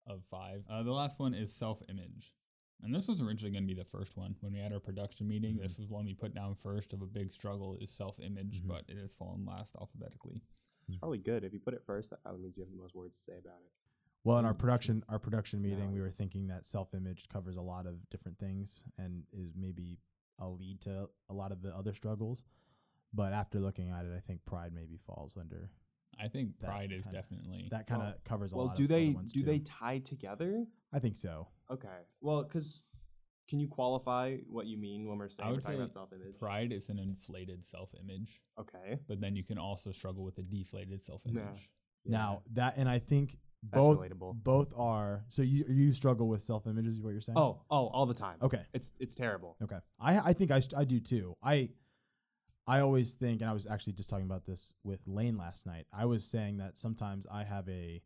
of 0.08 0.24
five. 0.32 0.64
Uh, 0.70 0.82
the 0.84 0.92
last 0.92 1.20
one 1.20 1.34
is 1.34 1.54
self-image, 1.54 2.34
and 2.82 2.94
this 2.94 3.08
was 3.08 3.22
originally 3.22 3.52
going 3.52 3.68
to 3.68 3.74
be 3.74 3.80
the 3.80 3.86
first 3.86 4.18
one 4.18 4.36
when 4.42 4.52
we 4.54 4.60
had 4.60 4.74
our 4.74 4.80
production 4.80 5.28
meeting. 5.28 5.58
Mhm. 5.58 5.62
This 5.64 5.78
was 5.78 5.88
one 5.90 6.06
we 6.06 6.14
put 6.14 6.34
down 6.34 6.56
first 6.56 6.94
of 6.94 7.02
a 7.02 7.06
big 7.06 7.32
struggle 7.32 7.76
is 7.76 7.92
self-image, 7.92 8.62
Mhm. 8.64 8.68
but 8.68 8.90
it 8.90 8.98
has 8.98 9.14
fallen 9.16 9.46
last 9.46 9.76
alphabetically. 9.76 10.42
It's 10.90 10.98
probably 10.98 11.20
good 11.20 11.44
if 11.46 11.54
you 11.54 11.60
put 11.60 11.74
it 11.74 11.84
first. 11.86 12.10
That 12.10 12.22
probably 12.24 12.42
means 12.42 12.58
you 12.58 12.64
have 12.64 12.72
the 12.72 12.78
most 12.78 12.94
words 12.96 13.16
to 13.18 13.24
say 13.24 13.38
about 13.38 13.62
it. 13.62 13.72
Well, 14.26 14.38
in 14.38 14.46
our 14.46 14.54
production 14.54 15.04
our 15.10 15.20
production 15.20 15.62
meeting, 15.62 15.92
we 15.94 16.02
were 16.02 16.12
thinking 16.12 16.48
that 16.48 16.66
self 16.66 16.94
image 16.94 17.28
covers 17.30 17.56
a 17.58 17.62
lot 17.62 17.86
of 17.86 18.10
different 18.10 18.38
things 18.40 18.84
and 18.98 19.26
is 19.32 19.56
maybe 19.56 20.00
a 20.40 20.50
lead 20.50 20.82
to 20.82 21.10
a 21.30 21.34
lot 21.34 21.52
of 21.52 21.62
the 21.62 21.76
other 21.76 21.94
struggles. 21.94 22.44
But 23.14 23.32
after 23.34 23.60
looking 23.60 23.90
at 23.90 24.06
it, 24.06 24.14
I 24.14 24.20
think 24.20 24.44
pride 24.46 24.74
maybe 24.74 24.98
falls 24.98 25.38
under 25.38 25.70
I 26.20 26.28
think 26.28 26.60
That 26.60 26.68
pride 26.68 26.92
is 26.92 27.06
kinda- 27.06 27.20
definitely 27.22 27.68
that 27.72 27.88
kind 27.88 28.02
of 28.02 28.24
covers 28.24 28.54
a 28.54 28.58
Well, 28.58 28.68
lot. 28.68 28.76
do 28.76 28.84
of 28.84 28.90
they 28.90 29.10
ones 29.10 29.34
do 29.34 29.40
too. 29.42 29.46
they 29.46 29.60
tie 29.60 30.00
together? 30.00 30.66
I 30.92 31.00
think 31.00 31.16
so. 31.16 31.48
Okay. 31.70 32.00
Well, 32.22 32.44
because 32.44 32.84
can 33.48 33.60
you 33.60 33.68
qualify 33.68 34.38
what 34.48 34.68
you 34.68 34.78
mean 34.78 35.08
when 35.08 35.18
we're 35.18 35.30
saying 35.30 35.50
we're 35.50 35.56
would 35.56 35.64
talking 35.64 35.78
say 35.78 35.82
about 35.82 35.92
self-image? 35.92 36.38
pride 36.40 36.72
is 36.72 36.90
an 36.90 36.98
inflated 37.00 37.66
self-image, 37.66 38.42
Okay. 38.58 39.00
but 39.08 39.20
then 39.20 39.36
you 39.36 39.44
can 39.44 39.58
also 39.58 39.92
struggle 39.92 40.24
with 40.24 40.38
a 40.38 40.44
deflated 40.44 41.04
self-image. 41.04 41.70
Now 42.06 42.44
that 42.52 42.78
and 42.78 42.88
I 42.90 43.00
think 43.00 43.40
That's 43.64 43.76
both 43.82 44.00
relatable. 44.00 44.44
both 44.44 44.74
are 44.76 45.26
so 45.30 45.42
you 45.42 45.66
you 45.68 45.94
struggle 45.94 46.28
with 46.28 46.42
self 46.42 46.68
image 46.68 46.86
is 46.88 47.00
what 47.02 47.12
you're 47.12 47.22
saying. 47.22 47.38
Oh, 47.38 47.62
oh, 47.70 47.88
all 47.88 48.06
the 48.06 48.14
time. 48.14 48.38
okay. 48.42 48.66
It's 48.74 48.92
it's 49.00 49.16
terrible. 49.16 49.56
Okay. 49.62 49.80
I 50.00 50.20
I 50.20 50.34
think 50.34 50.52
I 50.52 50.60
st- 50.60 50.78
I 50.80 50.84
do 50.86 51.00
too. 51.00 51.34
I 51.42 51.70
I 52.66 52.80
always 52.80 53.14
think 53.14 53.42
and 53.42 53.50
I 53.50 53.54
was 53.54 53.68
actually 53.68 53.94
just 53.94 54.10
talking 54.10 54.26
about 54.26 54.46
this 54.46 54.74
with 54.84 55.02
Lane 55.06 55.38
last 55.38 55.66
night. 55.66 55.86
I 55.92 56.06
was 56.06 56.26
saying 56.26 56.58
that 56.58 56.78
sometimes 56.78 57.28
I 57.32 57.44
have 57.44 57.68
a 57.68 58.02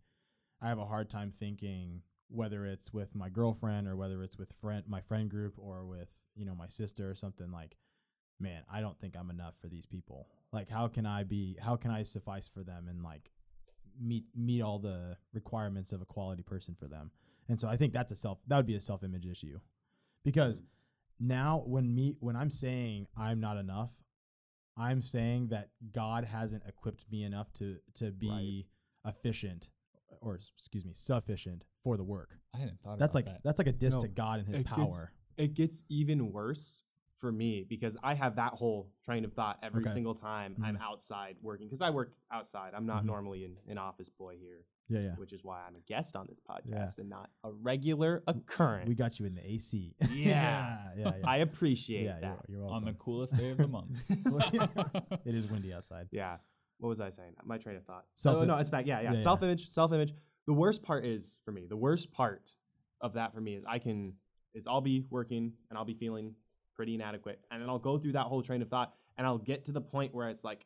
I 0.61 0.69
have 0.69 0.79
a 0.79 0.85
hard 0.85 1.09
time 1.09 1.31
thinking 1.31 2.01
whether 2.29 2.65
it's 2.65 2.91
with 2.91 3.15
my 3.15 3.29
girlfriend 3.29 3.87
or 3.87 3.95
whether 3.95 4.21
it's 4.23 4.37
with 4.37 4.51
friend 4.53 4.83
my 4.87 5.01
friend 5.01 5.29
group 5.29 5.53
or 5.57 5.85
with, 5.85 6.09
you 6.35 6.45
know, 6.45 6.55
my 6.55 6.67
sister 6.67 7.09
or 7.09 7.15
something 7.15 7.51
like 7.51 7.77
man, 8.39 8.61
I 8.71 8.81
don't 8.81 8.99
think 8.99 9.15
I'm 9.17 9.31
enough 9.31 9.55
for 9.59 9.67
these 9.67 9.85
people. 9.85 10.27
Like 10.51 10.69
how 10.69 10.87
can 10.87 11.05
I 11.05 11.23
be 11.23 11.57
how 11.61 11.75
can 11.75 11.91
I 11.91 12.03
suffice 12.03 12.47
for 12.47 12.63
them 12.63 12.87
and 12.89 13.03
like 13.03 13.31
meet 14.01 14.25
meet 14.35 14.61
all 14.61 14.79
the 14.79 15.17
requirements 15.33 15.91
of 15.91 16.01
a 16.01 16.05
quality 16.05 16.43
person 16.43 16.75
for 16.75 16.87
them. 16.87 17.11
And 17.47 17.59
so 17.59 17.67
I 17.67 17.77
think 17.77 17.93
that's 17.93 18.11
a 18.11 18.15
self 18.15 18.39
that 18.47 18.57
would 18.57 18.65
be 18.65 18.75
a 18.75 18.81
self 18.81 19.03
image 19.03 19.25
issue. 19.25 19.59
Because 20.23 20.61
mm. 20.61 20.65
now 21.19 21.63
when 21.65 21.93
me 21.93 22.15
when 22.19 22.35
I'm 22.35 22.51
saying 22.51 23.07
I'm 23.15 23.39
not 23.39 23.57
enough, 23.57 23.91
I'm 24.77 25.01
saying 25.01 25.47
that 25.49 25.69
God 25.91 26.23
hasn't 26.25 26.63
equipped 26.67 27.05
me 27.11 27.23
enough 27.23 27.51
to 27.53 27.77
to 27.95 28.11
be 28.11 28.67
efficient 29.05 29.69
or 30.21 30.35
excuse 30.35 30.85
me, 30.85 30.93
sufficient 30.93 31.65
for 31.83 31.97
the 31.97 32.03
work. 32.03 32.37
I 32.55 32.59
hadn't 32.59 32.79
thought 32.81 32.97
That's 32.99 33.15
about 33.15 33.25
like 33.27 33.33
that. 33.35 33.41
that's 33.43 33.59
like 33.59 33.67
a 33.67 33.71
diss 33.71 33.95
No, 33.95 34.01
to 34.01 34.07
God 34.07 34.39
and 34.39 34.47
his 34.47 34.59
it 34.59 34.63
gets- 34.65 34.75
power. 34.75 35.11
It 35.37 35.53
gets 35.53 35.83
even 35.89 36.31
worse 36.31 36.83
for 37.17 37.31
me 37.31 37.65
because 37.67 37.97
I 38.03 38.13
have 38.13 38.35
that 38.35 38.53
whole 38.53 38.91
train 39.03 39.25
of 39.25 39.33
thought 39.33 39.57
every 39.63 39.81
Okay. 39.83 39.91
single 39.91 40.13
time 40.15 40.55
I'm 40.63 40.77
Mhm. 40.77 40.81
outside 40.81 41.37
working 41.41 41.67
because 41.67 41.81
I 41.81 41.89
work 41.89 42.13
outside. 42.31 42.73
I'm 42.75 42.85
not 42.85 43.03
Mhm. 43.03 43.07
normally 43.07 43.43
an, 43.45 43.57
an 43.67 43.77
office 43.79 44.07
boy 44.09 44.37
here, 44.37 44.65
Yeah, 44.87 44.99
yeah. 45.01 45.15
which 45.15 45.33
is 45.33 45.43
why 45.43 45.65
I'm 45.65 45.75
a 45.75 45.79
guest 45.81 46.15
on 46.15 46.27
this 46.27 46.39
podcast 46.39 46.97
Yeah. 46.97 47.01
and 47.01 47.09
not 47.09 47.31
a 47.43 47.51
regular 47.51 48.23
occurrence. 48.27 48.87
We 48.87 48.93
got 48.95 49.19
you 49.19 49.25
in 49.25 49.33
the 49.35 49.45
AC. 49.51 49.95
Yeah. 50.11 50.13
yeah, 50.15 50.93
yeah. 50.95 51.15
yeah. 51.17 51.27
I 51.29 51.37
appreciate 51.37 52.03
yeah, 52.05 52.19
that. 52.19 52.45
You're, 52.47 52.59
you're 52.59 52.69
on 52.69 52.85
the 52.85 52.93
coolest 52.93 53.35
day 53.35 53.49
of 53.49 53.57
the 53.57 53.67
month. 53.67 53.99
it 55.25 55.35
is 55.35 55.49
windy 55.49 55.73
outside. 55.73 56.07
Yeah. 56.11 56.37
What 56.79 56.89
was 56.89 57.01
I 57.01 57.09
saying? 57.09 57.33
My 57.43 57.57
train 57.57 57.75
of 57.77 57.83
thought. 57.85 58.05
Self- 58.13 58.37
oh, 58.37 58.45
no, 58.45 58.55
it's 58.57 58.69
back. 58.69 58.85
Yeah, 58.85 58.99
yeah. 58.99 59.11
Yeah, 59.11 59.17
yeah. 59.17 59.23
Self 59.23 59.41
image. 59.41 59.67
Self 59.69 59.91
image. 59.91 60.13
The 60.45 60.53
worst 60.53 60.83
part 60.83 61.05
is 61.05 61.39
for 61.43 61.51
me. 61.51 61.65
The 61.65 61.75
worst 61.77 62.11
part 62.11 62.55
of 63.01 63.13
that 63.13 63.33
for 63.33 63.41
me 63.41 63.55
is 63.55 63.63
I 63.65 63.79
can 63.79 64.13
is 64.53 64.67
I'll 64.67 64.81
be 64.81 65.05
working 65.09 65.53
and 65.69 65.77
I'll 65.77 65.85
be 65.85 65.93
feeling 65.95 66.35
pretty 66.77 66.95
inadequate, 66.95 67.41
and 67.51 67.61
then 67.61 67.69
I'll 67.69 67.79
go 67.79 67.97
through 67.97 68.13
that 68.13 68.27
whole 68.27 68.41
train 68.41 68.61
of 68.61 68.69
thought, 68.69 68.93
and 69.17 69.27
I'll 69.27 69.37
get 69.39 69.65
to 69.65 69.71
the 69.73 69.81
point 69.81 70.13
where 70.15 70.29
it's 70.29 70.43
like 70.45 70.63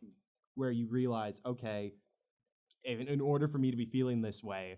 where 0.55 0.69
you 0.69 0.87
realize, 0.87 1.41
okay, 1.45 1.93
if, 2.83 2.99
in 3.07 3.21
order 3.21 3.47
for 3.47 3.57
me 3.57 3.71
to 3.71 3.77
be 3.77 3.85
feeling 3.85 4.21
this 4.21 4.43
way, 4.43 4.77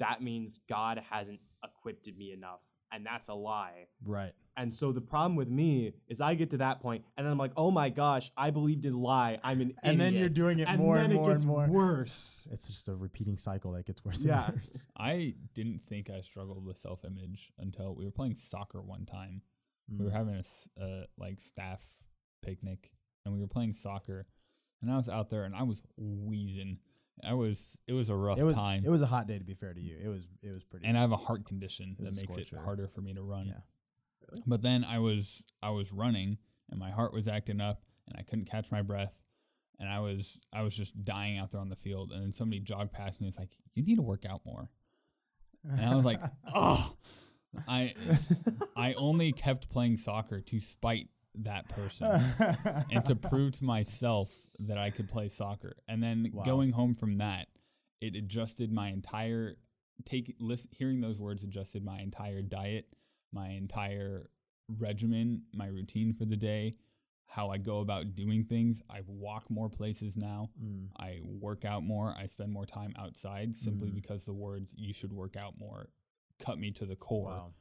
that 0.00 0.20
means 0.22 0.60
God 0.68 1.00
hasn't 1.10 1.40
equipped 1.64 2.08
me 2.18 2.32
enough, 2.32 2.60
and 2.92 3.06
that's 3.06 3.28
a 3.28 3.34
lie. 3.34 3.86
Right. 4.04 4.32
And 4.58 4.74
so 4.74 4.90
the 4.90 5.02
problem 5.02 5.36
with 5.36 5.48
me 5.50 5.92
is 6.08 6.20
I 6.22 6.34
get 6.34 6.48
to 6.50 6.56
that 6.56 6.80
point 6.80 7.04
and 7.18 7.26
then 7.26 7.30
I'm 7.30 7.36
like, 7.36 7.52
oh 7.58 7.70
my 7.70 7.90
gosh, 7.90 8.32
I 8.38 8.48
believed 8.50 8.86
in 8.86 8.94
a 8.94 8.98
lie. 8.98 9.38
I'm 9.44 9.60
an 9.60 9.74
And 9.82 10.00
then 10.00 10.14
you're 10.14 10.30
doing 10.30 10.60
it 10.60 10.66
and 10.66 10.78
more 10.78 10.94
then 10.96 11.04
and 11.04 11.12
it 11.12 11.16
more 11.16 11.28
gets 11.28 11.42
and 11.42 11.52
more. 11.52 11.66
worse. 11.68 12.48
It's 12.50 12.66
just 12.66 12.88
a 12.88 12.94
repeating 12.96 13.36
cycle 13.36 13.72
that 13.72 13.84
gets 13.84 14.02
worse 14.02 14.24
Yeah. 14.24 14.46
and 14.46 14.54
worse. 14.56 14.86
I 14.96 15.34
didn't 15.52 15.82
think 15.86 16.08
I 16.08 16.22
struggled 16.22 16.64
with 16.64 16.78
self 16.78 17.04
image 17.04 17.52
until 17.58 17.94
we 17.94 18.06
were 18.06 18.10
playing 18.10 18.34
soccer 18.34 18.80
one 18.80 19.04
time. 19.04 19.42
We 19.88 20.04
were 20.04 20.10
Mm. 20.10 20.14
having 20.14 20.42
a 20.80 20.84
uh, 20.84 21.04
like 21.16 21.40
staff 21.40 21.82
picnic 22.42 22.90
and 23.24 23.34
we 23.34 23.40
were 23.40 23.46
playing 23.48 23.72
soccer. 23.72 24.26
And 24.82 24.90
I 24.92 24.96
was 24.96 25.08
out 25.08 25.30
there 25.30 25.44
and 25.44 25.54
I 25.54 25.62
was 25.62 25.82
wheezing 25.96 26.78
I 27.24 27.32
was 27.32 27.80
it 27.86 27.94
was 27.94 28.10
a 28.10 28.14
rough 28.14 28.38
It 28.38 28.44
was 28.44 28.54
time. 28.56 28.84
it 28.84 28.90
was 28.90 29.00
a 29.00 29.06
hot 29.06 29.26
day 29.26 29.38
to 29.38 29.44
be 29.44 29.54
fair 29.54 29.72
to 29.72 29.80
you. 29.80 29.96
It 30.02 30.08
was 30.08 30.22
it 30.42 30.52
was 30.52 30.64
pretty. 30.64 30.86
and 30.86 30.98
I 30.98 31.00
have 31.00 31.12
a 31.12 31.16
heart 31.16 31.46
condition 31.46 31.96
that 31.98 32.10
was 32.10 32.18
a 32.18 32.22
makes 32.28 32.36
it 32.52 32.58
harder 32.58 32.88
for 32.88 33.00
me 33.00 33.14
to 33.14 33.22
run. 33.22 33.46
Yeah. 33.46 33.60
Really? 34.30 34.42
But 34.46 34.60
then 34.62 34.84
I 34.84 34.98
was 34.98 35.44
I 35.62 35.70
was 35.70 35.92
running 35.92 36.36
and 36.70 36.78
my 36.78 36.90
heart 36.90 37.14
was 37.14 37.26
acting 37.28 37.60
up 37.60 37.82
and 38.08 38.16
I 38.18 38.22
couldn't 38.22 38.44
catch 38.50 38.70
my 38.70 38.82
breath 38.82 39.22
and 39.80 39.88
I 39.88 40.00
was 40.00 40.40
I 40.52 40.62
was 40.62 40.74
just 40.76 41.04
dying 41.04 41.38
out 41.38 41.52
there 41.52 41.60
on 41.60 41.68
the 41.70 41.76
field 41.76 42.12
and 42.12 42.22
then 42.22 42.32
somebody 42.32 42.60
jogged 42.60 42.92
past 42.92 43.20
me 43.20 43.26
and 43.26 43.32
was 43.32 43.38
like, 43.38 43.50
"You 43.74 43.82
need 43.82 43.96
to 43.96 44.02
work 44.02 44.24
out 44.26 44.42
more." 44.44 44.68
And 45.64 45.84
I 45.86 45.94
was 45.94 46.04
like, 46.04 46.20
"Oh, 46.54 46.96
I 47.68 47.94
I 48.76 48.92
only 48.94 49.32
kept 49.32 49.68
playing 49.68 49.96
soccer 49.98 50.40
to 50.40 50.60
spite 50.60 51.08
that 51.40 51.68
person 51.68 52.10
and 52.90 53.04
to 53.04 53.14
prove 53.30 53.52
to 53.52 53.64
myself 53.64 54.32
that 54.60 54.78
I 54.78 54.90
could 54.90 55.08
play 55.08 55.28
soccer. 55.28 55.76
And 55.86 56.02
then 56.02 56.30
Wow. 56.32 56.44
going 56.44 56.70
home 56.72 56.94
from 56.94 57.16
that, 57.16 57.48
it 58.00 58.14
adjusted 58.16 58.72
my 58.72 58.88
entire 58.88 59.56
take 60.04 60.34
list, 60.40 60.68
hearing 60.70 61.00
those 61.00 61.20
words 61.20 61.42
adjusted 61.42 61.84
my 61.84 62.00
entire 62.00 62.42
diet, 62.42 62.86
my 63.32 63.48
entire 63.48 64.30
regimen, 64.68 65.42
my 65.52 65.66
routine 65.66 66.12
for 66.12 66.24
the 66.24 66.36
day, 66.36 66.76
how 67.26 67.50
I 67.50 67.58
go 67.58 67.80
about 67.80 68.14
doing 68.14 68.44
things. 68.44 68.82
I 68.90 69.00
walk 69.06 69.50
more 69.50 69.68
places 69.68 70.16
now. 70.16 70.50
Mm. 70.62 70.88
I 70.98 71.20
work 71.22 71.64
out 71.64 71.82
more. 71.82 72.14
I 72.16 72.26
spend 72.26 72.52
more 72.52 72.66
time 72.66 72.94
outside 72.98 73.56
simply 73.56 73.90
Mhm. 73.90 73.94
because 73.94 74.24
the 74.24 74.32
words 74.34 74.72
you 74.76 74.92
should 74.92 75.12
work 75.12 75.36
out 75.36 75.58
more 75.58 75.88
cut 76.44 76.58
me 76.58 76.70
to 76.72 76.86
the 76.86 76.96
core. 76.96 77.30
Wow. 77.30 77.52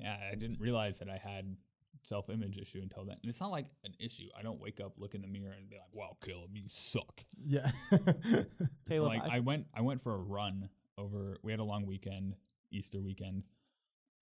Yeah, 0.00 0.16
I 0.30 0.34
didn't 0.34 0.60
realize 0.60 0.98
that 0.98 1.08
I 1.08 1.16
had 1.16 1.56
self 2.04 2.28
image 2.30 2.58
issue 2.58 2.80
until 2.82 3.04
then. 3.04 3.16
And 3.22 3.28
it's 3.30 3.40
not 3.40 3.50
like 3.50 3.66
an 3.84 3.94
issue. 3.98 4.28
I 4.38 4.42
don't 4.42 4.60
wake 4.60 4.80
up, 4.80 4.92
look 4.98 5.14
in 5.14 5.22
the 5.22 5.28
mirror, 5.28 5.52
and 5.58 5.68
be 5.68 5.76
like, 5.76 5.92
"Wow, 5.92 6.16
Caleb, 6.24 6.50
you 6.54 6.62
suck." 6.66 7.24
Yeah. 7.44 7.70
Caleb, 8.88 9.08
like 9.08 9.22
I- 9.22 9.36
I, 9.36 9.40
went, 9.40 9.66
I 9.74 9.80
went 9.82 10.02
for 10.02 10.14
a 10.14 10.18
run 10.18 10.68
over. 10.96 11.38
We 11.42 11.52
had 11.52 11.60
a 11.60 11.64
long 11.64 11.86
weekend, 11.86 12.34
Easter 12.70 13.00
weekend, 13.00 13.44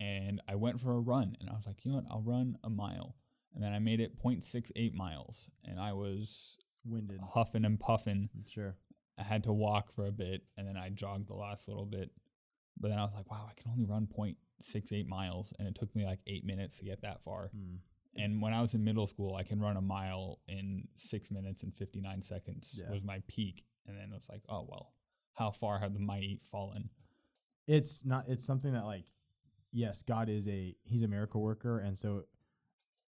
and 0.00 0.40
I 0.48 0.54
went 0.56 0.80
for 0.80 0.92
a 0.92 1.00
run, 1.00 1.36
and 1.40 1.48
I 1.50 1.54
was 1.54 1.66
like, 1.66 1.84
you 1.84 1.90
know 1.90 1.98
what? 1.98 2.06
I'll 2.10 2.22
run 2.22 2.58
a 2.64 2.70
mile, 2.70 3.16
and 3.54 3.62
then 3.62 3.72
I 3.72 3.78
made 3.78 4.00
it 4.00 4.22
0.68 4.22 4.94
miles, 4.94 5.50
and 5.64 5.80
I 5.80 5.92
was 5.92 6.56
Winded. 6.84 7.20
huffing 7.34 7.64
and 7.64 7.78
puffing. 7.80 8.28
I'm 8.34 8.44
sure. 8.48 8.76
I 9.18 9.22
had 9.22 9.44
to 9.44 9.52
walk 9.52 9.90
for 9.92 10.06
a 10.06 10.12
bit, 10.12 10.42
and 10.56 10.66
then 10.68 10.76
I 10.76 10.90
jogged 10.90 11.28
the 11.28 11.34
last 11.34 11.66
little 11.68 11.86
bit. 11.86 12.10
But 12.78 12.88
then 12.88 12.98
I 12.98 13.02
was 13.04 13.12
like, 13.14 13.30
wow, 13.30 13.46
I 13.50 13.54
can 13.60 13.70
only 13.70 13.86
run 13.86 14.06
0.68 14.06 15.06
miles, 15.06 15.52
and 15.58 15.66
it 15.66 15.74
took 15.74 15.94
me 15.96 16.04
like 16.04 16.20
eight 16.26 16.44
minutes 16.44 16.78
to 16.78 16.84
get 16.84 17.02
that 17.02 17.22
far. 17.24 17.50
Mm. 17.56 17.78
And 18.18 18.40
when 18.42 18.52
I 18.54 18.62
was 18.62 18.74
in 18.74 18.82
middle 18.84 19.06
school, 19.06 19.34
I 19.36 19.42
can 19.42 19.60
run 19.60 19.76
a 19.76 19.80
mile 19.82 20.40
in 20.48 20.88
six 20.96 21.30
minutes 21.30 21.62
and 21.62 21.74
59 21.74 22.22
seconds 22.22 22.78
Yeah. 22.80 22.90
was 22.90 23.02
my 23.02 23.22
peak. 23.28 23.64
And 23.86 23.96
then 23.96 24.10
it 24.10 24.14
was 24.14 24.28
like, 24.28 24.42
oh, 24.48 24.66
well, 24.68 24.92
how 25.34 25.50
far 25.50 25.78
have 25.78 25.92
the 25.92 26.00
mighty 26.00 26.40
fallen? 26.50 26.88
It's 27.66 28.04
not. 28.04 28.24
It's 28.28 28.44
something 28.44 28.72
that 28.72 28.84
like, 28.84 29.06
yes, 29.72 30.02
God 30.02 30.28
is 30.28 30.46
a 30.48 30.74
He's 30.84 31.02
a 31.02 31.08
miracle 31.08 31.42
worker, 31.42 31.78
and 31.78 31.98
so 31.98 32.24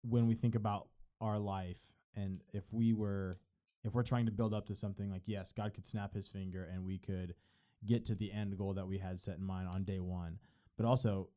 when 0.02 0.26
we 0.26 0.34
think 0.34 0.54
about 0.54 0.88
our 1.20 1.38
life, 1.38 1.78
and 2.16 2.40
if 2.52 2.72
we 2.72 2.92
were, 2.92 3.38
if 3.84 3.94
we're 3.94 4.02
trying 4.02 4.26
to 4.26 4.32
build 4.32 4.52
up 4.54 4.66
to 4.66 4.74
something 4.74 5.10
like, 5.10 5.22
yes, 5.26 5.52
God 5.52 5.72
could 5.74 5.86
snap 5.86 6.14
His 6.14 6.28
finger, 6.28 6.64
and 6.72 6.84
we 6.84 6.98
could 6.98 7.34
get 7.84 8.04
to 8.06 8.14
the 8.14 8.32
end 8.32 8.56
goal 8.56 8.74
that 8.74 8.86
we 8.86 8.98
had 8.98 9.20
set 9.20 9.38
in 9.38 9.44
mind 9.44 9.68
on 9.68 9.84
day 9.84 10.00
one. 10.00 10.38
But 10.76 10.86
also, 10.86 11.28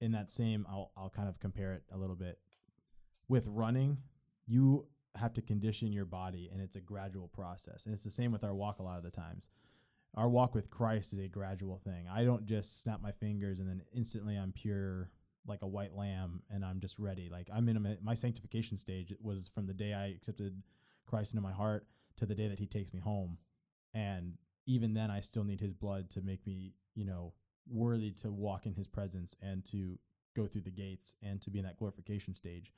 in 0.00 0.12
that 0.12 0.30
same, 0.30 0.66
I'll 0.68 0.92
I'll 0.96 1.10
kind 1.10 1.28
of 1.28 1.40
compare 1.40 1.72
it 1.72 1.82
a 1.92 1.98
little 1.98 2.16
bit 2.16 2.38
with 3.28 3.46
running. 3.48 3.98
You 4.46 4.86
have 5.14 5.34
to 5.34 5.42
condition 5.42 5.92
your 5.92 6.04
body, 6.04 6.48
and 6.52 6.60
it's 6.60 6.76
a 6.76 6.80
gradual 6.80 7.28
process, 7.28 7.86
and 7.86 7.94
it's 7.94 8.04
the 8.04 8.10
same 8.10 8.32
with 8.32 8.44
our 8.44 8.54
walk 8.54 8.78
a 8.78 8.82
lot 8.82 8.98
of 8.98 9.04
the 9.04 9.10
times 9.10 9.48
our 10.14 10.28
walk 10.28 10.54
with 10.54 10.70
Christ 10.70 11.12
is 11.12 11.18
a 11.18 11.28
gradual 11.28 11.78
thing. 11.78 12.06
I 12.10 12.24
don't 12.24 12.46
just 12.46 12.82
snap 12.82 13.02
my 13.02 13.12
fingers 13.12 13.60
and 13.60 13.68
then 13.68 13.82
instantly 13.94 14.36
I'm 14.36 14.52
pure 14.52 15.10
like 15.46 15.62
a 15.62 15.66
white 15.66 15.94
lamb 15.94 16.42
and 16.50 16.64
I'm 16.64 16.80
just 16.80 16.98
ready. 16.98 17.28
Like 17.30 17.48
I'm 17.54 17.68
in 17.68 17.76
a, 17.76 17.96
my 18.02 18.14
sanctification 18.14 18.78
stage 18.78 19.10
it 19.10 19.22
was 19.22 19.48
from 19.48 19.66
the 19.66 19.74
day 19.74 19.92
I 19.92 20.08
accepted 20.08 20.62
Christ 21.06 21.34
into 21.34 21.42
my 21.42 21.52
heart 21.52 21.86
to 22.16 22.26
the 22.26 22.34
day 22.34 22.48
that 22.48 22.58
he 22.58 22.66
takes 22.66 22.92
me 22.92 23.00
home. 23.00 23.38
And 23.94 24.34
even 24.68 24.94
then 24.94 25.10
I 25.10 25.20
still 25.20 25.44
need 25.44 25.60
his 25.60 25.72
blood 25.72 26.10
to 26.10 26.20
make 26.20 26.46
me, 26.46 26.74
you 26.94 27.04
know, 27.04 27.32
worthy 27.66 28.12
to 28.12 28.30
walk 28.30 28.66
in 28.66 28.74
his 28.74 28.86
presence 28.86 29.34
and 29.42 29.64
to 29.66 29.98
go 30.36 30.46
through 30.46 30.60
the 30.60 30.70
gates 30.70 31.16
and 31.22 31.40
to 31.42 31.50
be 31.50 31.58
in 31.58 31.64
that 31.64 31.78
glorification 31.78 32.34
stage. 32.34 32.72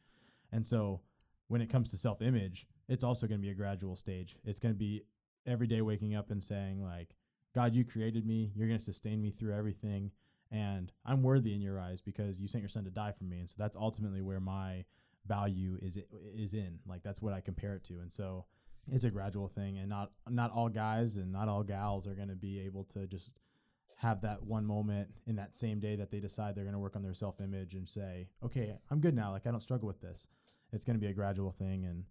And 0.52 0.64
so 0.64 1.00
when 1.48 1.60
it 1.60 1.68
comes 1.68 1.90
to 1.90 1.96
self-image, 1.96 2.66
it's 2.88 3.04
also 3.04 3.26
going 3.26 3.40
to 3.40 3.44
be 3.44 3.50
a 3.50 3.54
gradual 3.54 3.96
stage. 3.96 4.36
It's 4.44 4.60
going 4.60 4.72
to 4.72 4.78
be 4.78 5.02
every 5.46 5.66
day 5.66 5.82
waking 5.82 6.14
up 6.14 6.30
and 6.30 6.42
saying 6.42 6.82
like 6.82 7.16
God, 7.54 7.74
you 7.74 7.84
created 7.84 8.24
me. 8.24 8.52
You're 8.54 8.68
going 8.68 8.78
to 8.78 8.84
sustain 8.84 9.20
me 9.20 9.30
through 9.30 9.54
everything. 9.54 10.12
And 10.52 10.92
I'm 11.04 11.22
worthy 11.22 11.54
in 11.54 11.60
your 11.60 11.80
eyes 11.80 12.00
because 12.00 12.40
you 12.40 12.46
sent 12.46 12.62
your 12.62 12.68
son 12.68 12.84
to 12.84 12.90
die 12.90 13.12
for 13.12 13.24
me. 13.24 13.40
And 13.40 13.50
so 13.50 13.56
that's 13.58 13.76
ultimately 13.76 14.22
where 14.22 14.40
my 14.40 14.84
value 15.26 15.76
is 15.82 15.98
is 16.36 16.54
in. 16.54 16.78
Like 16.86 17.02
that's 17.02 17.20
what 17.20 17.34
I 17.34 17.40
compare 17.40 17.74
it 17.74 17.84
to. 17.84 17.94
And 17.94 18.12
so 18.12 18.46
it's 18.88 19.04
a 19.04 19.10
gradual 19.10 19.48
thing 19.48 19.78
and 19.78 19.88
not 19.88 20.10
not 20.28 20.50
all 20.50 20.68
guys 20.68 21.16
and 21.16 21.32
not 21.32 21.48
all 21.48 21.62
gals 21.62 22.06
are 22.06 22.14
going 22.14 22.28
to 22.28 22.34
be 22.34 22.60
able 22.60 22.84
to 22.84 23.06
just 23.06 23.38
have 23.96 24.22
that 24.22 24.42
one 24.42 24.64
moment 24.64 25.08
in 25.26 25.36
that 25.36 25.54
same 25.54 25.78
day 25.78 25.94
that 25.94 26.10
they 26.10 26.20
decide 26.20 26.54
they're 26.54 26.64
going 26.64 26.72
to 26.72 26.78
work 26.78 26.96
on 26.96 27.02
their 27.02 27.12
self-image 27.12 27.74
and 27.74 27.86
say, 27.86 28.28
"Okay, 28.42 28.78
I'm 28.90 29.00
good 29.00 29.14
now. 29.14 29.30
Like 29.30 29.46
I 29.46 29.50
don't 29.50 29.62
struggle 29.62 29.86
with 29.86 30.00
this." 30.00 30.26
It's 30.72 30.84
going 30.84 30.96
to 30.96 31.00
be 31.00 31.10
a 31.10 31.14
gradual 31.14 31.52
thing 31.52 31.84
and 31.84 32.04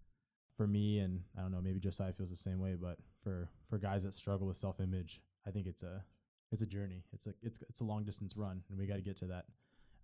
for 0.56 0.68
me 0.68 1.00
and 1.00 1.22
I 1.38 1.42
don't 1.42 1.52
know, 1.52 1.62
maybe 1.62 1.80
Josiah 1.80 2.12
feels 2.14 2.30
the 2.30 2.36
same 2.36 2.60
way, 2.60 2.76
but 2.76 2.98
for 3.24 3.50
for 3.70 3.78
guys 3.78 4.04
that 4.04 4.14
struggle 4.14 4.48
with 4.48 4.58
self-image, 4.58 5.22
I 5.48 5.52
think 5.52 5.68
it's 5.68 5.84
a 5.84 6.04
it's 6.52 6.62
a 6.62 6.68
journey. 6.68 7.06
It's 7.14 7.28
a 7.28 7.34
it's 7.42 7.62
it's 7.70 7.80
a 7.82 7.86
long 7.86 8.04
distance 8.04 8.36
run, 8.36 8.64
and 8.70 8.78
we 8.78 8.86
got 8.86 8.96
to 8.96 9.02
get 9.02 9.18
to 9.18 9.26
that 9.28 9.46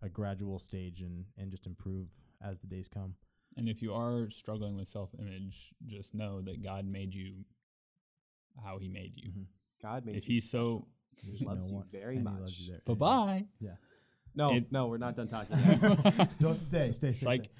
a 0.01 0.09
gradual 0.09 0.59
stage 0.59 1.01
and 1.01 1.25
and 1.37 1.51
just 1.51 1.67
improve 1.67 2.07
as 2.41 2.59
the 2.59 2.67
days 2.67 2.87
come. 2.87 3.15
And 3.57 3.69
if 3.69 3.81
you 3.81 3.93
are 3.93 4.29
struggling 4.29 4.75
with 4.75 4.87
self 4.87 5.09
image, 5.17 5.73
just 5.85 6.13
know 6.13 6.41
that 6.41 6.61
God 6.63 6.85
made 6.85 7.13
you 7.13 7.45
how 8.63 8.77
he 8.79 8.87
made 8.89 9.13
you. 9.15 9.29
Mhm. 9.31 9.45
God 9.81 10.05
made 10.05 10.15
If 10.15 10.27
you 10.29 10.35
he's 10.35 10.49
so. 10.49 10.87
special. 11.17 11.27
There's 11.27 11.39
He 11.39 11.45
loves 11.51 11.67
no 11.67 11.71
you 11.71 11.79
one- 11.79 11.87
very 11.91 12.15
and 12.15 12.23
much. 12.25 12.39
loves 12.41 12.59
you 12.67 12.71
there. 12.73 12.81
Bye 12.85 12.91
And- 12.91 12.99
bye. 12.99 13.77
No, 14.37 14.53
It- 14.55 14.71
no, 14.71 14.87
we're 14.87 14.97
not 14.97 15.15
done 15.15 15.27
talking. 15.29 15.55
Don't 16.39 16.55
stay, 16.59 16.91
stay, 16.91 17.13
stay. 17.13 17.25
like, 17.25 17.45
stay. 17.45 17.53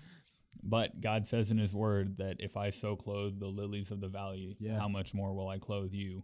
but 0.61 0.99
God 0.99 1.25
says 1.25 1.51
in 1.51 1.57
his 1.57 1.73
word 1.73 2.17
that 2.17 2.37
if 2.39 2.57
I 2.57 2.69
so 2.69 2.97
clothe 2.97 3.39
the 3.39 3.47
lilies 3.47 3.91
of 3.91 4.01
the 4.01 4.09
valley, 4.09 4.57
Yeah. 4.59 4.77
how 4.77 4.89
much 4.89 5.13
more 5.13 5.33
will 5.33 5.47
I 5.47 5.57
clothe 5.59 5.93
you? 5.93 6.23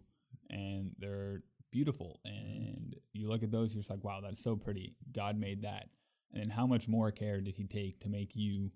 And 0.50 0.94
they're 0.98 1.42
beautiful. 1.70 2.20
And 2.26 2.94
you 3.14 3.28
look 3.30 3.42
at 3.42 3.50
those, 3.50 3.74
you're 3.74 3.80
just 3.80 3.88
like, 3.90 4.04
wow, 4.04 4.20
that's 4.20 4.42
so 4.42 4.54
pretty. 4.56 4.94
God 5.10 5.38
made 5.38 5.62
that. 5.62 5.88
And 6.32 6.42
then 6.42 6.50
how 6.50 6.66
much 6.66 6.86
more 6.86 7.10
care 7.10 7.40
did 7.40 7.56
he 7.56 7.66
take 7.66 8.00
to 8.00 8.10
make 8.10 8.36
you 8.36 8.70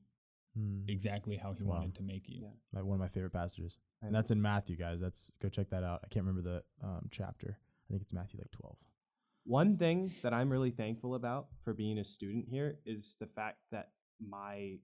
Hmm. 0.56 0.84
exactly 0.88 1.36
how 1.36 1.52
he 1.52 1.62
Wow. 1.64 1.74
wanted 1.80 1.94
to 1.96 2.02
make 2.02 2.28
you? 2.28 2.48
Yeah. 2.72 2.80
One 2.82 2.94
of 2.94 3.00
my 3.00 3.08
favorite 3.08 3.32
passages, 3.32 3.78
and 4.02 4.14
that's 4.14 4.30
in 4.30 4.40
Matthew, 4.40 4.76
guys. 4.76 5.00
That's 5.00 5.30
go 5.36 5.48
check 5.48 5.68
that 5.70 5.84
out. 5.84 6.00
I 6.04 6.08
can't 6.08 6.24
remember 6.26 6.48
the 6.80 6.86
um, 6.86 7.08
chapter. 7.10 7.58
I 7.58 7.92
think 7.92 8.02
it's 8.02 8.12
Matthew 8.12 8.40
like 8.40 8.50
twelve. 8.50 8.78
One 9.44 9.76
thing 9.76 10.12
that 10.22 10.32
I'm 10.34 10.50
really 10.50 10.70
thankful 10.72 11.14
about 11.14 11.48
for 11.62 11.72
being 11.74 11.98
a 11.98 12.04
student 12.04 12.46
here 12.48 12.78
is 12.86 13.16
the 13.20 13.26
fact 13.26 13.58
that 13.70 13.90
my 14.20 14.78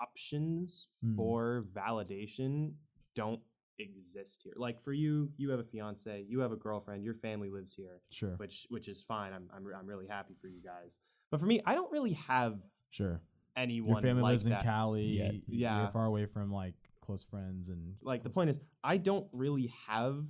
options 0.00 0.88
Mm. 1.04 1.16
for 1.16 1.64
validation 1.72 2.74
don't 3.14 3.40
exist 3.78 4.42
here. 4.42 4.52
Like 4.56 4.82
for 4.82 4.92
you, 4.92 5.30
you 5.36 5.50
have 5.50 5.60
a 5.60 5.64
fiance, 5.64 6.24
you 6.28 6.40
have 6.40 6.52
a 6.52 6.56
girlfriend, 6.56 7.04
your 7.04 7.14
family 7.14 7.50
lives 7.50 7.74
here, 7.74 8.00
Sure, 8.10 8.34
which 8.36 8.66
which 8.70 8.88
is 8.88 9.02
fine. 9.02 9.32
I'm 9.32 9.48
I'm, 9.54 9.66
I'm 9.74 9.86
really 9.86 10.06
happy 10.06 10.34
for 10.40 10.48
you 10.48 10.60
guys. 10.62 10.98
But 11.30 11.40
for 11.40 11.46
me, 11.46 11.60
I 11.66 11.74
don't 11.74 11.90
really 11.90 12.12
have 12.14 12.60
sure. 12.90 13.20
Anyone 13.56 13.94
Your 13.94 14.00
family 14.02 14.22
like 14.22 14.32
lives 14.32 14.46
in. 14.46 14.56
Cali. 14.56 15.04
Yeah. 15.04 15.30
Yeah. 15.48 15.80
you're 15.82 15.90
far 15.90 16.04
away 16.06 16.26
from 16.26 16.52
like 16.52 16.74
close 17.00 17.22
friends 17.22 17.68
and 17.68 17.94
like 18.02 18.22
the 18.24 18.30
point 18.30 18.50
is 18.50 18.58
i 18.82 18.96
don't 18.96 19.28
really 19.32 19.72
have 19.86 20.24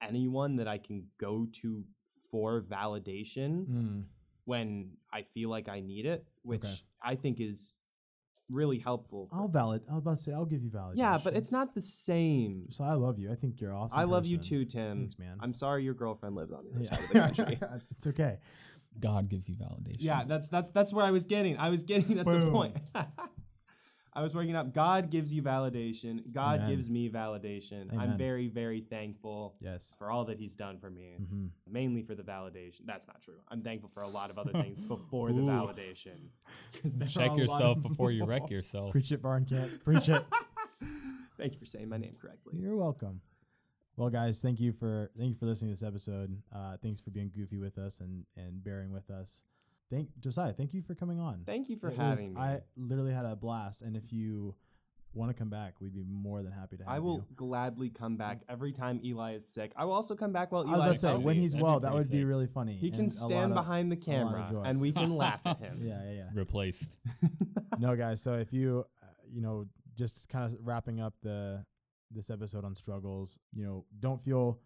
anyone 0.00 0.54
that 0.56 0.68
i 0.68 0.78
can 0.78 1.04
go 1.18 1.46
to 1.60 1.84
for 2.30 2.60
validation 2.62 3.66
Mm, 3.66 4.04
when 4.44 4.92
i 5.12 5.22
feel 5.22 5.50
like 5.50 5.68
i 5.68 5.80
need 5.80 6.06
it 6.06 6.24
which 6.42 6.64
Okay. 6.64 6.74
i 7.02 7.14
think 7.16 7.40
is 7.40 7.78
really 8.50 8.78
helpful 8.78 9.28
I'll 9.32 9.48
valid. 9.48 9.82
I 9.90 9.94
was 9.94 10.02
about 10.02 10.16
to 10.18 10.22
say 10.22 10.32
I'll 10.32 10.44
give 10.44 10.62
you 10.62 10.70
validation. 10.70 10.96
yeah 10.96 11.18
but 11.22 11.34
it's 11.34 11.50
not 11.50 11.74
the 11.74 11.80
same 11.80 12.66
So 12.70 12.84
I 12.84 12.92
love 12.92 13.18
you. 13.18 13.32
I 13.32 13.34
think 13.34 13.60
you're 13.60 13.74
awesome. 13.74 13.98
i 13.98 14.04
love 14.04 14.26
you 14.26 14.36
too 14.38 14.64
tim 14.64 14.98
Thanks, 14.98 15.18
man. 15.18 15.38
i'm 15.40 15.52
sorry 15.54 15.82
your 15.84 15.94
girlfriend 15.94 16.36
lives 16.36 16.52
on 16.52 16.64
the 16.64 16.70
other 16.70 16.84
Yeah. 16.84 16.90
side 16.90 17.00
of 17.00 17.08
the 17.08 17.20
country 17.20 17.58
it's 17.96 18.06
okay. 18.06 18.38
God 19.00 19.28
gives 19.28 19.48
you 19.48 19.54
validation. 19.56 19.96
yeah 20.00 20.24
that's 20.26 20.48
that's 20.48 20.70
that's 20.70 20.92
where 20.92 21.04
i 21.04 21.10
was 21.10 21.24
getting 21.24 21.56
i 21.58 21.68
was 21.70 21.82
getting 21.82 22.18
at 22.18 22.26
the 22.26 22.50
point 22.50 22.76
I 24.14 24.20
was 24.20 24.34
working 24.34 24.54
up. 24.54 24.74
God 24.74 25.08
gives 25.08 25.32
you 25.32 25.42
validation. 25.42 26.30
God 26.34 26.56
Amen. 26.60 26.68
gives 26.68 26.90
me 26.90 27.08
validation. 27.08 27.98
I'm 27.98 28.18
very, 28.18 28.46
very 28.46 28.82
thankful 28.82 29.54
Yes. 29.58 29.94
for 29.96 30.10
all 30.10 30.26
that 30.26 30.38
He's 30.38 30.54
done 30.54 30.76
for 30.78 30.90
me. 30.90 31.14
hmm 31.16 31.46
mainly 31.66 32.02
for 32.02 32.14
the 32.14 32.22
validation. 32.22 32.80
That's 32.84 33.06
not 33.06 33.22
true. 33.22 33.38
I'm 33.48 33.62
thankful 33.62 33.88
for 33.88 34.02
a 34.02 34.08
lot 34.10 34.30
of 34.30 34.38
other 34.38 34.52
things 34.64 34.78
before 34.80 35.32
the 35.32 35.40
validation. 35.40 36.10
validation. 36.10 36.18
'Cause 36.82 36.94
there 36.98 37.06
are 37.06 37.08
a 37.08 37.28
Check 37.30 37.38
yourself 37.38 37.80
before 37.80 38.10
you 38.12 38.26
wreck 38.26 38.50
yourself. 38.50 38.90
Preach 38.92 39.12
it, 39.12 39.22
Varenkamp. 39.22 39.82
Preach 39.82 40.10
it. 40.10 40.22
Thank 41.38 41.54
you 41.54 41.58
for 41.58 41.64
saying 41.64 41.88
my 41.88 41.96
name 41.96 42.14
correctly. 42.20 42.52
You're 42.60 42.76
welcome. 42.76 43.22
Well, 43.96 44.08
guys, 44.08 44.40
thank 44.40 44.58
you 44.58 44.72
for 44.72 45.10
thank 45.18 45.30
you 45.30 45.34
for 45.34 45.46
listening 45.46 45.74
to 45.74 45.80
this 45.80 45.86
episode. 45.86 46.36
Uh, 46.54 46.76
thanks 46.82 47.00
for 47.00 47.10
being 47.10 47.30
goofy 47.34 47.58
with 47.58 47.78
us 47.78 48.00
and 48.00 48.24
and 48.36 48.62
bearing 48.64 48.90
with 48.92 49.10
us. 49.10 49.44
Thank 49.90 50.08
Josiah. 50.20 50.52
Thank 50.54 50.72
you 50.72 50.80
for 50.80 50.94
coming 50.94 51.20
on. 51.20 51.42
Thank 51.44 51.68
you 51.68 51.76
for 51.76 51.88
It 51.88 51.98
was- 51.98 52.18
having 52.20 52.32
me. 52.34 52.40
I 52.40 52.60
literally 52.76 53.12
had 53.12 53.26
a 53.26 53.36
blast, 53.36 53.82
and 53.82 53.94
if 53.96 54.10
you 54.12 54.54
want 55.14 55.28
to 55.30 55.34
come 55.34 55.50
back, 55.50 55.78
we'd 55.78 55.92
be 55.92 56.04
more 56.04 56.42
than 56.42 56.50
happy 56.52 56.78
to 56.78 56.84
have 56.84 56.90
I 56.94 56.98
will 56.98 57.16
you. 57.16 57.24
gladly 57.36 57.90
come 57.90 58.16
back 58.16 58.40
every 58.48 58.72
time 58.72 58.98
Eli 59.04 59.34
is 59.34 59.46
sick. 59.46 59.70
I 59.76 59.84
will 59.84 59.92
also 59.92 60.16
come 60.16 60.32
back 60.32 60.50
while 60.52 60.62
I 60.66 60.68
Eli 60.68 60.72
was 60.72 60.80
about 60.80 60.88
to 60.88 60.94
is 60.94 61.00
say 61.20 61.24
when 61.26 61.36
he's 61.36 61.52
That'd 61.52 61.62
well, 61.62 61.80
that 61.80 61.88
pretty 61.88 61.98
would 61.98 62.10
be 62.10 62.18
sick. 62.20 62.26
really 62.26 62.46
funny. 62.46 62.72
He 62.72 62.90
can 62.90 63.00
and 63.00 63.08
a 63.08 63.12
stand 63.12 63.52
of- 63.52 63.56
behind 63.56 63.92
the 63.92 63.96
camera 63.96 64.62
and 64.64 64.80
we 64.80 64.90
can 64.92 65.14
laugh 65.18 65.42
at 65.44 65.58
him. 65.58 65.76
Yeah, 65.82 66.02
yeah, 66.04 66.12
yeah. 66.12 66.28
Replaced. 66.32 66.96
no, 67.78 67.94
guys. 67.94 68.22
So 68.22 68.36
if 68.38 68.54
you, 68.54 68.86
uh, 69.02 69.06
you 69.30 69.42
know, 69.42 69.66
just 69.94 70.30
kind 70.30 70.50
of 70.50 70.58
wrapping 70.66 70.98
up 70.98 71.12
the 71.22 71.62
this 72.14 72.30
episode 72.30 72.64
on 72.64 72.74
struggles, 72.74 73.38
you 73.52 73.64
know, 73.64 73.84
don't 74.00 74.20
feel 74.20 74.60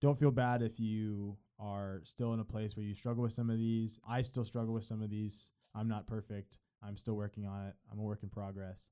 don't 0.00 0.18
feel 0.18 0.30
bad 0.30 0.62
if 0.62 0.80
you 0.80 1.36
are 1.58 2.00
still 2.04 2.32
in 2.32 2.40
a 2.40 2.44
place 2.44 2.76
where 2.76 2.84
you 2.84 2.94
struggle 2.94 3.22
with 3.22 3.32
some 3.32 3.50
of 3.50 3.58
these. 3.58 4.00
I 4.08 4.22
still 4.22 4.44
struggle 4.44 4.72
with 4.72 4.84
some 4.84 5.02
of 5.02 5.10
these. 5.10 5.50
I'm 5.74 5.88
not 5.88 6.06
perfect. 6.06 6.56
I'm 6.82 6.96
still 6.96 7.14
working 7.14 7.46
on 7.46 7.66
it. 7.66 7.74
I'm 7.92 7.98
a 7.98 8.02
work 8.02 8.22
in 8.22 8.30
progress. 8.30 8.90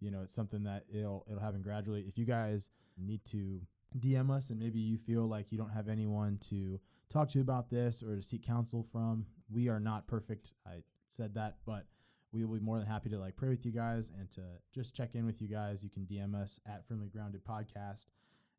You 0.00 0.10
know, 0.10 0.22
it's 0.22 0.34
something 0.34 0.62
that 0.64 0.84
it'll 0.92 1.26
it'll 1.28 1.42
happen 1.42 1.62
gradually. 1.62 2.04
If 2.08 2.16
you 2.16 2.24
guys 2.24 2.70
need 2.96 3.24
to 3.26 3.60
DM 3.98 4.30
us 4.30 4.50
and 4.50 4.58
maybe 4.58 4.78
you 4.78 4.96
feel 4.96 5.26
like 5.26 5.50
you 5.50 5.58
don't 5.58 5.70
have 5.70 5.88
anyone 5.88 6.38
to 6.48 6.78
talk 7.08 7.28
to 7.30 7.40
about 7.40 7.70
this 7.70 8.02
or 8.02 8.16
to 8.16 8.22
seek 8.22 8.46
counsel 8.46 8.84
from, 8.84 9.26
we 9.50 9.68
are 9.68 9.80
not 9.80 10.06
perfect. 10.06 10.52
I 10.64 10.82
said 11.08 11.34
that, 11.34 11.56
but 11.66 11.86
we 12.32 12.44
will 12.44 12.54
be 12.58 12.64
more 12.64 12.78
than 12.78 12.86
happy 12.86 13.08
to 13.10 13.18
like 13.18 13.36
pray 13.36 13.48
with 13.48 13.64
you 13.66 13.72
guys 13.72 14.12
and 14.18 14.30
to 14.32 14.42
just 14.74 14.94
check 14.94 15.14
in 15.14 15.26
with 15.26 15.40
you 15.42 15.48
guys. 15.48 15.82
You 15.82 15.90
can 15.90 16.04
DM 16.04 16.34
us 16.40 16.60
at 16.66 16.86
Firmly 16.86 17.08
Grounded 17.08 17.42
Podcast, 17.44 18.06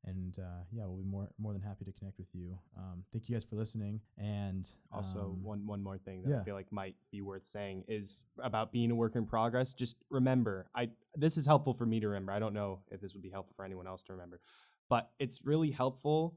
and 0.06 0.38
uh, 0.40 0.64
yeah, 0.72 0.84
we'll 0.86 0.98
be 0.98 1.04
more 1.04 1.30
more 1.40 1.54
than 1.54 1.62
happy 1.62 1.86
to 1.86 1.92
connect 1.94 2.18
with 2.18 2.28
you. 2.34 2.58
Um, 2.78 3.04
thank 3.14 3.30
you 3.30 3.36
guys 3.36 3.46
for 3.46 3.56
listening, 3.56 4.02
and 4.18 4.68
Also, 4.92 5.20
um, 5.20 5.44
one 5.44 5.66
one 5.66 5.82
more 5.82 5.98
thing 5.98 6.24
that 6.24 6.30
yeah. 6.30 6.42
I 6.42 6.44
feel 6.44 6.56
like 6.56 6.72
might 6.72 6.96
be 7.12 7.22
worth 7.22 7.46
saying 7.46 7.86
is 7.88 8.26
about 8.44 8.72
being 8.72 8.92
a 8.92 8.96
work 8.96 9.16
in 9.16 9.26
progress. 9.26 9.74
Just 9.74 9.98
remember, 10.10 10.68
I 10.76 10.90
this 11.16 11.38
is 11.38 11.46
helpful 11.46 11.74
for 11.74 11.86
me 11.86 12.00
to 12.00 12.08
remember. 12.08 12.32
I 12.32 12.40
don't 12.40 12.54
know 12.54 12.80
if 12.90 13.00
this 13.02 13.14
would 13.14 13.24
be 13.24 13.30
helpful 13.30 13.54
for 13.56 13.64
anyone 13.64 13.88
else 13.88 14.04
to 14.04 14.14
remember, 14.14 14.42
but 14.90 15.12
it's 15.20 15.46
really 15.46 15.72
helpful 15.72 16.36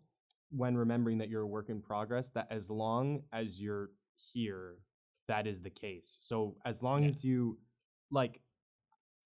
when 0.50 0.76
remembering 0.76 1.18
that 1.18 1.28
you're 1.28 1.42
a 1.42 1.46
work 1.46 1.68
in 1.68 1.80
progress. 1.80 2.30
That 2.30 2.46
as 2.50 2.70
long 2.70 3.22
as 3.32 3.60
you're 3.60 3.90
here, 4.32 4.76
that 5.28 5.46
is 5.46 5.60
the 5.62 5.70
case. 5.70 6.16
So 6.18 6.56
as 6.64 6.82
long 6.82 7.02
Yeah. 7.02 7.08
as 7.08 7.24
you 7.24 7.58
like, 8.10 8.40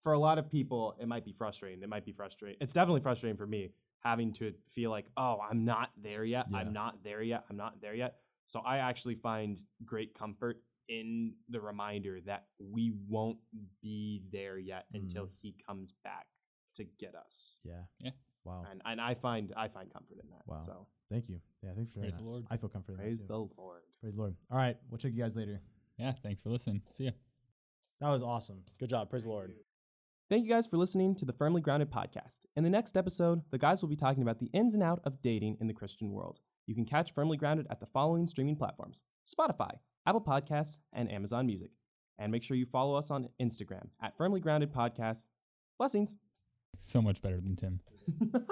for 0.02 0.12
a 0.12 0.18
lot 0.18 0.38
of 0.38 0.48
people, 0.48 0.94
it 1.00 1.08
might 1.08 1.24
be 1.24 1.32
frustrating. 1.32 1.82
It 1.82 1.88
might 1.88 2.04
be 2.04 2.12
frustrating. 2.12 2.56
It's 2.60 2.72
definitely 2.72 3.00
frustrating 3.00 3.36
for 3.36 3.46
me 3.46 3.72
having 4.00 4.32
to 4.34 4.52
feel 4.70 4.90
like, 4.90 5.10
oh, 5.16 5.40
I'm 5.40 5.64
not 5.64 5.90
there 6.00 6.24
yet. 6.24 6.46
Yeah. 6.50 6.58
I'm 6.58 6.72
not 6.72 7.02
there 7.02 7.20
yet. 7.22 7.44
I'm 7.50 7.56
not 7.56 7.80
there 7.80 7.94
yet. 7.94 8.20
So 8.46 8.60
I 8.60 8.78
actually 8.78 9.16
find 9.16 9.58
great 9.84 10.14
comfort 10.14 10.62
in 10.88 11.34
the 11.48 11.60
reminder 11.60 12.20
that 12.22 12.46
we 12.58 12.92
won't 13.08 13.38
be 13.82 14.22
there 14.32 14.56
yet 14.56 14.86
until 14.94 15.26
Mm. 15.26 15.32
he 15.42 15.52
comes 15.66 15.92
back 16.04 16.28
to 16.74 16.84
get 16.84 17.14
us. 17.16 17.58
yeah, 17.64 17.84
Yeah. 17.98 18.12
wow, 18.44 18.64
And 18.70 18.80
and 18.86 19.00
I 19.00 19.14
find 19.14 19.52
I 19.56 19.68
find 19.68 19.92
comfort 19.92 20.18
in 20.22 20.30
that. 20.30 20.46
Wow. 20.46 20.56
So 20.58 20.86
thank 21.10 21.28
you. 21.28 21.40
Yeah, 21.62 21.74
thanks 21.74 21.90
for 21.90 21.94
sharing 21.96 22.04
Praise 22.10 22.16
that. 22.18 22.22
the 22.22 22.28
Lord. 22.30 22.46
I 22.48 22.56
feel 22.56 22.68
comforted. 22.70 23.00
praise 23.00 23.26
the 23.26 23.36
Lord. 23.36 23.82
praise 24.00 24.14
the 24.14 24.20
Lord. 24.20 24.36
All 24.50 24.56
right, 24.56 24.78
we'll 24.88 24.96
check 24.98 25.12
you 25.12 25.18
guys 25.22 25.34
later. 25.36 25.60
Yeah. 25.98 26.12
Thanks 26.22 26.42
for 26.42 26.50
listening. 26.50 26.82
See 26.92 27.04
ya. 27.04 27.10
That 28.00 28.10
was 28.10 28.22
awesome. 28.22 28.62
Good 28.78 28.90
job. 28.90 29.10
Praise 29.10 29.24
the 29.24 29.30
Lord. 29.30 29.52
Thank 30.30 30.44
you 30.44 30.50
guys 30.50 30.66
for 30.66 30.76
listening 30.76 31.14
to 31.16 31.24
the 31.24 31.32
Firmly 31.32 31.60
Grounded 31.60 31.90
podcast. 31.90 32.40
In 32.54 32.62
the 32.62 32.70
next 32.70 32.96
episode, 32.96 33.42
the 33.50 33.58
guys 33.58 33.80
will 33.80 33.88
be 33.88 33.96
talking 33.96 34.22
about 34.22 34.38
the 34.38 34.50
ins 34.52 34.74
and 34.74 34.82
out 34.82 35.00
of 35.04 35.22
dating 35.22 35.56
in 35.60 35.66
the 35.66 35.74
Christian 35.74 36.12
world. 36.12 36.38
You 36.66 36.74
can 36.74 36.84
catch 36.84 37.14
Firmly 37.14 37.38
Grounded 37.38 37.66
at 37.70 37.80
the 37.80 37.86
following 37.86 38.26
streaming 38.26 38.56
platforms 38.56 39.00
Spotify, 39.26 39.70
Apple 40.06 40.20
Podcasts, 40.20 40.78
and 40.92 41.10
Amazon 41.10 41.46
Music. 41.46 41.70
And 42.18 42.30
make 42.30 42.42
sure 42.42 42.56
you 42.56 42.66
follow 42.66 42.94
us 42.94 43.10
on 43.10 43.30
Instagram 43.40 43.88
at 44.02 44.16
Firmly 44.18 44.40
Grounded 44.40 44.72
Podcast. 44.72 45.24
Blessings. 45.78 46.16
So 46.78 47.00
much 47.00 47.22
better 47.22 47.40
than 47.40 47.56
Tim. 47.56 47.80